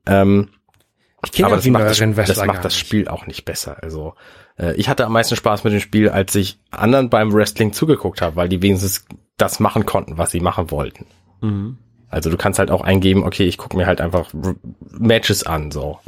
Ähm, 0.06 0.50
aber 1.42 1.56
das 1.56 1.66
macht, 1.68 1.84
das, 1.84 1.98
das 1.98 2.44
macht 2.44 2.64
das 2.64 2.74
nicht. 2.74 2.78
Spiel 2.86 3.08
auch 3.08 3.26
nicht 3.26 3.44
besser. 3.46 3.78
Also 3.82 4.14
äh, 4.58 4.74
ich 4.74 4.88
hatte 4.90 5.06
am 5.06 5.12
meisten 5.12 5.36
Spaß 5.36 5.64
mit 5.64 5.72
dem 5.72 5.80
Spiel, 5.80 6.10
als 6.10 6.34
ich 6.34 6.58
anderen 6.70 7.08
beim 7.08 7.32
Wrestling 7.32 7.72
zugeguckt 7.72 8.20
habe, 8.20 8.36
weil 8.36 8.48
die 8.50 8.60
wenigstens 8.60 9.06
das 9.38 9.60
machen 9.60 9.86
konnten, 9.86 10.18
was 10.18 10.30
sie 10.32 10.40
machen 10.40 10.70
wollten. 10.70 11.06
Mhm. 11.44 11.78
Also 12.10 12.30
du 12.30 12.36
kannst 12.36 12.58
halt 12.58 12.70
auch 12.70 12.82
eingeben, 12.82 13.24
okay, 13.24 13.44
ich 13.44 13.58
gucke 13.58 13.76
mir 13.76 13.86
halt 13.86 14.00
einfach 14.00 14.30
Matches 14.90 15.44
an, 15.44 15.70
so. 15.70 15.98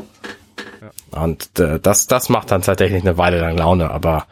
Und 1.11 1.59
äh, 1.59 1.81
das, 1.81 2.07
das 2.07 2.29
macht 2.29 2.51
dann 2.51 2.63
tatsächlich 2.63 3.03
eine 3.03 3.19
Weile 3.19 3.41
lang 3.41 3.57
Laune, 3.57 3.91
aber 3.91 4.27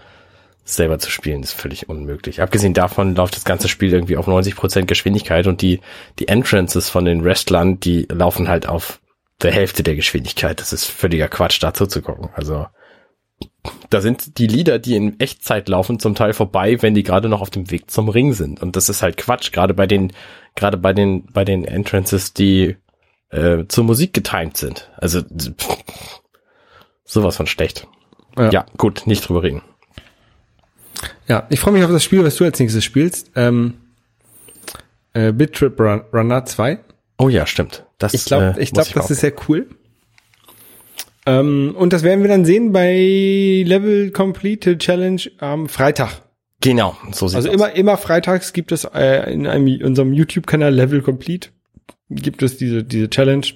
selber 0.64 0.98
zu 0.98 1.10
spielen 1.10 1.42
ist 1.42 1.52
völlig 1.52 1.88
unmöglich. 1.88 2.40
Abgesehen 2.40 2.74
davon 2.74 3.14
läuft 3.14 3.36
das 3.36 3.44
ganze 3.44 3.68
Spiel 3.68 3.92
irgendwie 3.92 4.16
auf 4.16 4.28
90% 4.28 4.84
Geschwindigkeit 4.84 5.46
und 5.46 5.60
die, 5.62 5.80
die 6.18 6.28
Entrances 6.28 6.88
von 6.88 7.04
den 7.04 7.24
Wrestlern, 7.24 7.80
die 7.80 8.06
laufen 8.10 8.48
halt 8.48 8.66
auf 8.68 9.00
der 9.42 9.52
Hälfte 9.52 9.82
der 9.82 9.96
Geschwindigkeit. 9.96 10.60
Das 10.60 10.72
ist 10.72 10.86
völliger 10.86 11.28
Quatsch, 11.28 11.62
dazu 11.62 11.86
zu 11.86 12.00
gucken. 12.00 12.30
Also 12.34 12.66
da 13.90 14.00
sind 14.00 14.38
die 14.38 14.46
Lieder, 14.46 14.78
die 14.78 14.96
in 14.96 15.18
Echtzeit 15.20 15.68
laufen, 15.68 15.98
zum 15.98 16.14
Teil 16.14 16.32
vorbei, 16.32 16.82
wenn 16.82 16.94
die 16.94 17.02
gerade 17.02 17.28
noch 17.28 17.40
auf 17.40 17.50
dem 17.50 17.70
Weg 17.70 17.90
zum 17.90 18.08
Ring 18.08 18.32
sind. 18.32 18.60
Und 18.62 18.76
das 18.76 18.88
ist 18.88 19.02
halt 19.02 19.16
Quatsch, 19.16 19.52
gerade 19.52 19.74
bei 19.74 19.86
den, 19.86 20.12
gerade 20.54 20.76
bei 20.76 20.92
den, 20.92 21.26
bei 21.26 21.44
den 21.44 21.64
Entrances, 21.64 22.34
die 22.34 22.76
äh, 23.30 23.64
zur 23.68 23.84
Musik 23.84 24.12
getimed 24.12 24.56
sind. 24.56 24.90
Also 24.96 25.22
pff, 25.22 25.78
sowas 27.04 27.36
von 27.36 27.46
schlecht. 27.46 27.86
Ja. 28.36 28.50
Ja, 28.50 28.66
gut, 28.76 29.06
nicht 29.06 29.28
drüber 29.28 29.42
reden. 29.42 29.62
Ja, 31.26 31.46
ich 31.50 31.60
freue 31.60 31.72
mich 31.72 31.84
auf 31.84 31.90
das 31.90 32.04
Spiel, 32.04 32.24
was 32.24 32.36
du 32.36 32.44
als 32.44 32.58
nächstes 32.58 32.84
spielst. 32.84 33.30
Ähm, 33.36 33.74
äh, 35.12 35.32
Bit 35.32 35.54
Trip 35.54 35.78
Run 35.78 36.02
Runner 36.12 36.44
2. 36.44 36.78
Oh 37.18 37.28
ja, 37.28 37.46
stimmt. 37.46 37.84
Das, 37.98 38.14
Ich 38.14 38.24
glaube, 38.24 38.54
äh, 38.56 38.62
ich 38.62 38.72
glaube, 38.72 38.90
das 38.94 39.10
ist 39.10 39.20
sehr 39.20 39.32
cool. 39.48 39.68
Ähm, 41.26 41.74
und 41.76 41.92
das 41.92 42.02
werden 42.02 42.22
wir 42.22 42.28
dann 42.28 42.44
sehen 42.44 42.72
bei 42.72 43.64
Level 43.66 44.10
Complete 44.10 44.78
Challenge 44.78 45.22
am 45.38 45.68
Freitag. 45.68 46.22
Genau, 46.60 46.96
so 47.12 47.28
sieht's 47.28 47.36
Also 47.36 47.48
aus. 47.48 47.54
immer, 47.54 47.72
immer 47.74 47.96
freitags 47.96 48.52
gibt 48.52 48.72
es 48.72 48.84
äh, 48.84 49.32
in 49.32 49.46
einem, 49.46 49.66
unserem 49.82 50.12
YouTube-Kanal 50.12 50.72
Level 50.72 51.02
Complete 51.02 51.48
gibt 52.10 52.42
es 52.42 52.56
diese, 52.56 52.84
diese 52.84 53.10
Challenge, 53.10 53.46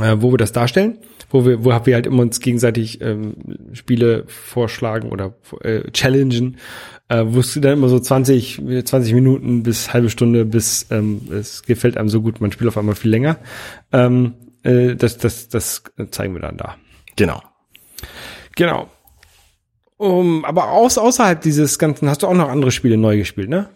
äh, 0.00 0.16
wo 0.18 0.32
wir 0.32 0.38
das 0.38 0.52
darstellen, 0.52 0.98
wo 1.30 1.46
wir, 1.46 1.64
wo 1.64 1.70
wir 1.70 1.94
halt 1.94 2.06
immer 2.06 2.22
uns 2.22 2.40
gegenseitig 2.40 3.00
ähm, 3.00 3.34
Spiele 3.72 4.24
vorschlagen 4.26 5.10
oder 5.10 5.34
äh, 5.62 5.90
challengen, 5.92 6.58
äh, 7.08 7.24
wo 7.26 7.40
es 7.40 7.58
dann 7.60 7.72
immer 7.72 7.88
so 7.88 7.98
20, 7.98 8.62
20 8.84 9.14
Minuten 9.14 9.62
bis 9.62 9.92
halbe 9.92 10.10
Stunde, 10.10 10.44
bis 10.44 10.86
ähm, 10.90 11.22
es 11.32 11.62
gefällt 11.62 11.96
einem 11.96 12.08
so 12.08 12.20
gut, 12.22 12.40
man 12.40 12.52
spielt 12.52 12.68
auf 12.68 12.78
einmal 12.78 12.94
viel 12.94 13.10
länger. 13.10 13.38
Ähm, 13.92 14.34
äh, 14.64 14.96
das, 14.96 15.18
das, 15.18 15.48
das 15.48 15.82
zeigen 16.10 16.34
wir 16.34 16.40
dann 16.40 16.56
da. 16.56 16.76
Genau. 17.16 17.42
Genau. 18.56 18.88
Um, 19.96 20.44
aber 20.44 20.72
aus, 20.72 20.98
außerhalb 20.98 21.40
dieses 21.40 21.78
Ganzen 21.78 22.08
hast 22.08 22.22
du 22.22 22.26
auch 22.26 22.34
noch 22.34 22.48
andere 22.48 22.72
Spiele 22.72 22.96
neu 22.96 23.16
gespielt, 23.16 23.48
ne? 23.48 23.70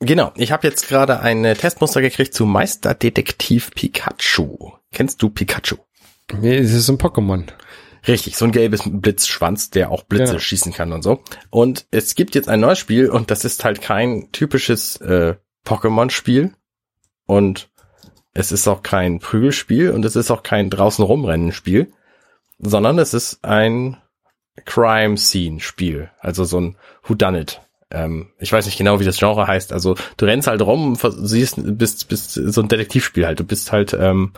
Genau, 0.00 0.30
ich 0.36 0.52
habe 0.52 0.66
jetzt 0.66 0.88
gerade 0.88 1.20
ein 1.20 1.44
äh, 1.44 1.54
Testmuster 1.54 2.00
gekriegt 2.02 2.34
zu 2.34 2.46
Meisterdetektiv 2.46 3.70
Pikachu. 3.74 4.72
Kennst 4.92 5.22
du 5.22 5.30
Pikachu? 5.30 5.76
Nee, 6.40 6.56
es 6.58 6.72
ist 6.72 6.88
ein 6.88 6.98
Pokémon. 6.98 7.44
Richtig, 8.06 8.36
so 8.36 8.44
ein 8.44 8.52
gelbes 8.52 8.82
Blitzschwanz, 8.84 9.70
der 9.70 9.90
auch 9.90 10.04
Blitze 10.04 10.34
Ja. 10.34 10.38
schießen 10.38 10.72
kann 10.72 10.92
und 10.92 11.02
so. 11.02 11.22
Und 11.50 11.86
es 11.90 12.14
gibt 12.14 12.34
jetzt 12.34 12.48
ein 12.48 12.60
neues 12.60 12.78
Spiel 12.78 13.10
und 13.10 13.30
das 13.30 13.44
ist 13.44 13.64
halt 13.64 13.80
kein 13.82 14.30
typisches 14.32 14.96
äh, 15.00 15.34
Pokémon-Spiel 15.64 16.52
und 17.26 17.68
es 18.36 18.52
ist 18.52 18.68
auch 18.68 18.82
kein 18.82 19.18
Prügelspiel 19.18 19.90
und 19.90 20.04
es 20.04 20.14
ist 20.14 20.30
auch 20.30 20.42
kein 20.42 20.68
draußen 20.68 21.02
rumrennen 21.02 21.52
Spiel, 21.52 21.90
sondern 22.58 22.98
es 22.98 23.14
ist 23.14 23.42
ein 23.42 23.96
Crime 24.66 25.16
Scene 25.16 25.60
Spiel, 25.60 26.10
also 26.20 26.44
so 26.44 26.60
ein 26.60 26.76
Whodunit. 27.02 27.62
Ähm, 27.90 28.28
ich 28.38 28.52
weiß 28.52 28.66
nicht 28.66 28.76
genau, 28.76 29.00
wie 29.00 29.06
das 29.06 29.18
Genre 29.18 29.46
heißt. 29.46 29.72
Also 29.72 29.94
du 30.18 30.26
rennst 30.26 30.48
halt 30.48 30.60
rum, 30.60 30.98
siehst, 31.00 31.56
bist, 31.78 32.08
bist 32.08 32.32
so 32.32 32.60
ein 32.60 32.68
Detektivspiel 32.68 33.26
halt. 33.26 33.40
Du 33.40 33.44
bist 33.44 33.72
halt 33.72 33.94
ähm, 33.94 34.32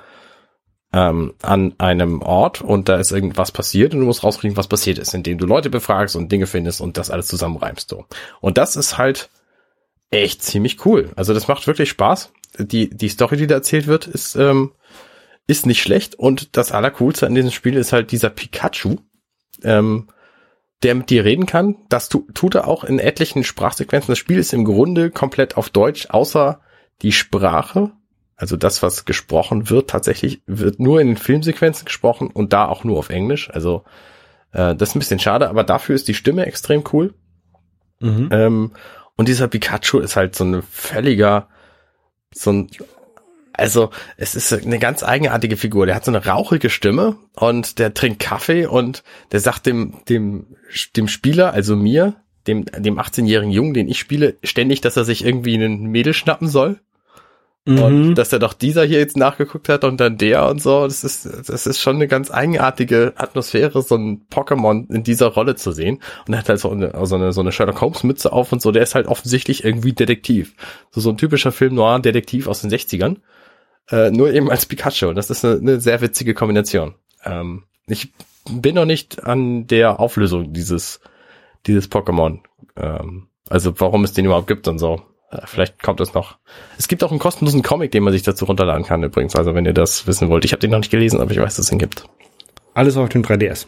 ähm, 0.92 1.34
an 1.42 1.74
einem 1.78 2.22
Ort 2.22 2.60
und 2.60 2.88
da 2.88 2.98
ist 2.98 3.10
irgendwas 3.10 3.50
passiert 3.50 3.94
und 3.94 4.00
du 4.00 4.06
musst 4.06 4.22
rauskriegen, 4.22 4.56
was 4.56 4.68
passiert 4.68 4.98
ist, 4.98 5.12
indem 5.12 5.38
du 5.38 5.46
Leute 5.46 5.70
befragst 5.70 6.14
und 6.14 6.30
Dinge 6.30 6.46
findest 6.46 6.80
und 6.80 6.98
das 6.98 7.10
alles 7.10 7.26
zusammenreimst. 7.26 7.88
So. 7.88 8.04
Und 8.40 8.58
das 8.58 8.76
ist 8.76 8.96
halt 8.96 9.28
echt 10.10 10.44
ziemlich 10.44 10.86
cool. 10.86 11.10
Also 11.16 11.34
das 11.34 11.48
macht 11.48 11.66
wirklich 11.66 11.88
Spaß. 11.88 12.32
Die, 12.58 12.90
die 12.90 13.08
Story, 13.08 13.36
die 13.36 13.46
da 13.46 13.56
erzählt 13.56 13.86
wird, 13.86 14.06
ist, 14.06 14.36
ähm, 14.36 14.72
ist 15.46 15.66
nicht 15.66 15.82
schlecht 15.82 16.14
und 16.14 16.56
das 16.56 16.72
Allercoolste 16.72 17.26
an 17.26 17.34
diesem 17.34 17.50
Spiel 17.50 17.76
ist 17.76 17.92
halt 17.92 18.12
dieser 18.12 18.30
Pikachu, 18.30 18.96
ähm, 19.62 20.08
der 20.82 20.94
mit 20.94 21.10
dir 21.10 21.24
reden 21.24 21.46
kann. 21.46 21.76
Das 21.88 22.08
tu, 22.08 22.26
tut 22.34 22.54
er 22.54 22.68
auch 22.68 22.84
in 22.84 22.98
etlichen 22.98 23.44
Sprachsequenzen. 23.44 24.12
Das 24.12 24.18
Spiel 24.18 24.38
ist 24.38 24.52
im 24.52 24.64
Grunde 24.64 25.10
komplett 25.10 25.56
auf 25.56 25.70
Deutsch, 25.70 26.08
außer 26.10 26.60
die 27.02 27.12
Sprache. 27.12 27.92
Also 28.36 28.56
das, 28.56 28.82
was 28.82 29.04
gesprochen 29.04 29.68
wird, 29.70 29.90
tatsächlich 29.90 30.42
wird 30.46 30.78
nur 30.78 31.00
in 31.00 31.08
den 31.08 31.16
Filmsequenzen 31.16 31.86
gesprochen 31.86 32.28
und 32.28 32.52
da 32.52 32.68
auch 32.68 32.84
nur 32.84 32.98
auf 32.98 33.08
Englisch. 33.08 33.50
Also 33.50 33.84
äh, 34.52 34.76
das 34.76 34.90
ist 34.90 34.94
ein 34.94 35.00
bisschen 35.00 35.18
schade, 35.18 35.48
aber 35.48 35.64
dafür 35.64 35.94
ist 35.94 36.06
die 36.08 36.14
Stimme 36.14 36.46
extrem 36.46 36.84
cool. 36.92 37.14
Mhm. 38.00 38.28
Ähm, 38.30 38.72
und 39.16 39.28
dieser 39.28 39.48
Pikachu 39.48 39.98
ist 39.98 40.14
halt 40.14 40.36
so 40.36 40.44
ein 40.44 40.62
völliger, 40.62 41.48
so 42.34 42.52
ein, 42.52 42.70
also 43.52 43.90
es 44.16 44.34
ist 44.34 44.52
eine 44.52 44.78
ganz 44.78 45.02
eigenartige 45.02 45.56
Figur. 45.56 45.86
Der 45.86 45.94
hat 45.94 46.04
so 46.04 46.10
eine 46.10 46.24
rauchige 46.24 46.70
Stimme 46.70 47.16
und 47.34 47.78
der 47.78 47.94
trinkt 47.94 48.20
Kaffee 48.20 48.66
und 48.66 49.02
der 49.32 49.40
sagt 49.40 49.66
dem, 49.66 49.96
dem, 50.08 50.56
dem 50.96 51.08
Spieler, 51.08 51.52
also 51.52 51.74
mir, 51.76 52.16
dem, 52.46 52.64
dem 52.66 52.98
18-jährigen 52.98 53.52
Jungen, 53.52 53.74
den 53.74 53.88
ich 53.88 53.98
spiele, 53.98 54.36
ständig, 54.42 54.80
dass 54.80 54.96
er 54.96 55.04
sich 55.04 55.24
irgendwie 55.24 55.54
einen 55.54 55.86
Mädel 55.86 56.14
schnappen 56.14 56.48
soll. 56.48 56.80
Und 57.66 58.08
Mhm. 58.08 58.14
dass 58.14 58.32
er 58.32 58.38
doch 58.38 58.54
dieser 58.54 58.84
hier 58.84 58.98
jetzt 58.98 59.16
nachgeguckt 59.18 59.68
hat 59.68 59.84
und 59.84 60.00
dann 60.00 60.16
der 60.16 60.48
und 60.48 60.62
so, 60.62 60.84
das 60.84 61.04
ist, 61.04 61.26
das 61.26 61.66
ist 61.66 61.80
schon 61.80 61.96
eine 61.96 62.08
ganz 62.08 62.30
eigenartige 62.30 63.12
Atmosphäre, 63.16 63.82
so 63.82 63.94
ein 63.96 64.26
Pokémon 64.30 64.90
in 64.90 65.02
dieser 65.02 65.26
Rolle 65.26 65.54
zu 65.54 65.72
sehen. 65.72 66.00
Und 66.26 66.32
er 66.32 66.38
hat 66.38 66.48
halt 66.48 66.60
so 66.60 66.70
eine, 66.70 66.92
so 67.04 67.16
eine, 67.16 67.32
so 67.34 67.42
eine 67.42 67.52
Sherlock 67.52 67.80
Holmes 67.82 68.04
Mütze 68.04 68.32
auf 68.32 68.52
und 68.52 68.62
so, 68.62 68.72
der 68.72 68.82
ist 68.82 68.94
halt 68.94 69.06
offensichtlich 69.06 69.64
irgendwie 69.64 69.92
Detektiv. 69.92 70.54
So, 70.90 71.02
so 71.02 71.10
ein 71.10 71.18
typischer 71.18 71.52
Film 71.52 71.74
Noir 71.74 71.98
Detektiv 72.00 72.46
aus 72.46 72.62
den 72.62 72.70
60ern. 72.70 73.16
Äh, 73.90 74.10
nur 74.12 74.32
eben 74.32 74.50
als 74.50 74.64
Pikachu. 74.64 75.08
Und 75.08 75.16
das 75.16 75.28
ist 75.30 75.44
eine, 75.44 75.56
eine 75.56 75.80
sehr 75.80 76.00
witzige 76.00 76.32
Kombination. 76.34 76.94
Ähm, 77.24 77.64
ich 77.86 78.12
bin 78.50 78.76
noch 78.76 78.84
nicht 78.86 79.24
an 79.24 79.66
der 79.66 80.00
Auflösung 80.00 80.54
dieses, 80.54 81.00
dieses 81.66 81.90
Pokémon. 81.90 82.38
Ähm, 82.76 83.28
also 83.50 83.78
warum 83.78 84.04
es 84.04 84.12
den 84.14 84.24
überhaupt 84.24 84.46
gibt 84.46 84.68
und 84.68 84.78
so. 84.78 85.02
Äh, 85.30 85.38
Vielleicht 85.44 85.82
kommt 85.82 86.00
es 86.00 86.14
noch. 86.14 86.38
Es 86.78 86.88
gibt 86.88 87.04
auch 87.04 87.10
einen 87.10 87.20
kostenlosen 87.20 87.62
Comic, 87.62 87.90
den 87.92 88.02
man 88.02 88.12
sich 88.12 88.22
dazu 88.22 88.44
runterladen 88.44 88.84
kann 88.84 89.02
übrigens. 89.02 89.36
Also 89.36 89.54
wenn 89.54 89.64
ihr 89.64 89.74
das 89.74 90.06
wissen 90.06 90.28
wollt. 90.28 90.44
Ich 90.44 90.52
habe 90.52 90.60
den 90.60 90.70
noch 90.70 90.78
nicht 90.78 90.90
gelesen, 90.90 91.20
aber 91.20 91.30
ich 91.30 91.38
weiß, 91.38 91.56
dass 91.56 91.66
es 91.66 91.72
ihn 91.72 91.78
gibt. 91.78 92.04
Alles 92.78 92.96
auf 92.96 93.08
dem 93.08 93.22
3DS. 93.24 93.66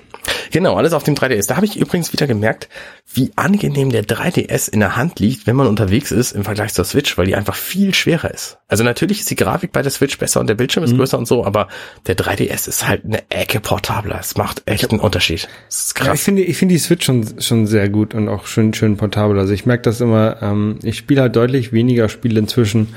Genau, 0.53 0.77
alles 0.77 0.93
auf 0.93 1.03
dem 1.03 1.17
3DS. 1.17 1.49
Da 1.49 1.57
habe 1.57 1.67
ich 1.67 1.77
übrigens 1.77 2.13
wieder 2.13 2.29
gemerkt, 2.29 2.69
wie 3.13 3.33
angenehm 3.35 3.91
der 3.91 4.05
3DS 4.05 4.71
in 4.73 4.79
der 4.79 4.95
Hand 4.95 5.19
liegt, 5.19 5.49
wenn 5.49 5.57
man 5.57 5.67
unterwegs 5.67 6.13
ist 6.13 6.31
im 6.31 6.45
Vergleich 6.45 6.75
zur 6.75 6.85
Switch, 6.85 7.19
weil 7.19 7.27
die 7.27 7.35
einfach 7.35 7.57
viel 7.57 7.93
schwerer 7.93 8.31
ist. 8.33 8.59
Also 8.69 8.85
natürlich 8.85 9.19
ist 9.19 9.29
die 9.31 9.35
Grafik 9.35 9.73
bei 9.73 9.83
der 9.83 9.91
Switch 9.91 10.17
besser 10.17 10.39
und 10.39 10.47
der 10.47 10.55
Bildschirm 10.55 10.85
ist 10.85 10.95
größer 10.95 11.19
und 11.19 11.27
so, 11.27 11.45
aber 11.45 11.67
der 12.07 12.17
3DS 12.17 12.69
ist 12.69 12.87
halt 12.87 13.05
eine 13.05 13.29
Ecke 13.31 13.59
portabler. 13.59 14.21
Es 14.21 14.37
macht 14.37 14.63
echt 14.67 14.89
einen 14.91 15.01
Unterschied. 15.01 15.49
Das 15.67 15.87
ist 15.87 15.99
Ja, 15.99 16.05
ich 16.05 16.09
krass. 16.11 16.21
finde, 16.23 16.43
ich 16.43 16.57
finde 16.57 16.75
die 16.75 16.79
Switch 16.79 17.05
schon, 17.05 17.41
schon 17.41 17.67
sehr 17.67 17.89
gut 17.89 18.15
und 18.15 18.29
auch 18.29 18.47
schön, 18.47 18.73
schön 18.75 18.97
portabel. 18.97 19.41
Also 19.41 19.53
ich 19.53 19.67
merke 19.67 19.83
das 19.83 20.01
immer, 20.01 20.41
ähm, 20.41 20.79
ich 20.85 20.97
spiele 20.99 21.23
halt 21.23 21.35
deutlich 21.35 21.73
weniger 21.73 22.09
Spiele 22.09 22.39
inzwischen 22.39 22.95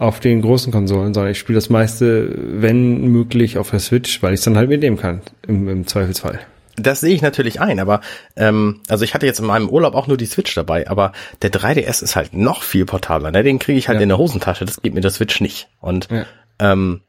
auf 0.00 0.18
den 0.18 0.40
großen 0.42 0.72
Konsolen, 0.72 1.12
sondern 1.14 1.30
ich 1.32 1.38
spiele 1.38 1.58
das 1.58 1.68
meiste, 1.68 2.34
wenn 2.36 3.06
möglich, 3.08 3.58
auf 3.58 3.70
der 3.70 3.80
Switch, 3.80 4.22
weil 4.22 4.32
ich 4.32 4.40
es 4.40 4.44
dann 4.44 4.56
halt 4.56 4.68
mitnehmen 4.70 4.96
kann, 4.96 5.20
im, 5.46 5.68
im 5.68 5.86
Zweifelsfall. 5.86 6.40
Das 6.76 7.00
sehe 7.00 7.14
ich 7.14 7.20
natürlich 7.20 7.60
ein, 7.60 7.78
aber 7.78 8.00
ähm, 8.36 8.80
also 8.88 9.04
ich 9.04 9.12
hatte 9.12 9.26
jetzt 9.26 9.40
in 9.40 9.46
meinem 9.46 9.68
Urlaub 9.68 9.94
auch 9.94 10.06
nur 10.06 10.16
die 10.16 10.24
Switch 10.24 10.54
dabei, 10.54 10.88
aber 10.88 11.12
der 11.42 11.52
3DS 11.52 12.02
ist 12.02 12.16
halt 12.16 12.32
noch 12.32 12.62
viel 12.62 12.86
portabler. 12.86 13.30
Ne? 13.30 13.42
Den 13.42 13.58
kriege 13.58 13.78
ich 13.78 13.88
halt 13.88 13.98
Ja. 13.98 14.02
in 14.04 14.08
der 14.08 14.16
Hosentasche, 14.16 14.64
das 14.64 14.80
geht 14.80 14.94
mir 14.94 15.02
der 15.02 15.10
Switch 15.10 15.42
nicht. 15.42 15.68
Und 15.80 16.08
Ja. 16.10 16.24
ähm, 16.58 17.02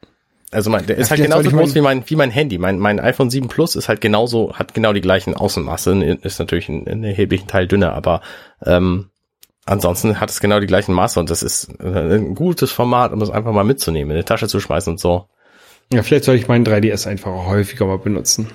also 0.52 0.70
mein, 0.70 0.86
der 0.86 0.98
ist 0.98 1.08
Ach, 1.08 1.12
halt 1.12 1.22
genauso 1.22 1.50
groß 1.50 1.74
wie 1.76 1.82
mein 1.82 2.04
wie 2.08 2.18
mein 2.18 2.30
Handy. 2.30 2.58
Mein 2.58 2.78
mein 2.78 3.00
iPhone 3.00 3.30
7 3.30 3.48
Plus 3.48 3.78
ist 3.78 3.88
halt 3.88 4.02
genauso, 4.02 4.54
hat 4.56 4.74
genau 4.74 4.92
die 4.92 5.00
gleichen 5.00 5.34
Außenmaße, 5.34 6.18
ist 6.24 6.39
natürlich 6.39 6.68
ein, 6.68 6.86
ein 6.89 7.06
erheblichen 7.06 7.48
Teil 7.48 7.68
dünner, 7.68 7.94
aber 7.94 8.20
ähm, 8.66 9.11
ansonsten 9.66 10.20
hat 10.20 10.30
es 10.30 10.39
genau 10.39 10.59
die 10.59 10.68
gleichen 10.68 10.93
Maße 10.93 11.20
und 11.20 11.30
das 11.30 11.43
ist 11.43 11.70
äh, 11.80 12.16
ein 12.16 12.36
gutes 12.36 12.72
Format, 12.72 13.12
um 13.14 13.22
es 13.22 13.30
einfach 13.30 13.51
mal 13.51 13.64
mitzunehmen, 13.64 14.12
in 14.12 14.18
die 14.18 14.26
Tasche 14.26 14.47
zu 14.47 14.59
schmeißen 14.59 14.93
und 14.93 14.99
so. 14.99 15.28
Ja, 15.93 16.03
vielleicht 16.03 16.24
soll 16.24 16.36
ich 16.36 16.47
meinen 16.47 16.66
3DS 16.66 17.07
einfach 17.07 17.32
auch 17.32 17.47
häufiger 17.47 17.86
mal 17.86 17.97
benutzen. 17.97 18.47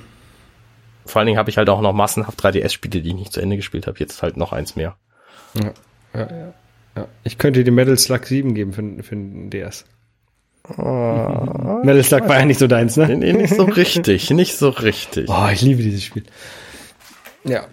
Vor 1.04 1.20
allen 1.20 1.26
Dingen 1.26 1.38
habe 1.38 1.50
ich 1.50 1.58
halt 1.58 1.68
auch 1.68 1.80
noch 1.80 1.92
massenhaft 1.92 2.42
3DS-Spiele, 2.42 3.02
die 3.02 3.10
ich 3.10 3.14
nicht 3.14 3.32
zu 3.32 3.40
Ende 3.40 3.56
gespielt 3.56 3.86
habe. 3.86 3.98
Jetzt 3.98 4.22
halt 4.22 4.36
noch 4.36 4.52
eins 4.52 4.74
mehr. 4.74 4.96
Ja, 5.54 5.72
ja, 6.14 6.20
ja. 6.30 6.54
ja. 6.96 7.08
Ich 7.22 7.38
könnte 7.38 7.62
dir 7.62 7.70
Metal 7.70 7.96
Slug 7.96 8.24
7 8.24 8.54
geben 8.54 8.72
für, 8.72 9.02
für 9.02 9.14
den 9.14 9.50
DS. 9.50 9.84
Metal 10.68 12.02
Slug 12.02 12.28
war 12.28 12.40
ja 12.40 12.44
nicht 12.44 12.58
so 12.58 12.66
deins, 12.66 12.96
ne? 12.96 13.16
Nee, 13.16 13.32
nicht 13.32 13.54
so 13.54 13.64
richtig, 13.64 14.30
nicht 14.30 14.56
so 14.56 14.70
richtig. 14.70 15.28
Oh, 15.28 15.48
ich 15.52 15.62
liebe 15.62 15.82
dieses 15.82 16.02
Spiel. 16.02 16.24
Ja. 17.44 17.66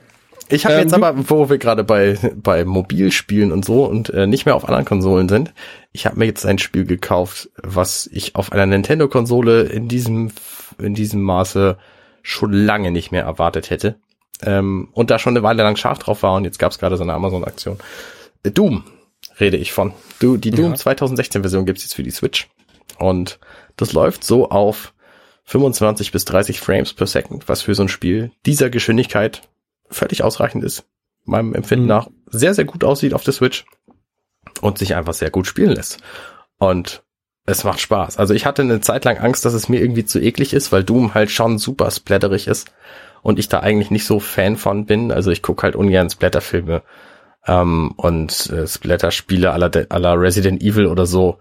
Ich 0.53 0.65
habe 0.65 0.75
Ähm, 0.75 0.81
jetzt 0.81 0.93
aber, 0.93 1.29
wo 1.29 1.49
wir 1.49 1.57
gerade 1.57 1.83
bei, 1.83 2.17
bei 2.35 2.65
Mobilspielen 2.65 3.51
und 3.51 3.65
so 3.65 3.85
und 3.85 4.09
äh, 4.11 4.27
nicht 4.27 4.45
mehr 4.45 4.55
auf 4.55 4.65
anderen 4.65 4.85
Konsolen 4.85 5.29
sind, 5.29 5.53
ich 5.91 6.05
habe 6.05 6.17
mir 6.19 6.25
jetzt 6.25 6.45
ein 6.45 6.57
Spiel 6.59 6.85
gekauft, 6.85 7.49
was 7.61 8.07
ich 8.11 8.35
auf 8.35 8.51
einer 8.51 8.65
Nintendo-Konsole 8.65 9.63
in 9.63 9.87
diesem, 9.87 10.31
in 10.77 10.93
diesem 10.93 11.21
Maße 11.21 11.77
schon 12.21 12.51
lange 12.53 12.91
nicht 12.91 13.11
mehr 13.11 13.23
erwartet 13.23 13.69
hätte. 13.69 13.95
Ähm, 14.41 14.89
und 14.93 15.09
da 15.09 15.19
schon 15.19 15.33
eine 15.35 15.43
Weile 15.43 15.63
lang 15.63 15.75
scharf 15.75 15.99
drauf 15.99 16.23
war 16.23 16.35
und 16.35 16.45
jetzt 16.45 16.59
gab 16.59 16.71
es 16.71 16.79
gerade 16.79 16.97
so 16.97 17.03
eine 17.03 17.13
Amazon-Aktion. 17.13 17.77
Äh, 18.43 18.51
Doom 18.51 18.83
rede 19.39 19.57
ich 19.57 19.71
von. 19.73 19.93
Du, 20.19 20.37
die 20.37 20.51
Doom 20.51 20.71
Ja. 20.73 20.77
2016-Version 20.77 21.65
gibt's 21.65 21.83
jetzt 21.83 21.95
für 21.95 22.03
die 22.03 22.11
Switch. 22.11 22.49
Und 22.99 23.39
das 23.77 23.93
läuft 23.93 24.23
so 24.23 24.49
auf 24.49 24.93
25 25.45 26.11
bis 26.11 26.25
30 26.25 26.59
Frames 26.59 26.93
per 26.93 27.07
Second, 27.07 27.49
was 27.49 27.61
für 27.61 27.75
so 27.75 27.83
ein 27.83 27.89
Spiel 27.89 28.31
dieser 28.45 28.69
Geschwindigkeit 28.69 29.41
völlig 29.93 30.23
ausreichend 30.23 30.63
ist. 30.63 30.85
Meinem 31.25 31.53
Empfinden 31.53 31.85
Mhm. 31.85 31.89
nach 31.89 32.07
sehr, 32.27 32.53
sehr 32.53 32.65
gut 32.65 32.83
aussieht 32.83 33.13
auf 33.13 33.23
der 33.23 33.33
Switch 33.33 33.65
und 34.61 34.77
sich 34.77 34.95
einfach 34.95 35.13
sehr 35.13 35.29
gut 35.29 35.47
spielen 35.47 35.71
lässt. 35.71 35.99
Und 36.57 37.03
es 37.45 37.63
macht 37.63 37.81
Spaß. 37.81 38.17
Also 38.17 38.33
ich 38.33 38.45
hatte 38.45 38.61
eine 38.61 38.81
Zeit 38.81 39.05
lang 39.05 39.17
Angst, 39.17 39.45
dass 39.45 39.53
es 39.53 39.67
mir 39.69 39.81
irgendwie 39.81 40.05
zu 40.05 40.19
eklig 40.19 40.53
ist, 40.53 40.71
weil 40.71 40.83
Doom 40.83 41.13
halt 41.13 41.29
schon 41.29 41.57
super 41.57 41.91
splatterig 41.91 42.47
ist 42.47 42.71
und 43.21 43.39
ich 43.39 43.49
da 43.49 43.59
eigentlich 43.59 43.91
nicht 43.91 44.05
so 44.05 44.19
Fan 44.19 44.55
von 44.57 44.85
bin. 44.85 45.11
Also 45.11 45.31
ich 45.31 45.41
gucke 45.41 45.63
halt 45.63 45.75
ungern 45.75 46.09
Splatterfilme 46.09 46.83
ähm, 47.45 47.93
und 47.97 48.49
äh, 48.49 48.65
Splatter-Spiele 48.67 49.51
aller 49.51 49.71
aller 49.89 50.19
Resident 50.19 50.61
Evil 50.61 50.87
oder 50.87 51.05
so. 51.05 51.37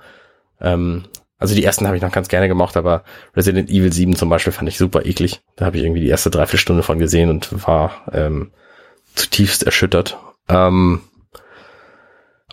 Ähm, 0.61 1.05
also 1.43 1.55
die 1.55 1.65
ersten 1.65 1.87
habe 1.87 1.97
ich 1.97 2.03
noch 2.03 2.13
ganz 2.13 2.29
gerne 2.29 2.49
gemocht, 2.49 2.77
aber 2.77 3.05
Resident 3.37 3.69
Evil 3.69 3.93
7 3.93 4.17
zum 4.17 4.29
Beispiel 4.29 4.53
fand 4.53 4.69
ich 4.69 4.79
super 4.79 5.05
eklig. 5.05 5.43
Da 5.57 5.67
habe 5.67 5.77
ich 5.77 5.85
irgendwie 5.85 6.01
die 6.01 6.09
erste 6.09 6.31
Dreiviertelstunde 6.31 6.83
von 6.83 6.99
gesehen 6.99 7.29
und 7.29 7.67
war 7.67 8.07
ähm, 8.13 8.53
zutiefst 9.15 9.65
erschüttert. 9.65 10.17
Ähm, 10.49 11.03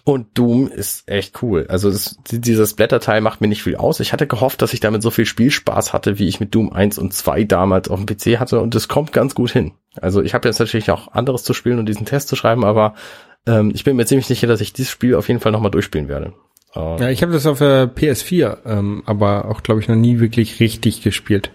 und 0.03 0.37
Doom 0.37 0.67
ist 0.67 1.07
echt 1.07 1.43
cool. 1.43 1.67
Also 1.69 1.91
das, 1.91 2.17
dieses 2.31 2.73
Blätterteil 2.73 3.21
macht 3.21 3.41
mir 3.41 3.47
nicht 3.47 3.61
viel 3.61 3.75
aus. 3.75 3.99
Ich 3.99 4.11
hatte 4.11 4.25
gehofft, 4.25 4.61
dass 4.61 4.73
ich 4.73 4.79
damit 4.79 5.03
so 5.03 5.11
viel 5.11 5.25
Spielspaß 5.25 5.93
hatte, 5.93 6.17
wie 6.17 6.27
ich 6.27 6.39
mit 6.39 6.55
Doom 6.55 6.73
1 6.73 6.97
und 6.97 7.13
2 7.13 7.43
damals 7.43 7.89
auf 7.89 8.03
dem 8.03 8.07
PC 8.07 8.39
hatte 8.39 8.59
und 8.59 8.73
das 8.73 8.87
kommt 8.87 9.13
ganz 9.13 9.35
gut 9.35 9.51
hin. 9.51 9.73
Also 10.01 10.23
ich 10.23 10.33
habe 10.33 10.47
jetzt 10.47 10.59
natürlich 10.59 10.89
auch 10.89 11.09
anderes 11.09 11.43
zu 11.43 11.53
spielen 11.53 11.77
und 11.77 11.85
diesen 11.85 12.05
Test 12.05 12.27
zu 12.27 12.35
schreiben, 12.35 12.65
aber 12.65 12.95
ähm, 13.45 13.71
ich 13.73 13.83
bin 13.83 13.95
mir 13.95 14.05
ziemlich 14.05 14.25
sicher, 14.25 14.47
dass 14.47 14.61
ich 14.61 14.73
dieses 14.73 14.91
Spiel 14.91 15.15
auf 15.15 15.27
jeden 15.27 15.39
Fall 15.41 15.51
nochmal 15.51 15.71
durchspielen 15.71 16.07
werde. 16.07 16.33
Ja, 16.75 17.09
ich 17.09 17.21
habe 17.21 17.31
das 17.33 17.45
auf 17.45 17.59
der 17.59 17.89
PS4, 17.93 18.57
ähm, 18.65 19.03
aber 19.05 19.45
auch, 19.45 19.63
glaube 19.63 19.81
ich, 19.81 19.87
noch 19.87 19.95
nie 19.95 20.19
wirklich 20.19 20.59
richtig 20.59 21.01
gespielt. 21.01 21.51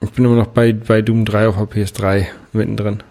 Ich 0.00 0.10
bin 0.10 0.24
immer 0.24 0.36
noch 0.36 0.48
bei, 0.48 0.72
bei 0.72 1.00
Doom 1.00 1.24
3 1.24 1.48
auf 1.48 1.56
der 1.56 1.66
PS3 1.68 2.26
mittendrin. 2.52 3.02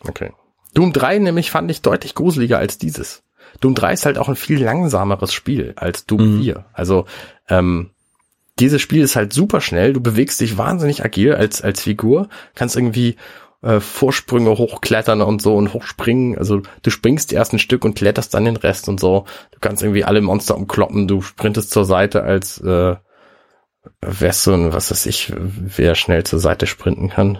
Okay. 0.00 0.32
Doom 0.74 0.92
3 0.92 1.18
nämlich 1.18 1.50
fand 1.50 1.70
ich 1.70 1.82
deutlich 1.82 2.14
gruseliger 2.14 2.58
als 2.58 2.76
dieses. 2.78 3.22
Doom 3.60 3.74
3 3.74 3.92
ist 3.92 4.06
halt 4.06 4.18
auch 4.18 4.28
ein 4.28 4.36
viel 4.36 4.62
langsameres 4.62 5.32
Spiel 5.32 5.74
als 5.76 6.06
Doom 6.06 6.38
Mhm. 6.38 6.42
4. 6.42 6.64
Also 6.72 7.06
ähm, 7.48 7.90
dieses 8.58 8.82
Spiel 8.82 9.02
ist 9.02 9.16
halt 9.16 9.32
super 9.32 9.60
schnell, 9.60 9.92
du 9.92 10.00
bewegst 10.00 10.40
dich 10.40 10.58
wahnsinnig 10.58 11.04
agil 11.04 11.34
als, 11.34 11.62
als 11.62 11.82
Figur, 11.82 12.28
kannst 12.54 12.76
irgendwie 12.76 13.16
äh, 13.62 13.80
Vorsprünge 13.80 14.50
hochklettern 14.50 15.22
und 15.22 15.42
so 15.42 15.56
und 15.56 15.74
hochspringen. 15.74 16.38
Also 16.38 16.62
du 16.82 16.90
springst 16.90 17.32
erst 17.32 17.52
ein 17.52 17.58
Stück 17.58 17.84
und 17.84 17.94
kletterst 17.94 18.32
dann 18.34 18.44
den 18.44 18.56
Rest 18.56 18.88
und 18.88 19.00
so. 19.00 19.26
Du 19.52 19.58
kannst 19.60 19.82
irgendwie 19.82 20.04
alle 20.04 20.20
Monster 20.20 20.56
umkloppen, 20.56 21.08
du 21.08 21.20
sprintest 21.20 21.70
zur 21.70 21.84
Seite 21.84 22.22
als 22.22 22.60
äh, 22.60 22.96
wärst 24.00 24.42
so 24.42 24.52
ein, 24.52 24.72
was 24.72 24.90
weiß 24.90 25.06
ich, 25.06 25.32
wer 25.36 25.94
schnell 25.94 26.24
zur 26.24 26.38
Seite 26.38 26.66
sprinten 26.66 27.10
kann. 27.10 27.38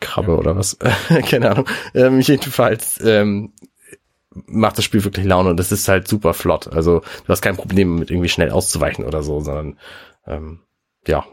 Krabbe 0.00 0.36
oder 0.36 0.56
was? 0.56 0.78
Keine 1.28 1.50
Ahnung. 1.50 1.68
Ähm, 1.94 2.20
jedenfalls 2.20 3.00
ähm, 3.04 3.52
macht 4.30 4.78
das 4.78 4.84
Spiel 4.84 5.04
wirklich 5.04 5.26
Laune 5.26 5.50
und 5.50 5.60
es 5.60 5.70
ist 5.72 5.88
halt 5.88 6.08
super 6.08 6.34
flott. 6.34 6.68
Also 6.68 7.00
du 7.00 7.28
hast 7.28 7.42
kein 7.42 7.56
Problem 7.56 7.96
mit 7.96 8.10
irgendwie 8.10 8.28
schnell 8.28 8.50
auszuweichen 8.50 9.04
oder 9.04 9.22
so, 9.22 9.40
sondern 9.40 9.78
ähm, 10.26 10.60
ja, 11.06 11.24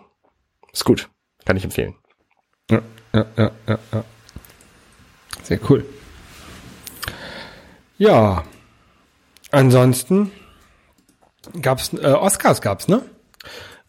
ist 0.72 0.86
gut. 0.86 1.10
Kann 1.45 1.57
ich 1.57 1.64
empfehlen. 1.64 1.95
Ja, 2.70 2.82
ja, 3.20 3.26
ja, 3.38 3.51
ja, 3.67 3.80
ja. 3.93 4.03
Sehr 5.43 5.59
cool. 5.70 5.86
Ja. 7.97 8.43
Ansonsten 9.51 10.32
gab's 11.61 11.91
äh, 11.93 12.05
Oscars 12.11 12.61
gab's, 12.61 12.88
ne? 12.88 13.01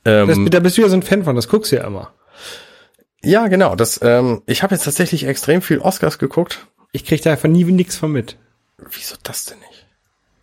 Das, 0.05 0.37
Ähm, 0.37 0.49
da 0.51 0.61
bist 0.61 0.79
du 0.79 0.83
ja 0.83 0.89
so 0.89 0.97
ein 0.97 1.03
Fan 1.03 1.25
von, 1.25 1.37
das 1.37 1.49
guckst 1.49 1.73
du 1.73 1.77
ja 1.77 1.87
immer. 1.87 2.13
ja, 3.23 3.49
genau. 3.49 3.77
Das, 3.77 4.01
ähm, 4.03 4.43
ich 4.47 4.63
habe 4.63 4.75
jetzt 4.75 4.85
tatsächlich 4.85 5.25
extrem 5.25 5.61
viel 5.61 5.79
Oscars 5.79 6.19
geguckt. 6.19 6.67
Ich 6.93 7.05
krieg 7.05 7.21
da 7.23 7.33
einfach 7.33 7.49
nie 7.49 7.65
nix 7.65 7.97
von 7.97 8.11
mit, 8.11 8.37
Wieso 8.79 9.17
das 9.23 9.45
denn 9.45 9.59
nicht? 9.59 9.87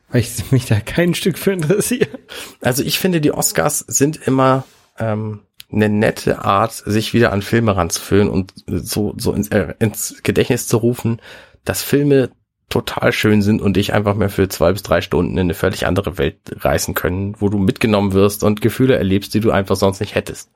weil 0.10 0.22
ich 0.22 0.52
mich 0.52 0.66
da 0.68 0.80
kein 0.80 1.16
Stück 1.16 1.38
für 1.38 1.52
interessiere. 1.52 2.20
Also 2.62 2.84
ich 2.84 3.00
finde, 3.00 3.20
die 3.20 3.32
Oscars 3.34 3.80
sind 3.80 4.16
immer 4.28 4.64
ähm, 5.00 5.42
eine 5.72 5.90
nette 5.90 6.44
Art, 6.46 6.72
sich 6.74 7.14
wieder 7.14 7.32
an 7.32 7.42
Filme 7.42 7.76
ranzuführen 7.76 8.30
und 8.30 8.54
so, 8.68 9.14
so 9.18 9.34
ins, 9.34 9.50
äh, 9.50 9.74
ins 9.80 10.22
Gedächtnis 10.24 10.68
zu 10.68 10.78
rufen, 10.78 11.22
dass 11.66 11.84
Filme 11.84 12.30
total 12.70 13.12
schön 13.12 13.42
sind 13.42 13.62
und 13.62 13.78
dich 13.78 13.94
einfach 13.94 14.16
mehr 14.16 14.30
für 14.30 14.50
zwei 14.50 14.74
bis 14.74 14.84
drei 14.84 15.02
Stunden 15.02 15.34
in 15.34 15.40
eine 15.40 15.54
völlig 15.54 15.86
andere 15.86 16.18
Welt 16.18 16.38
reißen 16.52 16.94
können, 16.94 17.36
wo 17.40 17.50
du 17.50 17.58
mitgenommen 17.58 18.14
wirst 18.14 18.44
und 18.44 18.62
Gefühle 18.62 18.98
erlebst, 18.98 19.34
die 19.34 19.40
du 19.40 19.52
einfach 19.52 19.76
sonst 19.76 20.00
nicht 20.00 20.16
hättest. 20.16 20.52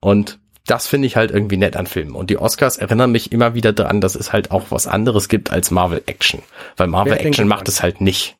Und 0.00 0.38
das 0.66 0.86
finde 0.86 1.06
ich 1.06 1.16
halt 1.16 1.30
irgendwie 1.30 1.56
nett 1.56 1.76
an 1.76 1.86
Filmen. 1.86 2.14
Und 2.14 2.30
die 2.30 2.38
Oscars 2.38 2.76
erinnern 2.76 3.12
mich 3.12 3.32
immer 3.32 3.54
wieder 3.54 3.72
daran, 3.72 4.00
dass 4.00 4.14
es 4.14 4.32
halt 4.32 4.50
auch 4.50 4.70
was 4.70 4.86
anderes 4.86 5.28
gibt 5.28 5.50
als 5.50 5.70
Marvel 5.70 6.02
Action. 6.06 6.42
Weil 6.76 6.86
Marvel 6.86 7.14
Action 7.14 7.48
macht 7.48 7.68
es 7.68 7.82
halt 7.82 8.00
nicht. 8.00 8.36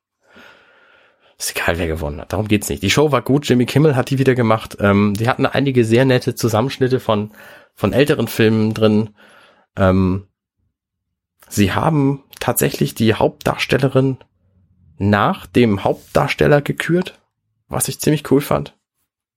Ist 1.41 1.57
egal, 1.57 1.79
wer 1.79 1.87
gewonnen 1.87 2.21
hat. 2.21 2.35
Darum 2.35 2.49
geht's 2.49 2.69
nicht. 2.69 2.83
Die 2.83 2.91
Show 2.91 3.13
war 3.13 3.23
gut. 3.23 3.49
Jimmy 3.49 3.65
Kimmel 3.65 3.97
hat 3.97 4.11
die 4.11 4.19
wieder 4.19 4.35
gemacht. 4.35 4.77
Ähm, 4.79 5.15
die 5.15 5.27
hatten 5.27 5.47
einige 5.47 5.87
sehr 5.87 6.05
nette 6.05 6.35
Zusammenschnitte 6.35 7.01
von, 7.01 7.31
von 7.75 7.95
älteren 7.95 8.29
Filmen 8.29 8.75
drin. 8.75 9.17
Ähm, 9.75 10.27
sie 11.49 11.73
haben 11.73 12.25
tatsächlich 12.41 12.95
die 12.95 13.15
Hauptdarstellerin 13.15 14.19
nach 14.99 15.47
dem 15.47 15.83
Hauptdarsteller 15.83 16.61
gekürt, 16.61 17.19
was 17.69 17.89
ich 17.89 18.01
ziemlich 18.01 18.31
cool 18.31 18.43
fand, 18.43 18.77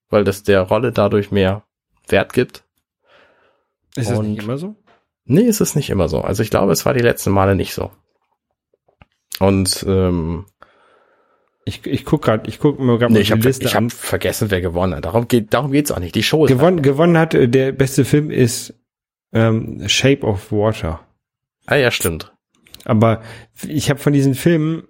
weil 0.10 0.26
das 0.26 0.44
der 0.44 0.60
Rolle 0.64 0.92
dadurch 0.92 1.32
mehr 1.32 1.64
Wert 2.10 2.34
gibt. 2.34 2.66
Ist 3.96 4.10
das 4.10 4.20
Und- 4.20 4.32
nicht 4.32 4.44
immer 4.44 4.58
so? 4.58 4.76
Nee, 5.24 5.44
ist 5.44 5.62
es 5.62 5.74
nicht 5.76 5.90
immer 5.90 6.10
so. 6.10 6.20
Also 6.20 6.44
ich 6.44 6.50
glaube, 6.50 6.74
es 6.74 6.86
war 6.86 6.94
die 6.94 7.00
letzten 7.00 7.32
Male 7.32 7.56
nicht 7.56 7.74
so. 7.74 7.92
Und 9.40 9.86
ähm, 9.88 10.48
Ich, 11.66 11.86
ich 11.86 12.04
guck 12.04 12.24
grad, 12.24 12.48
ich 12.48 12.60
guck 12.60 12.80
mir 12.80 12.98
gerade 12.98 13.14
nee, 13.14 13.20
mal 13.20 13.22
ich 13.22 13.28
die 13.28 13.34
habe 13.34 13.44
Liste 13.44 13.66
ich 13.66 13.76
an. 13.76 13.86
hab 13.86 13.92
vergessen, 13.94 14.52
wer 14.52 14.60
gewonnen 14.62 14.96
hat. 14.96 15.06
Darum 15.06 15.28
geht 15.28 15.54
darum 15.54 15.72
geht's 15.72 15.92
auch 15.92 16.00
nicht. 16.00 16.14
Die 16.16 16.24
Show 16.24 16.46
ist 16.46 16.52
Gewonnen, 16.52 16.82
gewonnen 16.82 17.18
hat, 17.18 17.34
äh, 17.34 17.48
der 17.48 17.72
beste 17.72 18.04
Film 18.06 18.30
ist 18.32 18.74
ähm, 19.32 19.88
Shape 19.88 20.24
of 20.26 20.52
Water. 20.52 21.00
Ah 21.66 21.76
ja, 21.76 21.90
stimmt. 21.92 22.34
Aber 22.86 23.22
ich 23.66 23.90
habe 23.90 24.00
von 24.00 24.12
diesen 24.12 24.36
Filmen, 24.36 24.84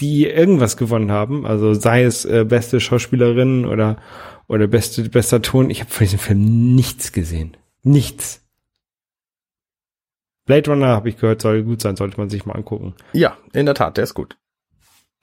die 0.00 0.26
irgendwas 0.26 0.76
gewonnen 0.76 1.10
haben, 1.10 1.46
also 1.46 1.72
sei 1.72 2.02
es 2.02 2.24
äh, 2.26 2.44
beste 2.44 2.80
Schauspielerin 2.80 3.64
oder 3.64 3.96
oder 4.46 4.66
beste 4.66 5.08
bester 5.08 5.40
Ton, 5.40 5.70
ich 5.70 5.80
habe 5.80 5.90
von 5.90 6.04
diesem 6.04 6.18
Film 6.18 6.74
nichts 6.74 7.12
gesehen. 7.12 7.56
Nichts. 7.82 8.42
Blade 10.44 10.70
Runner 10.70 10.88
habe 10.88 11.08
ich 11.08 11.16
gehört, 11.16 11.40
soll 11.40 11.62
gut 11.62 11.80
sein, 11.80 11.96
sollte 11.96 12.18
man 12.18 12.28
sich 12.28 12.44
mal 12.44 12.54
angucken. 12.54 12.94
Ja, 13.14 13.38
in 13.54 13.64
der 13.64 13.74
Tat, 13.74 13.96
der 13.96 14.04
ist 14.04 14.12
gut. 14.12 14.36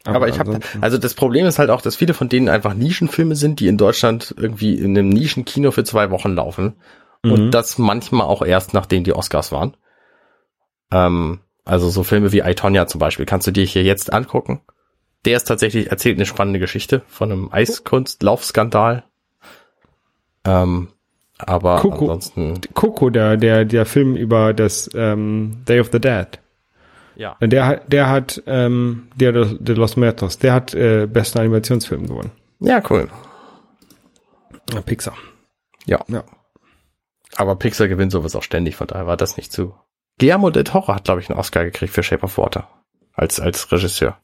Aber, 0.03 0.27
ich 0.27 0.39
habe, 0.39 0.59
also 0.79 0.97
das 0.97 1.13
Problem 1.13 1.45
ist 1.45 1.59
halt 1.59 1.69
auch, 1.69 1.81
dass 1.81 1.95
viele 1.95 2.13
von 2.13 2.27
denen 2.27 2.49
einfach 2.49 2.73
Nischenfilme 2.73 3.35
sind, 3.35 3.59
die 3.59 3.67
in 3.67 3.77
Deutschland 3.77 4.33
irgendwie 4.35 4.73
in 4.73 4.97
einem 4.97 5.09
Nischenkino 5.09 5.71
für 5.71 5.83
zwei 5.83 6.09
Wochen 6.09 6.33
laufen. 6.33 6.75
Mhm. 7.23 7.31
Und 7.31 7.51
das 7.51 7.77
manchmal 7.77 8.25
auch 8.27 8.41
erst, 8.41 8.73
nachdem 8.73 9.03
die 9.03 9.13
Oscars 9.13 9.51
waren. 9.51 9.77
Ähm, 10.91 11.39
also 11.65 11.89
so 11.89 12.03
Filme 12.03 12.31
wie 12.31 12.39
I, 12.39 12.55
Tonya 12.55 12.87
zum 12.87 12.99
Beispiel, 12.99 13.25
kannst 13.25 13.47
du 13.47 13.51
dir 13.51 13.65
hier 13.65 13.83
jetzt 13.83 14.11
angucken. 14.11 14.61
Der 15.25 15.37
ist 15.37 15.43
tatsächlich, 15.43 15.91
erzählt 15.91 16.17
eine 16.17 16.25
spannende 16.25 16.59
Geschichte 16.59 17.03
von 17.07 17.31
einem 17.31 17.51
Eiskunstlaufskandal. 17.51 19.03
Ähm, 20.43 20.89
aber 21.37 21.77
Coco. 21.77 22.05
ansonsten, 22.05 22.59
Coco, 22.73 23.09
der, 23.11 23.37
der, 23.37 23.65
der 23.65 23.85
Film 23.85 24.15
über 24.15 24.53
das 24.53 24.89
ähm, 24.95 25.63
Day 25.67 25.79
of 25.79 25.89
the 25.91 25.99
Dead. 25.99 26.27
Ja. 27.15 27.35
Der, 27.41 27.65
hat- 27.65 27.91
der 27.91 28.09
hat, 28.09 28.41
ähm, 28.47 29.07
der 29.15 29.31
de 29.31 29.75
los 29.75 29.95
Muertos, 29.97 30.37
der 30.39 30.53
hat 30.53 30.73
äh, 30.73 31.07
besten 31.07 31.39
Animationsfilm 31.39 32.07
gewonnen. 32.07 32.31
Ja, 32.59 32.81
cool. 32.89 33.07
Pixar. 34.85 35.15
Ja. 35.85 35.99
Ja. 36.07 36.23
Aber 37.35 37.55
Pixar 37.55 37.87
gewinnt 37.87 38.11
sowas 38.11 38.35
auch 38.35 38.43
ständig, 38.43 38.75
von 38.75 38.87
daher 38.87 39.07
war 39.07 39.17
das 39.17 39.37
nicht 39.37 39.51
zu. 39.51 39.73
Guillermo 40.19 40.49
del 40.49 40.63
Toro 40.63 40.93
hat, 40.93 41.05
glaube 41.05 41.21
ich, 41.21 41.29
einen 41.29 41.39
Oscar 41.39 41.63
gekriegt 41.63 41.93
für 41.93 42.03
Shape 42.03 42.23
of 42.23 42.37
Water. 42.37 42.67
Als, 43.13 43.39
als 43.39 43.71
Regisseur. 43.71 44.17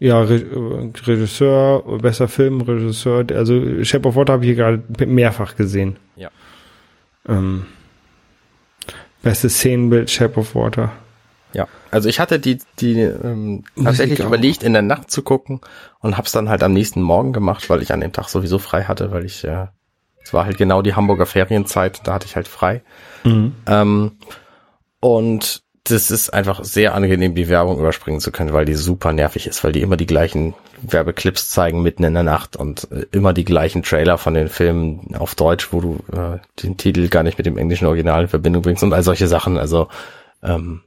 Ja, 0.00 0.20
Re 0.20 0.36
äh, 0.36 0.92
Regisseur, 1.06 1.98
besser 1.98 2.28
Film, 2.28 2.60
Regisseur, 2.60 3.24
also 3.34 3.84
Shape 3.84 4.08
of 4.08 4.16
Water 4.16 4.34
habe 4.34 4.44
ich 4.44 4.48
hier 4.48 4.56
gerade 4.56 4.82
mehrfach 5.06 5.56
gesehen. 5.56 5.96
Ja. 6.16 6.30
Ähm, 7.28 7.66
beste 9.22 9.48
Szenenbild, 9.50 10.10
Shape 10.10 10.38
of 10.40 10.54
Water. 10.54 10.92
Ja. 11.52 11.66
Also 11.90 12.08
ich 12.08 12.20
hatte 12.20 12.38
die, 12.38 12.58
die 12.78 13.00
ähm, 13.00 13.64
tatsächlich 13.82 14.20
überlegt, 14.20 14.62
in 14.62 14.72
der 14.74 14.82
Nacht 14.82 15.10
zu 15.10 15.22
gucken 15.22 15.60
und 16.00 16.18
hab's 16.18 16.32
dann 16.32 16.48
halt 16.48 16.62
am 16.62 16.72
nächsten 16.72 17.00
Morgen 17.00 17.32
gemacht, 17.32 17.70
weil 17.70 17.82
ich 17.82 17.92
an 17.92 18.00
dem 18.00 18.12
Tag 18.12 18.28
sowieso 18.28 18.58
frei 18.58 18.84
hatte, 18.84 19.10
weil 19.10 19.24
ich, 19.24 19.44
äh, 19.44 19.66
es 20.22 20.34
war 20.34 20.44
halt 20.44 20.58
genau 20.58 20.82
die 20.82 20.94
Hamburger 20.94 21.26
Ferienzeit, 21.26 22.00
da 22.04 22.14
hatte 22.14 22.26
ich 22.26 22.36
halt 22.36 22.48
frei. 22.48 22.82
Ähm, 23.66 24.12
und 25.00 25.62
das 25.84 26.10
ist 26.10 26.30
einfach 26.34 26.64
sehr 26.64 26.94
angenehm, 26.94 27.34
die 27.34 27.48
Werbung 27.48 27.78
überspringen 27.78 28.20
zu 28.20 28.30
können, 28.30 28.52
weil 28.52 28.64
die 28.64 28.74
super 28.74 29.12
nervig 29.12 29.46
ist, 29.46 29.64
weil 29.64 29.72
die 29.72 29.80
immer 29.80 29.96
die 29.96 30.06
gleichen 30.06 30.54
Werbeclips 30.82 31.50
zeigen 31.50 31.82
mitten 31.82 32.04
in 32.04 32.14
der 32.14 32.22
Nacht 32.22 32.56
und 32.56 32.88
äh, 32.92 33.06
immer 33.10 33.32
die 33.32 33.44
gleichen 33.44 33.82
Trailer 33.82 34.18
von 34.18 34.34
den 34.34 34.48
Filmen 34.48 35.14
auf 35.16 35.34
Deutsch, 35.34 35.72
wo 35.72 35.80
du 35.80 35.98
äh, 36.12 36.38
den 36.62 36.76
Titel 36.76 37.08
gar 37.08 37.22
nicht 37.22 37.38
mit 37.38 37.46
dem 37.46 37.58
englischen 37.58 37.86
Original 37.86 38.22
in 38.22 38.28
Verbindung 38.28 38.62
bringst 38.62 38.82
und 38.82 38.92
all 38.92 39.02
solche 39.02 39.28
Sachen. 39.28 39.56
Also 39.58 39.88
ähm, 40.42 40.82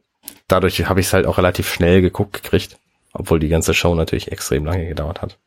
dadurch 0.51 0.87
habe 0.87 0.99
ich 0.99 1.07
es 1.07 1.13
halt 1.13 1.25
auch 1.25 1.37
relativ 1.37 1.71
schnell 1.71 2.01
geguckt 2.01 2.33
gekriegt, 2.33 2.77
obwohl 3.13 3.39
die 3.39 3.49
ganze 3.49 3.73
Show 3.73 3.95
natürlich 3.95 4.31
extrem 4.31 4.65
lange 4.65 4.87
gedauert 4.87 5.21
hat. 5.21 5.37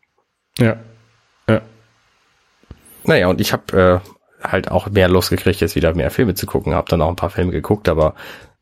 Ja. 0.58 0.76
Ja. 1.48 1.60
Naja, 3.04 3.28
und 3.28 3.40
ich 3.40 3.52
habe 3.52 4.02
äh, 4.42 4.48
halt 4.48 4.70
auch 4.70 4.88
mehr 4.88 5.08
Lust 5.08 5.30
gekriegt, 5.30 5.60
jetzt 5.60 5.76
wieder 5.76 5.94
mehr 5.94 6.10
Filme 6.10 6.34
zu 6.34 6.46
gucken, 6.46 6.74
habe 6.74 6.88
dann 6.88 7.02
auch 7.02 7.08
ein 7.08 7.16
paar 7.16 7.30
Filme 7.30 7.52
geguckt, 7.52 7.88
aber 7.88 8.14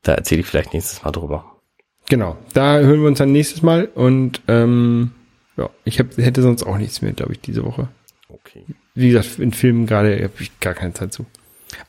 da 0.02 0.14
erzähle 0.14 0.40
ich 0.40 0.46
vielleicht 0.46 0.72
nächstes 0.72 1.02
Mal 1.04 1.12
drüber. 1.12 1.44
Genau. 2.08 2.36
Da 2.52 2.78
hören 2.78 3.00
wir 3.00 3.08
uns 3.08 3.18
dann 3.18 3.32
nächstes 3.32 3.62
Mal 3.62 3.86
und 3.94 4.42
ähm, 4.48 5.12
ja, 5.56 5.70
ich 5.84 5.98
hab, 5.98 6.16
hätte 6.16 6.42
sonst 6.42 6.64
auch 6.64 6.78
nichts 6.78 7.02
mehr, 7.02 7.12
glaube 7.12 7.32
ich, 7.32 7.40
diese 7.40 7.64
Woche. 7.64 7.88
Okay. 8.28 8.64
Wie 8.94 9.10
gesagt, 9.10 9.38
in 9.38 9.52
Filmen 9.52 9.86
gerade 9.86 10.22
habe 10.22 10.32
ich 10.40 10.58
gar 10.60 10.74
keine 10.74 10.92
Zeit 10.92 11.12
zu. 11.12 11.26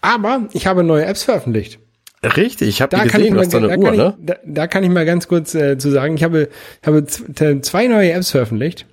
Aber 0.01 0.47
ich 0.53 0.67
habe 0.67 0.83
neue 0.83 1.05
Apps 1.05 1.23
veröffentlicht. 1.23 1.79
Richtig, 2.23 2.69
ich 2.69 2.81
habe 2.81 2.89
Da 2.89 3.01
die 3.03 3.07
ich 3.07 3.13
gesehen, 3.13 3.33
du 3.35 3.43
so 3.49 3.59
da, 3.59 3.67
eine 3.67 3.77
Uhr, 3.77 3.85
kann 3.85 3.97
ne? 3.97 4.15
ich, 4.19 4.25
da, 4.25 4.35
da 4.45 4.67
kann 4.67 4.83
ich 4.83 4.89
mal 4.89 5.05
ganz 5.05 5.27
kurz 5.27 5.53
äh, 5.55 5.77
zu 5.77 5.91
sagen, 5.91 6.15
ich 6.15 6.23
habe, 6.23 6.49
habe 6.85 7.05
z- 7.05 7.65
zwei 7.65 7.87
neue 7.87 8.11
Apps 8.13 8.31
veröffentlicht. 8.31 8.85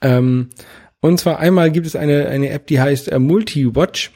Ähm, 0.00 0.50
und 1.00 1.18
zwar 1.18 1.38
einmal 1.40 1.70
gibt 1.70 1.86
es 1.86 1.96
eine, 1.96 2.28
eine 2.28 2.50
App, 2.50 2.66
die 2.68 2.80
heißt 2.80 3.10
äh, 3.10 3.18
Multi-Watch. 3.18 4.12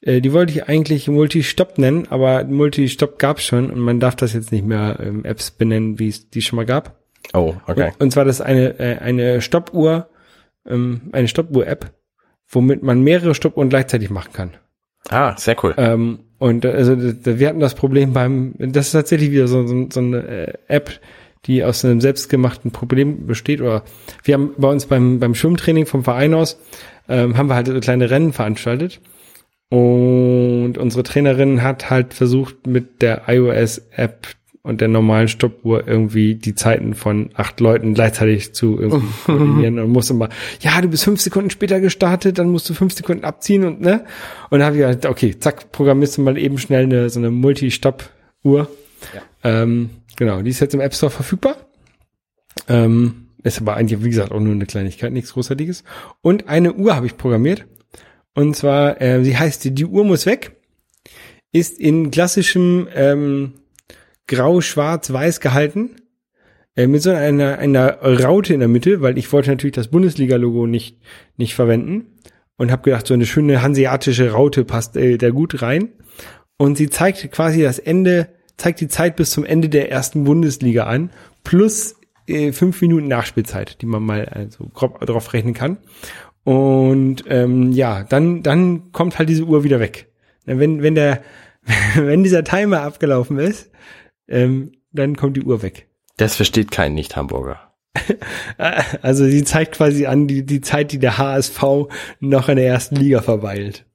Äh, 0.00 0.20
die 0.20 0.32
wollte 0.32 0.52
ich 0.52 0.68
eigentlich 0.68 1.06
Multi-Stop 1.08 1.78
nennen, 1.78 2.06
aber 2.08 2.44
Multi-Stop 2.44 3.18
gab's 3.18 3.44
schon 3.44 3.70
und 3.70 3.78
man 3.78 4.00
darf 4.00 4.16
das 4.16 4.32
jetzt 4.32 4.50
nicht 4.52 4.64
mehr 4.64 4.98
ähm, 5.00 5.24
Apps 5.24 5.50
benennen, 5.50 5.98
wie 5.98 6.08
es 6.08 6.30
die 6.30 6.42
schon 6.42 6.56
mal 6.56 6.66
gab. 6.66 6.98
Oh, 7.34 7.54
okay. 7.66 7.92
Und, 7.98 8.00
und 8.04 8.10
zwar 8.12 8.24
das 8.24 8.36
ist 8.36 8.46
eine, 8.46 8.78
äh, 8.80 8.98
eine 8.98 9.40
Stoppuhr, 9.42 10.08
ähm, 10.66 11.02
eine 11.12 11.28
Stoppuhr-App, 11.28 11.92
womit 12.48 12.82
man 12.82 13.02
mehrere 13.02 13.34
Stoppuhren 13.34 13.68
gleichzeitig 13.68 14.08
machen 14.10 14.32
kann. 14.32 14.54
Ah, 15.10 15.36
sehr 15.36 15.56
cool. 15.62 15.74
Ähm, 15.76 16.20
und 16.38 16.64
äh, 16.64 16.68
also 16.70 16.96
wir 16.98 17.48
hatten 17.48 17.60
das 17.60 17.74
Problem 17.74 18.12
beim, 18.12 18.54
das 18.58 18.86
ist 18.86 18.92
tatsächlich 18.92 19.30
wieder 19.30 19.48
so, 19.48 19.66
so, 19.66 19.86
so 19.90 20.00
eine 20.00 20.18
äh, 20.18 20.52
App, 20.68 21.00
die 21.46 21.64
aus 21.64 21.84
einem 21.84 22.00
selbstgemachten 22.00 22.70
Problem 22.70 23.26
besteht. 23.26 23.60
Oder 23.60 23.84
wir 24.24 24.34
haben 24.34 24.52
bei 24.56 24.68
uns 24.68 24.86
beim, 24.86 25.18
beim 25.18 25.34
Schwimmtraining 25.34 25.86
vom 25.86 26.04
Verein 26.04 26.34
aus, 26.34 26.60
ähm, 27.08 27.36
haben 27.36 27.48
wir 27.48 27.54
halt 27.54 27.82
kleine 27.82 28.10
Rennen 28.10 28.32
veranstaltet. 28.32 29.00
Und 29.70 30.78
unsere 30.78 31.02
Trainerin 31.02 31.62
hat 31.62 31.90
halt 31.90 32.14
versucht, 32.14 32.66
mit 32.66 33.02
der 33.02 33.22
iOS-App 33.28 34.28
und 34.68 34.82
der 34.82 34.88
normalen 34.88 35.28
Stoppuhr 35.28 35.88
irgendwie 35.88 36.34
die 36.34 36.54
Zeiten 36.54 36.92
von 36.92 37.30
acht 37.34 37.58
Leuten 37.58 37.94
gleichzeitig 37.94 38.52
zu 38.52 38.78
irgendwie 38.78 39.08
koordinieren 39.24 39.78
und 39.78 39.90
musste 39.90 40.12
mal, 40.12 40.28
ja, 40.60 40.78
du 40.82 40.88
bist 40.88 41.04
fünf 41.04 41.22
Sekunden 41.22 41.48
später 41.48 41.80
gestartet, 41.80 42.38
dann 42.38 42.50
musst 42.50 42.68
du 42.68 42.74
fünf 42.74 42.92
Sekunden 42.92 43.24
abziehen 43.24 43.64
und 43.64 43.80
ne? 43.80 44.04
Und 44.50 44.58
dann 44.58 44.66
habe 44.66 44.76
ich 44.76 44.82
gedacht, 44.82 45.06
okay, 45.06 45.38
zack, 45.38 45.72
programmierst 45.72 46.18
du 46.18 46.22
mal 46.22 46.36
eben 46.36 46.58
schnell 46.58 46.82
eine, 46.82 47.08
so 47.08 47.18
eine 47.18 47.30
Multi-Stop-Uhr. 47.30 48.68
Ähm, 49.42 49.90
genau, 50.16 50.42
die 50.42 50.50
ist 50.50 50.60
jetzt 50.60 50.74
im 50.74 50.80
App 50.80 50.94
Store 50.94 51.10
verfügbar. 51.10 51.56
Ähm, 52.68 53.28
ist 53.42 53.60
aber 53.60 53.74
eigentlich, 53.74 54.04
wie 54.04 54.10
gesagt, 54.10 54.32
auch 54.32 54.40
nur 54.40 54.52
eine 54.52 54.66
Kleinigkeit, 54.66 55.12
nichts 55.12 55.32
Großartiges. 55.32 55.82
Und 56.20 56.46
eine 56.46 56.74
Uhr 56.74 56.94
habe 56.94 57.06
ich 57.06 57.16
programmiert. 57.16 57.64
Und 58.34 58.54
zwar, 58.54 59.00
äh, 59.00 59.24
sie 59.24 59.38
heißt, 59.38 59.64
die 59.78 59.86
Uhr 59.86 60.04
muss 60.04 60.26
weg. 60.26 60.56
Ist 61.52 61.80
in 61.80 62.10
klassischem 62.10 62.86
ähm, 62.94 63.54
Grau, 64.28 64.60
Schwarz, 64.60 65.12
Weiß 65.12 65.40
gehalten. 65.40 65.96
Äh, 66.76 66.86
mit 66.86 67.02
so 67.02 67.10
einer, 67.10 67.58
einer 67.58 68.00
Raute 68.00 68.54
in 68.54 68.60
der 68.60 68.68
Mitte, 68.68 69.00
weil 69.00 69.18
ich 69.18 69.32
wollte 69.32 69.50
natürlich 69.50 69.74
das 69.74 69.88
Bundesliga-Logo 69.88 70.68
nicht, 70.68 70.98
nicht 71.36 71.56
verwenden. 71.56 72.18
Und 72.56 72.70
habe 72.70 72.82
gedacht, 72.82 73.06
so 73.06 73.14
eine 73.14 73.26
schöne 73.26 73.62
hanseatische 73.62 74.30
Raute 74.30 74.64
passt 74.64 74.96
äh, 74.96 75.18
da 75.18 75.30
gut 75.30 75.60
rein. 75.62 75.90
Und 76.56 76.76
sie 76.76 76.90
zeigt 76.90 77.30
quasi 77.32 77.62
das 77.62 77.78
Ende, 77.78 78.28
zeigt 78.56 78.80
die 78.80 78.88
Zeit 78.88 79.16
bis 79.16 79.30
zum 79.30 79.44
Ende 79.44 79.68
der 79.68 79.90
ersten 79.90 80.24
Bundesliga 80.24 80.84
an, 80.84 81.10
plus 81.44 81.96
äh, 82.26 82.52
fünf 82.52 82.80
Minuten 82.80 83.08
Nachspielzeit, 83.08 83.80
die 83.80 83.86
man 83.86 84.02
mal 84.02 84.26
also 84.26 84.68
grob 84.72 85.00
drauf 85.00 85.32
rechnen 85.32 85.54
kann. 85.54 85.78
Und 86.44 87.24
ähm, 87.28 87.72
ja, 87.72 88.04
dann, 88.04 88.42
dann 88.42 88.92
kommt 88.92 89.18
halt 89.18 89.28
diese 89.28 89.44
Uhr 89.44 89.64
wieder 89.64 89.80
weg. 89.80 90.08
Wenn, 90.44 90.82
wenn 90.82 90.94
der, 90.94 91.22
wenn 91.94 92.22
dieser 92.22 92.44
Timer 92.44 92.82
abgelaufen 92.82 93.38
ist, 93.38 93.70
ähm, 94.28 94.72
dann 94.92 95.16
kommt 95.16 95.36
die 95.36 95.42
Uhr 95.42 95.62
weg. 95.62 95.88
Das 96.16 96.36
versteht 96.36 96.70
kein 96.70 96.94
Nicht-Hamburger. 96.94 97.60
Also 99.02 99.24
sie 99.26 99.44
zeigt 99.44 99.72
quasi 99.76 100.06
an 100.06 100.26
die, 100.28 100.44
die 100.44 100.60
Zeit, 100.60 100.92
die 100.92 100.98
der 100.98 101.18
HSV 101.18 101.62
noch 102.20 102.48
in 102.48 102.56
der 102.56 102.66
ersten 102.66 102.96
Liga 102.96 103.22
verweilt. 103.22 103.86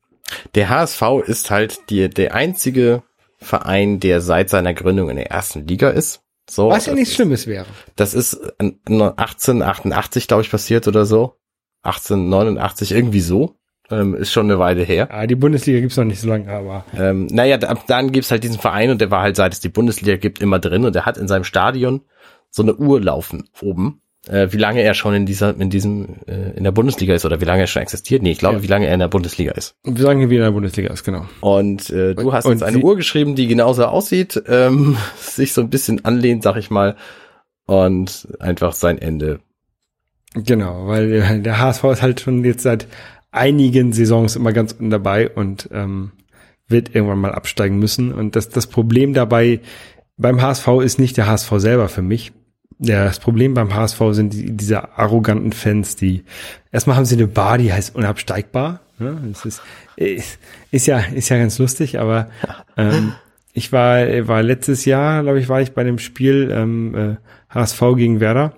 Der 0.56 0.70
HSV 0.70 1.02
ist 1.26 1.52
halt 1.52 1.90
die, 1.90 2.10
der 2.10 2.34
einzige 2.34 3.04
Verein, 3.38 4.00
der 4.00 4.22
seit 4.22 4.50
seiner 4.50 4.74
Gründung 4.74 5.10
in 5.10 5.18
der 5.18 5.32
ersten 5.32 5.68
Liga 5.68 5.90
ist. 5.90 6.22
So, 6.50 6.70
Was 6.70 6.86
ja 6.88 6.94
nichts 6.94 7.16
Schlimmes 7.16 7.48
wäre. 7.48 7.66
Das 7.96 8.14
ist 8.14 8.36
an- 8.60 8.80
1888, 8.86 10.28
glaube 10.28 10.44
ich, 10.44 10.52
passiert 10.52 10.88
oder 10.88 11.06
so. 11.06 11.36
1889, 11.84 12.92
irgendwie 12.92 13.22
so. 13.22 13.56
Ähm, 13.92 14.16
ist 14.16 14.32
schon 14.32 14.46
eine 14.50 14.60
Weile 14.60 14.84
her. 14.84 15.10
Ah, 15.12 15.28
die 15.28 15.36
Bundesliga 15.36 15.80
gibt's 15.82 15.98
noch 15.98 16.06
nicht 16.06 16.20
so 16.22 16.28
lange, 16.30 16.50
aber 16.50 16.86
Ähm, 16.98 17.28
naja, 17.30 17.58
da, 17.58 17.74
dann 17.88 18.12
gibt's 18.12 18.32
halt 18.32 18.44
diesen 18.44 18.58
Verein 18.60 18.90
und 18.90 19.02
der 19.02 19.12
war 19.12 19.22
halt, 19.22 19.36
seit 19.36 19.54
es 19.54 19.60
die 19.60 19.70
Bundesliga 19.70 20.16
gibt, 20.18 20.40
immer 20.40 20.60
drin 20.60 20.86
und 20.86 20.96
der 20.96 21.06
hat 21.06 21.18
in 21.18 21.28
seinem 21.28 21.44
Stadion 21.44 22.02
so 22.50 22.64
eine 22.64 22.76
Uhr 22.76 23.02
laufen 23.02 23.50
oben. 23.62 24.00
Äh, 24.26 24.48
wie 24.52 24.58
lange 24.58 24.82
er 24.82 24.94
schon 24.94 25.14
in 25.14 25.26
dieser, 25.26 25.54
in 25.60 25.70
diesem, 25.70 26.16
äh, 26.28 26.52
in 26.56 26.64
der 26.64 26.72
Bundesliga 26.72 27.14
ist 27.14 27.26
oder 27.26 27.42
wie 27.42 27.46
lange 27.46 27.60
er 27.64 27.68
schon 27.68 27.82
existiert. 27.82 28.24
Nee, 28.24 28.32
ich 28.32 28.38
glaube, 28.40 28.56
Ja. 28.58 28.64
wie 28.64 28.68
lange 28.68 28.88
er 28.88 28.94
in 28.94 29.02
der 29.02 29.10
Bundesliga 29.10 29.52
ist. 29.52 29.76
wir 29.84 30.02
sagen 30.02 30.20
hier 30.20 30.30
wieder 30.30 30.44
in 30.44 30.48
der 30.48 30.54
Bundesliga 30.54 30.94
ist, 30.94 31.04
genau. 31.04 31.26
Und 31.42 31.90
äh, 31.90 32.16
du 32.16 32.28
Und- 32.30 32.34
hast 32.34 32.46
und 32.46 32.54
jetzt 32.54 32.64
eine 32.64 32.78
Uhr 32.78 32.96
geschrieben, 32.96 33.36
die 33.36 33.48
genauso 33.48 33.84
aussieht, 33.84 34.42
ähm, 34.48 34.96
sich 35.18 35.52
so 35.52 35.60
ein 35.60 35.70
bisschen 35.70 36.06
anlehnt, 36.06 36.42
sag 36.42 36.56
ich 36.56 36.70
mal, 36.72 36.96
und 37.66 38.30
einfach 38.40 38.72
sein 38.72 38.98
Ende. 38.98 39.42
Genau, 40.36 40.88
weil 40.88 41.42
der 41.42 41.60
HSV 41.60 41.84
ist 41.92 42.02
halt 42.02 42.22
schon 42.22 42.44
jetzt 42.46 42.64
seit 42.64 42.88
einigen 43.34 43.94
Saisons 43.94 44.36
immer 44.36 44.54
ganz 44.54 44.74
unten 44.74 44.90
dabei 44.90 45.30
und 45.30 45.70
ähm, 45.72 46.12
wird 46.68 46.96
irgendwann 46.96 47.20
mal 47.20 47.34
absteigen 47.34 47.80
müssen. 47.80 48.14
Und 48.14 48.36
das, 48.36 48.50
das 48.50 48.68
Problem 48.68 49.14
dabei 49.14 49.60
beim 50.18 50.42
HSV 50.42 50.68
ist 50.84 51.00
nicht 51.00 51.18
der 51.18 51.28
HSV 51.28 51.52
selber 51.58 51.90
für 51.90 52.02
mich. 52.02 52.32
Ja, 52.80 53.06
das 53.06 53.20
Problem 53.20 53.54
beim 53.54 53.74
HSV 53.74 54.00
sind 54.12 54.34
die, 54.34 54.56
diese 54.56 54.98
arroganten 54.98 55.52
Fans, 55.52 55.96
die 55.96 56.24
erstmal 56.72 56.96
haben 56.96 57.06
sie 57.06 57.16
eine 57.16 57.28
Bar, 57.28 57.58
die 57.58 57.72
heißt 57.72 57.96
unabsteigbar. 57.96 58.82
Ne? 59.00 59.18
Das 59.32 59.46
ist, 59.46 59.62
ist, 59.96 60.40
ist 60.72 60.88
ja 60.88 61.00
ist 61.00 61.30
ja 61.30 61.38
ganz 61.38 61.60
lustig, 61.60 62.00
aber 62.00 62.30
ähm, 62.78 63.14
ich 63.54 63.72
war 63.72 64.28
war 64.28 64.44
letztes 64.44 64.86
Jahr, 64.86 65.24
glaube 65.24 65.40
ich, 65.40 65.50
war 65.50 65.62
ich 65.62 65.74
bei 65.74 65.84
dem 65.84 66.00
Spiel 66.00 66.50
ähm, 66.52 66.96
äh, 66.96 67.16
HSV 67.54 67.82
gegen 67.96 68.20
Werder 68.20 68.54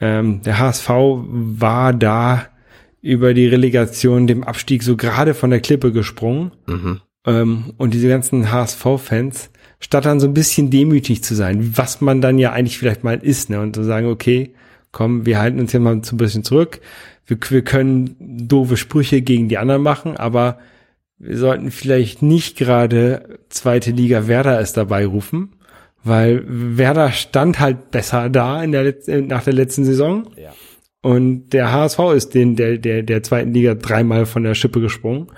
ähm, 0.00 0.40
der 0.42 0.58
HSV 0.58 0.88
war 0.88 1.92
da 1.92 2.46
über 3.02 3.34
die 3.34 3.46
Relegation, 3.46 4.26
dem 4.26 4.44
Abstieg 4.44 4.82
so 4.82 4.96
gerade 4.96 5.34
von 5.34 5.50
der 5.50 5.60
Klippe 5.60 5.92
gesprungen. 5.92 6.52
Mhm. 6.66 7.00
Ähm, 7.26 7.74
und 7.76 7.94
diese 7.94 8.08
ganzen 8.08 8.50
HSV-Fans, 8.50 9.50
statt 9.80 10.04
dann 10.04 10.20
so 10.20 10.26
ein 10.26 10.34
bisschen 10.34 10.70
demütig 10.70 11.22
zu 11.24 11.34
sein, 11.34 11.76
was 11.76 12.00
man 12.00 12.20
dann 12.20 12.38
ja 12.38 12.52
eigentlich 12.52 12.78
vielleicht 12.78 13.04
mal 13.04 13.18
ist, 13.18 13.50
ne, 13.50 13.60
und 13.60 13.74
zu 13.74 13.84
sagen, 13.84 14.06
okay, 14.06 14.54
komm, 14.92 15.26
wir 15.26 15.38
halten 15.38 15.60
uns 15.60 15.70
hier 15.70 15.80
mal 15.80 16.02
so 16.04 16.14
ein 16.14 16.18
bisschen 16.18 16.44
zurück. 16.44 16.80
Wir, 17.26 17.38
wir 17.48 17.62
können 17.62 18.16
doofe 18.18 18.76
Sprüche 18.76 19.22
gegen 19.22 19.48
die 19.48 19.58
anderen 19.58 19.82
machen, 19.82 20.16
aber 20.16 20.58
wir 21.18 21.36
sollten 21.36 21.70
vielleicht 21.70 22.22
nicht 22.22 22.56
gerade 22.56 23.38
zweite 23.50 23.90
Liga 23.90 24.26
Werder 24.26 24.60
es 24.60 24.72
dabei 24.72 25.06
rufen, 25.06 25.52
weil 26.02 26.44
Werder 26.46 27.12
stand 27.12 27.60
halt 27.60 27.90
besser 27.90 28.30
da 28.30 28.62
in 28.62 28.72
der 28.72 28.84
Letz 28.84 29.06
nach 29.06 29.44
der 29.44 29.52
letzten 29.52 29.84
Saison. 29.84 30.28
Ja. 30.36 30.52
Und 31.02 31.50
der 31.50 31.72
HSV 31.72 31.98
ist 32.14 32.34
den 32.34 32.56
der, 32.56 32.78
der, 32.78 33.02
der 33.02 33.22
zweiten 33.22 33.54
Liga 33.54 33.74
dreimal 33.74 34.26
von 34.26 34.42
der 34.42 34.54
Schippe 34.54 34.80
gesprungen. 34.80 35.28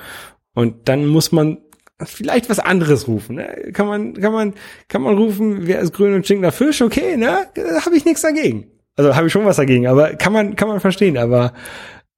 Und 0.54 0.88
dann 0.88 1.06
muss 1.06 1.32
man 1.32 1.58
vielleicht 2.04 2.50
was 2.50 2.58
anderes 2.58 3.06
rufen. 3.06 3.36
Ne? 3.36 3.70
Kann 3.72 3.86
man, 3.86 4.14
kann 4.14 4.32
man, 4.32 4.54
kann 4.88 5.02
man 5.02 5.16
rufen, 5.16 5.66
wer 5.66 5.80
ist 5.80 5.92
grün 5.92 6.14
und 6.14 6.28
nach 6.40 6.52
Fisch? 6.52 6.82
Okay, 6.82 7.16
ne? 7.16 7.46
Habe 7.84 7.96
ich 7.96 8.04
nichts 8.04 8.22
dagegen. 8.22 8.66
Also 8.96 9.14
habe 9.16 9.26
ich 9.26 9.32
schon 9.32 9.44
was 9.44 9.56
dagegen, 9.56 9.86
aber 9.86 10.14
kann 10.14 10.32
man, 10.32 10.56
kann 10.56 10.68
man 10.68 10.80
verstehen, 10.80 11.16
aber 11.16 11.54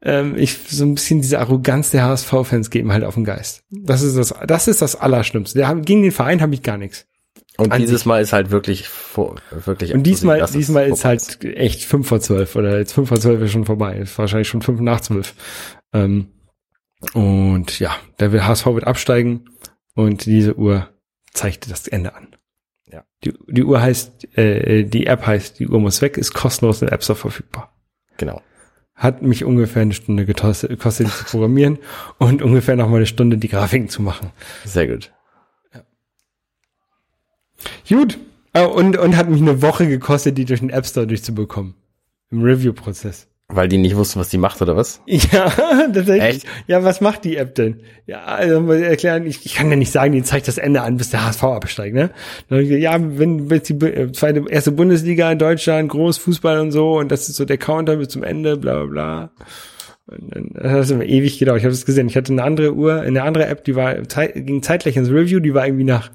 ähm, 0.02 0.34
ich 0.36 0.58
so 0.68 0.84
ein 0.84 0.94
bisschen 0.94 1.20
diese 1.20 1.38
Arroganz 1.38 1.90
der 1.90 2.04
HSV-Fans 2.04 2.70
mir 2.72 2.92
halt 2.92 3.04
auf 3.04 3.14
den 3.14 3.24
Geist. 3.24 3.62
Das 3.70 4.02
ist 4.02 4.16
das, 4.16 4.34
das 4.46 4.68
ist 4.68 4.82
das 4.82 4.96
Allerschlimmste. 4.96 5.58
Der, 5.58 5.72
gegen 5.76 6.02
den 6.02 6.12
Verein 6.12 6.42
habe 6.42 6.54
ich 6.54 6.62
gar 6.62 6.76
nichts. 6.76 7.06
Und 7.56 7.70
An 7.72 7.80
dieses. 7.80 8.04
Mal 8.04 8.20
ist 8.20 8.32
halt 8.32 8.50
wirklich 8.50 8.88
vor, 8.88 9.36
wirklich. 9.64 9.94
Und 9.94 10.02
diesmal, 10.02 10.44
diesmal 10.52 10.88
ist 10.88 11.04
halt 11.04 11.44
echt 11.44 11.84
fünf 11.84 12.08
vor 12.08 12.20
zwölf 12.20 12.56
oder 12.56 12.78
jetzt 12.78 12.92
fünf 12.92 13.08
vor 13.08 13.20
zwölf 13.20 13.40
ist 13.42 13.52
schon 13.52 13.64
vorbei. 13.64 13.96
Ist 13.98 14.18
wahrscheinlich 14.18 14.48
schon 14.48 14.62
fünf 14.62 14.80
nach 14.80 15.00
zwölf. 15.00 15.34
Ähm, 15.92 16.28
und 17.12 17.78
ja, 17.78 17.94
der 18.18 18.32
will- 18.32 18.44
HSV 18.44 18.66
wird 18.66 18.86
absteigen 18.86 19.44
und 19.94 20.26
diese 20.26 20.56
Uhr 20.56 20.88
zeigt 21.32 21.70
das 21.70 21.86
Ende 21.86 22.14
an. 22.14 22.34
Ja. 22.90 23.04
Die, 23.24 23.32
die 23.48 23.62
Uhr 23.64 23.80
heißt, 23.80 24.36
äh, 24.36 24.84
die 24.84 25.06
App 25.06 25.26
heißt, 25.26 25.60
die 25.60 25.68
Uhr 25.68 25.78
muss 25.80 26.02
weg, 26.02 26.16
ist 26.16 26.34
kostenlos 26.34 26.82
in 26.82 26.88
App 26.88 27.04
Store 27.04 27.16
verfügbar. 27.18 27.72
Genau. 28.16 28.42
Hat 28.96 29.22
mich 29.22 29.44
ungefähr 29.44 29.82
eine 29.82 29.94
Stunde 29.94 30.26
gekostet, 30.26 30.80
zu 30.80 31.24
programmieren 31.24 31.78
und 32.18 32.42
ungefähr 32.42 32.74
noch 32.76 32.88
mal 32.88 32.96
eine 32.96 33.06
Stunde 33.06 33.38
die 33.38 33.48
Grafiken 33.48 33.88
zu 33.88 34.02
machen. 34.02 34.30
Sehr 34.64 34.88
gut. 34.88 35.12
Gut. 37.88 38.18
Äh, 38.52 38.64
und, 38.64 38.96
und 38.96 39.16
hat 39.16 39.28
mich 39.28 39.40
eine 39.40 39.62
Woche 39.62 39.86
gekostet, 39.86 40.38
die 40.38 40.44
durch 40.44 40.60
den 40.60 40.70
App 40.70 40.86
Store 40.86 41.06
durchzubekommen. 41.06 41.74
Im 42.30 42.42
Review-Prozess. 42.42 43.28
Weil 43.48 43.68
die 43.68 43.76
nicht 43.76 43.94
wussten, 43.94 44.18
was 44.18 44.30
die 44.30 44.38
macht, 44.38 44.62
oder 44.62 44.74
was? 44.74 45.02
Ja, 45.06 45.50
tatsächlich. 45.92 46.22
Echt? 46.22 46.46
Ja, 46.66 46.82
was 46.82 47.02
macht 47.02 47.24
die 47.24 47.36
App 47.36 47.54
denn? 47.54 47.80
Ja, 48.06 48.24
also 48.24 48.60
mal 48.62 48.82
erklären, 48.82 49.26
ich, 49.26 49.44
ich 49.44 49.54
kann 49.54 49.68
ja 49.68 49.76
nicht 49.76 49.92
sagen, 49.92 50.12
die 50.12 50.22
zeigt 50.22 50.48
das 50.48 50.56
Ende 50.56 50.80
an, 50.80 50.96
bis 50.96 51.10
der 51.10 51.26
HSV 51.26 51.44
absteigt, 51.44 51.94
ne? 51.94 52.10
Ja, 52.48 52.96
wenn 52.98 53.50
wenn 53.50 53.62
die 53.62 53.86
äh, 53.86 54.12
zweite 54.12 54.44
erste 54.48 54.72
Bundesliga 54.72 55.30
in 55.30 55.38
Deutschland, 55.38 55.90
Großfußball 55.90 56.58
und 56.58 56.72
so 56.72 56.98
und 56.98 57.12
das 57.12 57.28
ist 57.28 57.36
so 57.36 57.44
der 57.44 57.58
Counter 57.58 57.96
bis 57.96 58.08
zum 58.08 58.22
Ende, 58.22 58.56
bla 58.56 58.84
bla 58.84 58.86
bla. 58.86 59.30
Und 60.06 60.34
dann 60.34 60.50
das 60.54 60.72
hat 60.72 60.78
das 60.78 60.90
immer 60.90 61.04
ewig 61.04 61.38
gedauert. 61.38 61.58
Ich 61.58 61.64
habe 61.64 61.74
das 61.74 61.84
gesehen. 61.84 62.08
Ich 62.08 62.16
hatte 62.16 62.32
eine 62.32 62.42
andere 62.42 62.74
Uhr, 62.74 63.02
eine 63.02 63.22
andere 63.24 63.46
App, 63.46 63.64
die 63.64 63.76
war 63.76 63.94
ging 63.94 64.62
zeitgleich 64.62 64.96
ins 64.96 65.10
Review, 65.10 65.40
die 65.40 65.52
war 65.52 65.66
irgendwie 65.66 65.84
nach 65.84 66.10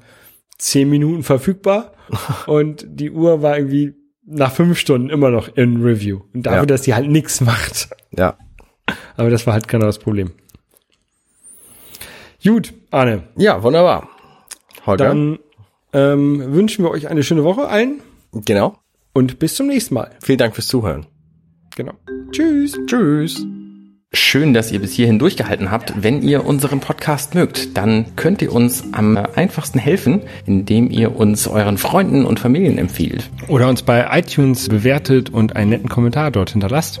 zehn 0.60 0.88
Minuten 0.90 1.22
verfügbar 1.22 1.92
und 2.46 2.84
die 2.88 3.10
Uhr 3.10 3.42
war 3.42 3.56
irgendwie 3.56 3.94
nach 4.24 4.52
fünf 4.52 4.78
Stunden 4.78 5.10
immer 5.10 5.30
noch 5.30 5.48
in 5.56 5.82
Review. 5.82 6.20
Und 6.34 6.44
dafür, 6.46 6.60
Ja. 6.60 6.66
dass 6.66 6.82
die 6.82 6.94
halt 6.94 7.08
nichts 7.10 7.40
macht. 7.40 7.88
Ja. 8.16 8.36
Aber 9.16 9.30
das 9.30 9.46
war 9.46 9.54
halt 9.54 9.66
genau 9.68 9.86
das 9.86 9.98
Problem. 9.98 10.30
Gut, 12.44 12.72
Arne, 12.90 13.24
Ja, 13.36 13.62
wunderbar. 13.62 14.08
Holger. 14.86 15.04
dann 15.08 15.38
ähm, 15.92 16.52
wünschen 16.54 16.84
wir 16.84 16.90
euch 16.90 17.08
eine 17.08 17.22
schöne 17.22 17.44
Woche 17.44 17.68
allen 17.68 18.00
genau. 18.32 18.78
und 19.12 19.38
bis 19.38 19.54
zum 19.56 19.66
nächsten 19.66 19.94
Mal. 19.94 20.10
Vielen 20.22 20.38
Dank 20.38 20.54
fürs 20.54 20.68
Zuhören. 20.68 21.06
Genau. 21.76 21.92
Tschüss. 22.32 22.78
Tschüss. 22.86 23.46
Schön, 24.12 24.54
dass 24.54 24.72
ihr 24.72 24.80
bis 24.80 24.92
hierhin 24.92 25.20
durchgehalten 25.20 25.70
habt. 25.70 26.02
Wenn 26.02 26.22
ihr 26.22 26.44
unseren 26.44 26.80
Podcast 26.80 27.36
mögt, 27.36 27.76
dann 27.76 28.16
könnt 28.16 28.42
ihr 28.42 28.52
uns 28.52 28.82
am 28.90 29.16
einfachsten 29.16 29.78
helfen, 29.78 30.22
indem 30.46 30.90
ihr 30.90 31.14
uns 31.14 31.46
euren 31.46 31.78
Freunden 31.78 32.24
und 32.24 32.40
Familien 32.40 32.76
empfiehlt. 32.76 33.30
Oder 33.46 33.68
uns 33.68 33.82
bei 33.82 34.08
iTunes 34.18 34.68
bewertet 34.68 35.30
und 35.30 35.54
einen 35.54 35.70
netten 35.70 35.88
Kommentar 35.88 36.32
dort 36.32 36.50
hinterlasst. 36.50 37.00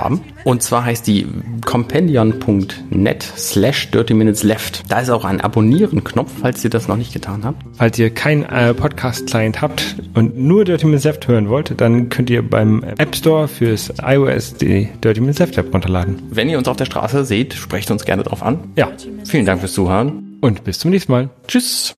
Und 0.43 0.63
zwar 0.63 0.85
heißt 0.85 1.05
die 1.07 1.27
compendion.net 1.65 3.23
slash 3.37 3.91
dirty 3.91 4.13
minutes 4.13 4.43
left. 4.43 4.83
Da 4.89 4.99
ist 4.99 5.09
auch 5.09 5.25
ein 5.25 5.41
Abonnieren-Knopf, 5.41 6.31
falls 6.41 6.63
ihr 6.63 6.69
das 6.69 6.87
noch 6.87 6.97
nicht 6.97 7.13
getan 7.13 7.43
habt. 7.43 7.63
Falls 7.77 7.97
ihr 7.99 8.09
keinen 8.09 8.43
äh, 8.43 8.73
Podcast-Client 8.73 9.61
habt 9.61 9.95
und 10.13 10.37
nur 10.37 10.65
Dirty 10.65 10.85
Minutes 10.85 11.03
Left 11.05 11.27
hören 11.27 11.49
wollt, 11.49 11.79
dann 11.79 12.09
könnt 12.09 12.29
ihr 12.29 12.41
beim 12.47 12.83
App 12.97 13.15
Store 13.15 13.47
fürs 13.47 13.91
iOS 14.01 14.55
die 14.55 14.89
Dirty 15.03 15.19
Minutes 15.21 15.39
Left 15.39 15.57
App 15.57 15.73
runterladen. 15.73 16.21
Wenn 16.29 16.49
ihr 16.49 16.57
uns 16.57 16.67
auf 16.67 16.77
der 16.77 16.85
Straße 16.85 17.25
seht, 17.25 17.53
sprecht 17.53 17.91
uns 17.91 18.05
gerne 18.05 18.23
drauf 18.23 18.43
an. 18.43 18.59
Ja, 18.75 18.89
Vielen 19.25 19.45
Dank 19.45 19.59
fürs 19.61 19.73
Zuhören. 19.73 20.37
und 20.41 20.63
bis 20.63 20.79
zum 20.79 20.91
nächsten 20.91 21.11
Mal. 21.11 21.29
Tschüss. 21.47 21.89